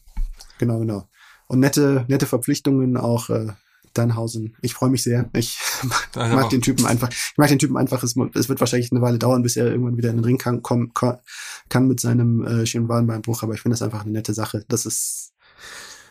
Genau, 0.58 0.78
genau. 0.78 1.08
Und 1.46 1.60
nette, 1.60 2.04
nette 2.08 2.26
Verpflichtungen 2.26 2.96
auch 2.96 3.28
äh, 3.30 3.48
Danhausen. 3.94 4.56
Ich 4.60 4.74
freue 4.74 4.90
mich 4.90 5.02
sehr. 5.02 5.30
Ich 5.34 5.58
mag 6.14 6.50
den 6.50 6.62
Typen 6.62 6.86
einfach. 6.86 7.10
Ich 7.10 7.38
mag 7.38 7.48
den 7.48 7.58
Typen 7.58 7.76
einfach. 7.76 8.02
Es, 8.02 8.16
es, 8.34 8.48
wird 8.48 8.60
wahrscheinlich 8.60 8.92
eine 8.92 9.00
Weile 9.00 9.18
dauern, 9.18 9.42
bis 9.42 9.56
er 9.56 9.66
irgendwann 9.66 9.96
wieder 9.96 10.10
in 10.10 10.16
den 10.16 10.24
Ring 10.24 10.38
kann, 10.38 10.62
kommen 10.62 10.92
kann 11.68 11.88
mit 11.88 12.00
seinem 12.00 12.44
äh, 12.44 12.66
Schienenwadenbeinbruch. 12.66 13.42
Aber 13.42 13.54
ich 13.54 13.60
finde 13.60 13.74
das 13.74 13.82
einfach 13.82 14.02
eine 14.02 14.12
nette 14.12 14.34
Sache. 14.34 14.64
Das 14.68 14.86
ist 14.86 15.32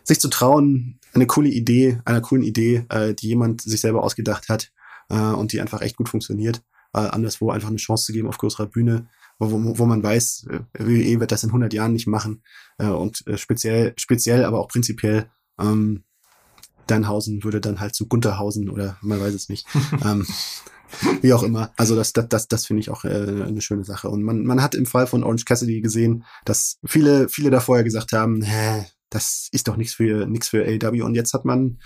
sich 0.04 0.20
zu 0.20 0.30
trauen, 0.30 1.00
eine 1.14 1.28
coole 1.28 1.50
Idee, 1.50 2.00
einer 2.06 2.22
coolen 2.22 2.44
Idee, 2.44 2.86
äh, 2.90 3.14
die 3.14 3.28
jemand 3.28 3.62
sich 3.62 3.82
selber 3.82 4.04
ausgedacht 4.04 4.50
hat 4.50 4.72
äh, 5.10 5.18
und 5.18 5.54
die 5.54 5.62
einfach 5.62 5.82
echt 5.82 5.98
gut 5.98 6.10
funktioniert. 6.10 6.62
Äh, 6.94 7.00
anderswo 7.00 7.52
einfach 7.52 7.70
eine 7.70 7.78
Chance 7.78 8.06
zu 8.08 8.14
geben 8.14 8.28
auf 8.28 8.38
größerer 8.38 8.68
Bühne, 8.68 9.08
wo, 9.40 9.52
wo, 9.52 9.80
wo 9.80 9.86
man 9.86 10.04
weiß, 10.04 10.48
äh, 10.50 10.60
WWE 10.78 11.20
wird 11.20 11.32
das 11.32 11.44
in 11.44 11.50
100 11.50 11.74
Jahren 11.74 11.94
nicht 11.94 12.08
machen 12.08 12.44
äh, 12.78 12.88
und 12.88 13.26
äh, 13.28 13.38
speziell, 13.38 13.94
speziell, 13.98 14.46
aber 14.46 14.60
auch 14.60 14.68
prinzipiell 14.68 15.30
ähm, 15.60 16.04
Dannhausen 16.88 17.44
würde 17.44 17.62
dann 17.62 17.80
halt 17.80 17.96
zu 17.96 18.08
Gunterhausen 18.08 18.70
oder 18.70 18.98
man 19.02 19.20
weiß 19.20 19.34
es 19.34 19.50
nicht. 19.50 19.68
ähm, 20.06 20.26
wie 21.22 21.34
auch 21.34 21.44
immer. 21.44 21.72
Also 21.76 21.96
das, 21.96 22.14
das, 22.14 22.28
das, 22.30 22.48
das 22.48 22.66
finde 22.66 22.82
ich 22.82 22.90
auch 22.90 23.04
äh, 23.04 23.10
eine 23.10 23.62
schöne 23.62 23.84
Sache. 23.84 24.10
Und 24.10 24.24
man, 24.24 24.46
man 24.46 24.62
hat 24.62 24.76
im 24.76 24.86
Fall 24.86 25.08
von 25.08 25.24
Orange 25.24 25.46
Cassidy 25.46 25.82
gesehen, 25.82 26.24
dass 26.46 26.78
viele, 26.86 27.30
viele 27.30 27.50
da 27.50 27.60
vorher 27.60 27.84
gesagt 27.84 28.14
haben, 28.14 28.42
hä, 28.42 28.86
das 29.10 29.48
ist 29.52 29.68
doch 29.68 29.78
nichts 29.78 29.94
für 29.94 30.26
nichts 30.26 30.50
für 30.50 30.66
AW. 30.66 31.02
Und 31.04 31.16
jetzt 31.16 31.34
hat 31.34 31.46
man 31.46 31.78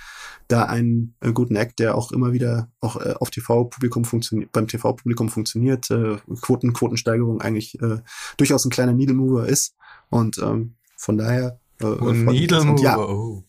da 0.48 0.64
einen 0.64 1.16
äh, 1.20 1.34
guten 1.34 1.56
Act, 1.56 1.80
der 1.80 1.96
auch 1.96 2.12
immer 2.12 2.32
wieder 2.32 2.72
auch 2.80 2.96
äh, 2.96 3.16
auf 3.20 3.30
TV-Publikum 3.30 4.06
funktioniert, 4.06 4.52
beim 4.54 4.68
TV-Publikum 4.68 5.30
funktioniert, 5.30 5.92
äh, 5.92 6.18
Quoten, 6.42 6.72
Quotensteigerung 6.72 7.42
eigentlich 7.42 7.82
äh, 7.82 8.00
durchaus 8.38 8.66
ein 8.66 8.72
kleiner 8.72 8.94
Needle 8.94 9.16
Mover 9.16 9.48
ist. 9.48 9.76
Und 10.10 10.38
ähm, 10.38 10.76
von 10.96 11.18
daher. 11.18 11.60
Äh, 11.82 11.86
Needle 11.86 12.64
Mover. 12.64 12.84
Ja, 12.84 12.98
oh. 12.98 13.44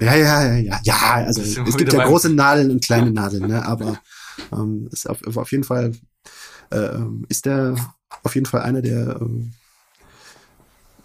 Ja, 0.00 0.14
ja, 0.14 0.44
ja, 0.44 0.56
ja, 0.56 0.80
ja. 0.82 1.14
Also 1.26 1.42
es 1.42 1.76
gibt 1.76 1.92
ja 1.92 2.04
große 2.04 2.30
Nadeln 2.30 2.70
und 2.70 2.84
kleine 2.84 3.10
Nadeln, 3.10 3.46
ne? 3.46 3.64
Aber 3.64 3.98
ähm, 4.52 4.88
ist 4.92 5.08
auf, 5.08 5.18
auf 5.36 5.50
jeden 5.52 5.64
Fall 5.64 5.92
äh, 6.70 6.98
ist 7.28 7.46
der 7.46 7.76
auf 8.22 8.34
jeden 8.34 8.46
Fall 8.46 8.62
einer 8.62 8.82
der 8.82 9.18
ähm, 9.20 9.52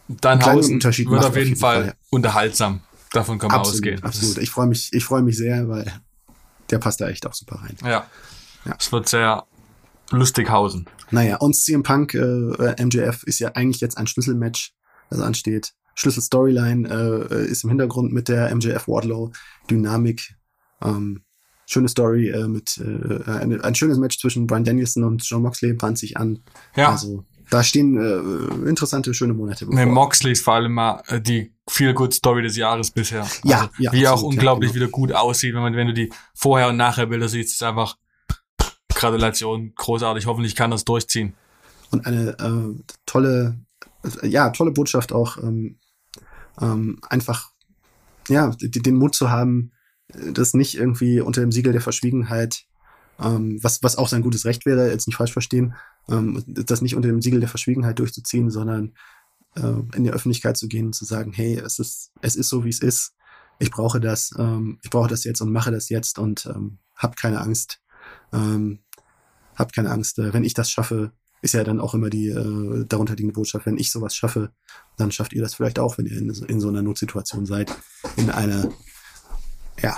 Danhausen 0.08 0.76
Unterschied 0.76 1.10
wird 1.10 1.24
auf 1.24 1.36
jeden, 1.38 1.56
Fall, 1.56 1.76
Fall 1.76 1.86
ja. 1.88 1.94
unterhaltsam. 2.10 2.82
Davon 3.12 3.40
kann 3.40 3.50
man 3.50 3.60
absolut, 3.60 3.78
ausgehen. 3.78 4.04
Absolut. 4.04 4.38
Ich 4.40 4.50
freue 4.50 4.68
mich, 4.68 4.90
ich 4.94 5.04
freue 5.04 5.22
mich 5.22 5.38
sehr, 5.38 5.68
weil 5.70 5.92
der 6.70 6.80
passt 6.80 7.02
da 7.02 7.08
echt 7.08 7.26
auch 7.26 7.34
super 7.34 7.58
rein. 7.62 7.78
Ja. 7.84 8.08
ja. 8.66 8.76
Es 8.80 8.92
wird 8.92 9.08
sehr 9.08 9.46
lustig 10.12 10.50
hausen. 10.50 10.88
Naja, 11.12 11.38
und 11.38 11.56
CM 11.56 11.84
Punk, 11.84 12.14
äh, 12.14 12.84
MJF 12.84 13.24
ist 13.24 13.40
ja 13.40 13.50
eigentlich 13.54 13.82
jetzt 13.82 13.98
ein 13.98 14.08
Schlüsselmatch, 14.08 14.74
das 15.10 15.20
ansteht. 15.20 15.74
Schlüsselstoryline 16.02 16.90
äh, 17.30 17.46
ist 17.46 17.64
im 17.64 17.70
Hintergrund 17.70 18.12
mit 18.12 18.28
der 18.28 18.54
MJF 18.56 18.88
Wardlow 18.88 19.32
Dynamik. 19.70 20.36
Ähm, 20.82 21.22
schöne 21.68 21.88
Story 21.88 22.30
äh, 22.30 22.48
mit 22.48 22.80
äh, 22.80 23.30
ein, 23.30 23.62
ein 23.62 23.76
schönes 23.76 24.00
Match 24.00 24.18
zwischen 24.18 24.48
Brian 24.48 24.64
Danielson 24.64 25.04
und 25.04 25.24
John 25.24 25.44
Moxley 25.44 25.74
band 25.74 26.00
sich 26.00 26.18
an. 26.18 26.40
Ja. 26.76 26.90
Also 26.90 27.24
da 27.52 27.64
stehen 27.64 27.98
äh, 27.98 28.68
interessante, 28.68 29.14
schöne 29.14 29.34
Monate 29.34 29.68
bevor. 29.68 29.80
Nee, 29.80 29.92
Moxley 29.92 30.32
ist 30.32 30.44
vor 30.44 30.56
allem 30.56 30.74
mal 30.74 31.04
äh, 31.08 31.22
die 31.22 31.54
viel 31.70 31.94
good 31.94 32.14
Story 32.16 32.42
des 32.42 32.58
Jahres 32.58 32.90
bisher. 32.90 33.28
Ja, 33.44 33.62
also, 33.62 33.70
ja 33.78 33.94
Wie 33.94 34.04
er 34.04 34.14
auch 34.14 34.24
unglaublich 34.24 34.72
ja, 34.72 34.74
genau. 34.74 34.86
wieder 34.86 34.92
gut 34.92 35.12
aussieht, 35.14 35.54
wenn 35.54 35.62
man, 35.62 35.76
wenn 35.76 35.88
du 35.88 35.94
die 35.94 36.12
Vorher- 36.34 36.70
und 36.70 36.78
Nachher-Bilder 36.78 37.30
siehst, 37.30 37.54
ist 37.54 37.62
einfach 37.62 37.98
Gratulation, 38.90 39.74
großartig. 39.76 40.26
Hoffentlich 40.26 40.56
kann 40.56 40.72
das 40.72 40.84
durchziehen. 40.84 41.34
Und 41.92 42.08
eine 42.08 42.38
äh, 42.40 42.82
tolle, 43.06 43.60
ja, 44.24 44.50
tolle 44.50 44.72
Botschaft 44.72 45.14
auch, 45.14 45.38
ähm, 45.38 45.78
ähm, 46.60 47.00
einfach, 47.10 47.52
ja, 48.28 48.56
den 48.60 48.96
Mut 48.96 49.16
zu 49.16 49.30
haben, 49.30 49.72
äh, 50.10 50.32
das 50.32 50.54
nicht 50.54 50.76
irgendwie 50.76 51.22
unter 51.22 51.42
dem 51.42 51.52
Siegel 51.52 51.72
der 51.72 51.82
Verschwiegenheit 51.82 52.66
ähm, 53.22 53.60
was, 53.62 53.84
was 53.84 53.98
auch 53.98 54.08
sein 54.08 54.22
gutes 54.22 54.46
Recht 54.46 54.66
wäre, 54.66 54.90
jetzt 54.90 55.08
nicht 55.08 55.18
falsch 55.18 55.34
verstehen, 55.34 55.76
ähm, 56.10 56.44
das 56.48 56.82
nicht 56.82 56.96
unter 56.96 57.08
dem 57.08 57.22
Siegel 57.22 57.40
der 57.40 57.50
Verschwiegenheit 57.50 58.00
durchzuziehen, 58.00 58.50
sondern 58.50 58.94
äh, 59.56 59.96
in 59.96 60.04
die 60.04 60.12
Öffentlichkeit 60.12 60.58
zu 60.58 60.68
gehen 60.68 60.88
und 60.88 60.94
zu 60.94 61.06
sagen, 61.06 61.32
hey, 61.34 61.58
es 61.58 61.80
ist, 61.80 62.12
es 62.22 62.36
ist 62.36 62.50
so, 62.50 62.64
wie 62.66 62.70
es 62.70 62.80
ist. 62.80 63.14
Ich 63.60 63.70
brauche 63.70 64.00
das, 64.00 64.32
ähm, 64.38 64.80
ich 64.82 64.90
brauche 64.90 65.10
das 65.10 65.24
jetzt 65.24 65.42
und 65.42 65.52
mache 65.52 65.72
das 65.72 65.90
jetzt 65.90 66.18
und 66.18 66.46
ähm, 66.48 66.80
hab 66.96 67.16
keine 67.16 67.42
Angst. 67.42 67.80
Ähm, 68.34 68.80
hab 69.56 69.74
keine 69.74 69.92
Angst. 69.92 70.18
Äh, 70.20 70.34
wenn 70.34 70.44
ich 70.44 70.54
das 70.54 70.72
schaffe, 70.72 71.12
ist 71.42 71.54
ja 71.54 71.64
dann 71.64 71.80
auch 71.80 71.94
immer 71.94 72.10
die 72.10 72.30
äh, 72.30 72.86
darunter 72.88 73.16
liegende 73.16 73.34
Botschaft, 73.34 73.66
wenn 73.66 73.78
ich 73.78 73.92
sowas 73.92 74.16
schaffe, 74.16 74.52
dann 74.98 75.12
schafft 75.12 75.34
ihr 75.34 75.42
das 75.42 75.56
vielleicht 75.56 75.80
auch, 75.80 75.98
wenn 75.98 76.06
ihr 76.06 76.18
in, 76.18 76.30
in 76.30 76.60
so 76.60 76.70
einer 76.70 76.82
Notsituation 76.82 77.46
seid, 77.46 77.72
in 78.18 78.30
einer, 78.30 78.70
ja, 79.82 79.98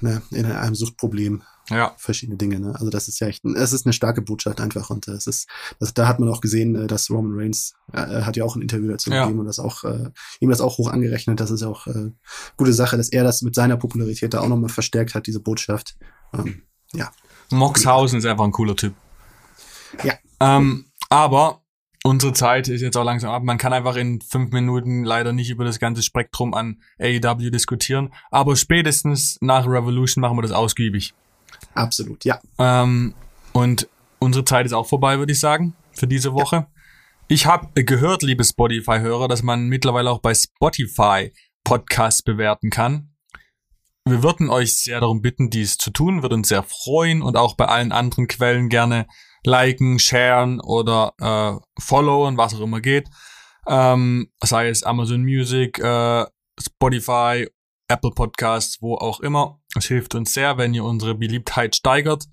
ne, 0.00 0.22
in 0.30 0.46
einem 0.46 0.74
Suchtproblem 0.74 1.42
ja. 1.70 1.94
verschiedene 1.98 2.38
Dinge. 2.38 2.60
Ne? 2.60 2.74
Also 2.74 2.90
das 2.90 3.08
ist 3.08 3.20
ja 3.20 3.26
echt, 3.26 3.44
es 3.44 3.72
ist 3.72 3.86
eine 3.86 3.92
starke 3.92 4.22
Botschaft 4.22 4.60
einfach 4.60 4.90
und 4.90 5.08
äh, 5.08 5.12
es 5.12 5.26
ist, 5.26 5.48
das, 5.80 5.94
da 5.94 6.08
hat 6.08 6.20
man 6.20 6.28
auch 6.28 6.40
gesehen, 6.40 6.74
äh, 6.76 6.86
dass 6.86 7.10
Roman 7.10 7.38
Reigns 7.38 7.74
äh, 7.92 8.22
hat 8.22 8.36
ja 8.36 8.44
auch 8.44 8.56
ein 8.56 8.62
Interview 8.62 8.88
dazu 8.88 9.10
ja. 9.10 9.22
gegeben 9.22 9.40
und 9.40 9.46
das 9.46 9.58
auch 9.58 9.84
äh, 9.84 10.10
ihm 10.40 10.50
das 10.50 10.60
auch 10.60 10.78
hoch 10.78 10.90
angerechnet. 10.90 11.40
Das 11.40 11.50
ist 11.50 11.62
auch 11.62 11.86
äh, 11.86 12.12
gute 12.56 12.72
Sache, 12.72 12.96
dass 12.96 13.08
er 13.08 13.24
das 13.24 13.42
mit 13.42 13.54
seiner 13.54 13.76
Popularität 13.76 14.34
da 14.34 14.40
auch 14.40 14.48
nochmal 14.48 14.70
verstärkt 14.70 15.14
hat, 15.14 15.26
diese 15.26 15.40
Botschaft. 15.40 15.96
Ähm, 16.32 16.62
ja. 16.92 17.10
Moxhausen 17.50 18.18
ist 18.18 18.26
einfach 18.26 18.44
ein 18.44 18.52
cooler 18.52 18.76
Typ. 18.76 18.94
Ja. 20.02 20.14
Ähm, 20.40 20.86
aber 21.10 21.62
unsere 22.04 22.32
Zeit 22.32 22.68
ist 22.68 22.80
jetzt 22.80 22.96
auch 22.96 23.04
langsam 23.04 23.30
ab. 23.30 23.42
Man 23.42 23.58
kann 23.58 23.72
einfach 23.72 23.96
in 23.96 24.20
fünf 24.20 24.52
Minuten 24.52 25.04
leider 25.04 25.32
nicht 25.32 25.50
über 25.50 25.64
das 25.64 25.78
ganze 25.78 26.02
Spektrum 26.02 26.54
an 26.54 26.80
AEW 26.98 27.50
diskutieren. 27.50 28.12
Aber 28.30 28.56
spätestens 28.56 29.38
nach 29.40 29.66
Revolution 29.66 30.22
machen 30.22 30.36
wir 30.36 30.42
das 30.42 30.52
ausgiebig. 30.52 31.14
Absolut, 31.74 32.24
ja. 32.24 32.40
Ähm, 32.58 33.14
und 33.52 33.88
unsere 34.18 34.44
Zeit 34.44 34.66
ist 34.66 34.72
auch 34.72 34.86
vorbei, 34.86 35.18
würde 35.18 35.32
ich 35.32 35.40
sagen, 35.40 35.74
für 35.92 36.06
diese 36.06 36.32
Woche. 36.32 36.66
Ich 37.28 37.46
habe 37.46 37.84
gehört, 37.84 38.22
liebe 38.22 38.44
Spotify-Hörer, 38.44 39.28
dass 39.28 39.42
man 39.42 39.68
mittlerweile 39.68 40.10
auch 40.10 40.20
bei 40.20 40.34
Spotify 40.34 41.32
Podcasts 41.62 42.22
bewerten 42.22 42.70
kann. 42.70 43.14
Wir 44.06 44.22
würden 44.22 44.48
euch 44.48 44.78
sehr 44.78 45.00
darum 45.00 45.20
bitten, 45.20 45.50
dies 45.50 45.76
zu 45.76 45.90
tun, 45.90 46.22
würde 46.22 46.36
uns 46.36 46.48
sehr 46.48 46.62
freuen 46.62 47.20
und 47.20 47.36
auch 47.36 47.56
bei 47.56 47.66
allen 47.66 47.92
anderen 47.92 48.26
Quellen 48.26 48.70
gerne 48.70 49.06
liken, 49.44 49.98
sharen 49.98 50.60
oder 50.60 51.12
äh, 51.20 51.80
followen, 51.80 52.36
was 52.36 52.54
auch 52.54 52.60
immer 52.60 52.80
geht. 52.80 53.08
Ähm, 53.66 54.30
sei 54.42 54.68
es 54.68 54.82
Amazon 54.82 55.22
Music, 55.22 55.78
äh, 55.78 56.24
Spotify, 56.60 57.46
Apple 57.88 58.10
Podcasts, 58.10 58.80
wo 58.80 58.96
auch 58.96 59.20
immer. 59.20 59.60
Es 59.76 59.86
hilft 59.86 60.14
uns 60.14 60.34
sehr, 60.34 60.58
wenn 60.58 60.74
ihr 60.74 60.84
unsere 60.84 61.14
Beliebtheit 61.14 61.76
steigert. 61.76 62.24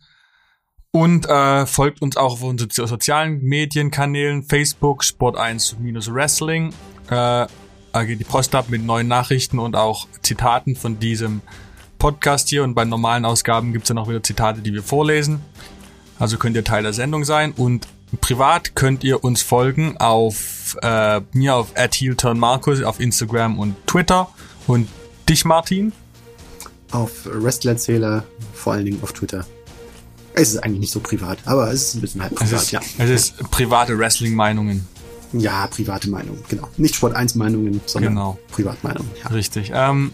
Und 0.91 1.27
äh, 1.27 1.65
folgt 1.65 2.01
uns 2.01 2.15
auch 2.15 2.33
auf 2.33 2.41
unseren 2.41 2.69
sozialen 2.69 3.41
Medienkanälen, 3.41 4.43
Facebook, 4.43 5.03
Sport1-Wrestling. 5.03 6.69
Äh, 7.07 7.47
da 7.95 8.03
geht 8.05 8.19
die 8.19 8.25
Post 8.25 8.55
ab 8.55 8.69
mit 8.69 8.83
neuen 8.83 9.07
Nachrichten 9.07 9.59
und 9.59 9.75
auch 9.75 10.07
Zitaten 10.21 10.75
von 10.75 10.99
diesem 10.99 11.41
Podcast 11.97 12.49
hier. 12.49 12.63
Und 12.63 12.75
bei 12.75 12.85
normalen 12.85 13.25
Ausgaben 13.25 13.73
gibt's 13.73 13.89
dann 13.89 13.97
auch 13.97 14.07
wieder 14.07 14.23
Zitate, 14.23 14.61
die 14.61 14.73
wir 14.73 14.83
vorlesen. 14.83 15.41
Also 16.19 16.37
könnt 16.37 16.55
ihr 16.55 16.63
Teil 16.63 16.83
der 16.83 16.93
Sendung 16.93 17.25
sein. 17.25 17.51
Und 17.51 17.87
privat 18.21 18.75
könnt 18.75 19.03
ihr 19.03 19.23
uns 19.23 19.41
folgen 19.41 19.97
auf 19.97 20.77
äh, 20.81 21.21
mir 21.33 21.55
auf 21.55 21.73
Markus 22.35 22.81
auf 22.83 22.99
Instagram 22.99 23.59
und 23.59 23.75
Twitter. 23.87 24.29
Und 24.67 24.87
dich, 25.29 25.45
Martin? 25.45 25.91
Auf 26.91 27.11
Wrestlerzähler, 27.25 28.23
vor 28.53 28.73
allen 28.73 28.85
Dingen 28.85 28.99
auf 29.01 29.13
Twitter. 29.13 29.45
Es 30.33 30.49
ist 30.49 30.63
eigentlich 30.63 30.79
nicht 30.81 30.91
so 30.91 30.99
privat, 30.99 31.39
aber 31.45 31.71
es 31.71 31.83
ist 31.83 31.95
ein 31.95 32.01
bisschen 32.01 32.21
halb 32.21 32.35
privat, 32.35 32.53
es 32.53 32.63
ist, 32.63 32.71
ja. 32.71 32.81
Es 32.97 33.09
ist 33.09 33.51
private 33.51 33.97
Wrestling-Meinungen. 33.97 34.87
Ja, 35.33 35.67
private 35.67 36.09
Meinungen, 36.09 36.43
genau. 36.47 36.69
Nicht 36.77 36.95
Sport 36.95 37.15
1 37.15 37.35
Meinungen, 37.35 37.81
sondern 37.85 38.13
Genau. 38.13 38.39
Privatmeinungen. 38.51 39.09
Ja. 39.23 39.29
Richtig. 39.29 39.71
Ähm, 39.73 40.11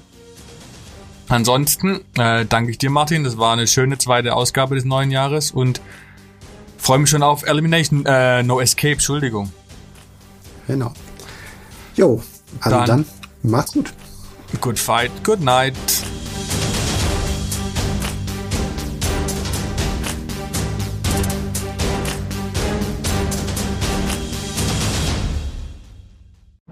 ansonsten 1.32 2.02
äh, 2.18 2.46
danke 2.46 2.72
ich 2.72 2.78
dir, 2.78 2.90
Martin. 2.90 3.24
Das 3.24 3.38
war 3.38 3.54
eine 3.54 3.68
schöne 3.68 3.98
zweite 3.98 4.34
Ausgabe 4.36 4.76
des 4.76 4.86
neuen 4.86 5.12
Jahres 5.12 5.52
und 5.52 5.82
freue 6.78 7.00
mich 7.00 7.10
schon 7.10 7.24
auf 7.24 7.44
Elimination, 7.44 8.06
äh, 8.06 8.44
No 8.44 8.60
Escape, 8.60 8.94
Entschuldigung. 8.94 9.52
Genau. 10.68 10.94
Jo, 11.96 12.22
also 12.62 12.78
Dann- 12.78 12.88
dann, 12.88 13.06
macht's 13.44 13.74
gut. 13.74 13.94
Good 14.60 14.78
fight, 14.80 15.12
good 15.24 15.40
night. 15.42 15.74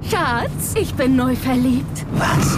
Schatz, 0.10 0.74
ich 0.76 0.94
bin 0.96 1.16
neu 1.16 1.36
verliebt. 1.36 2.06
Was? 2.14 2.58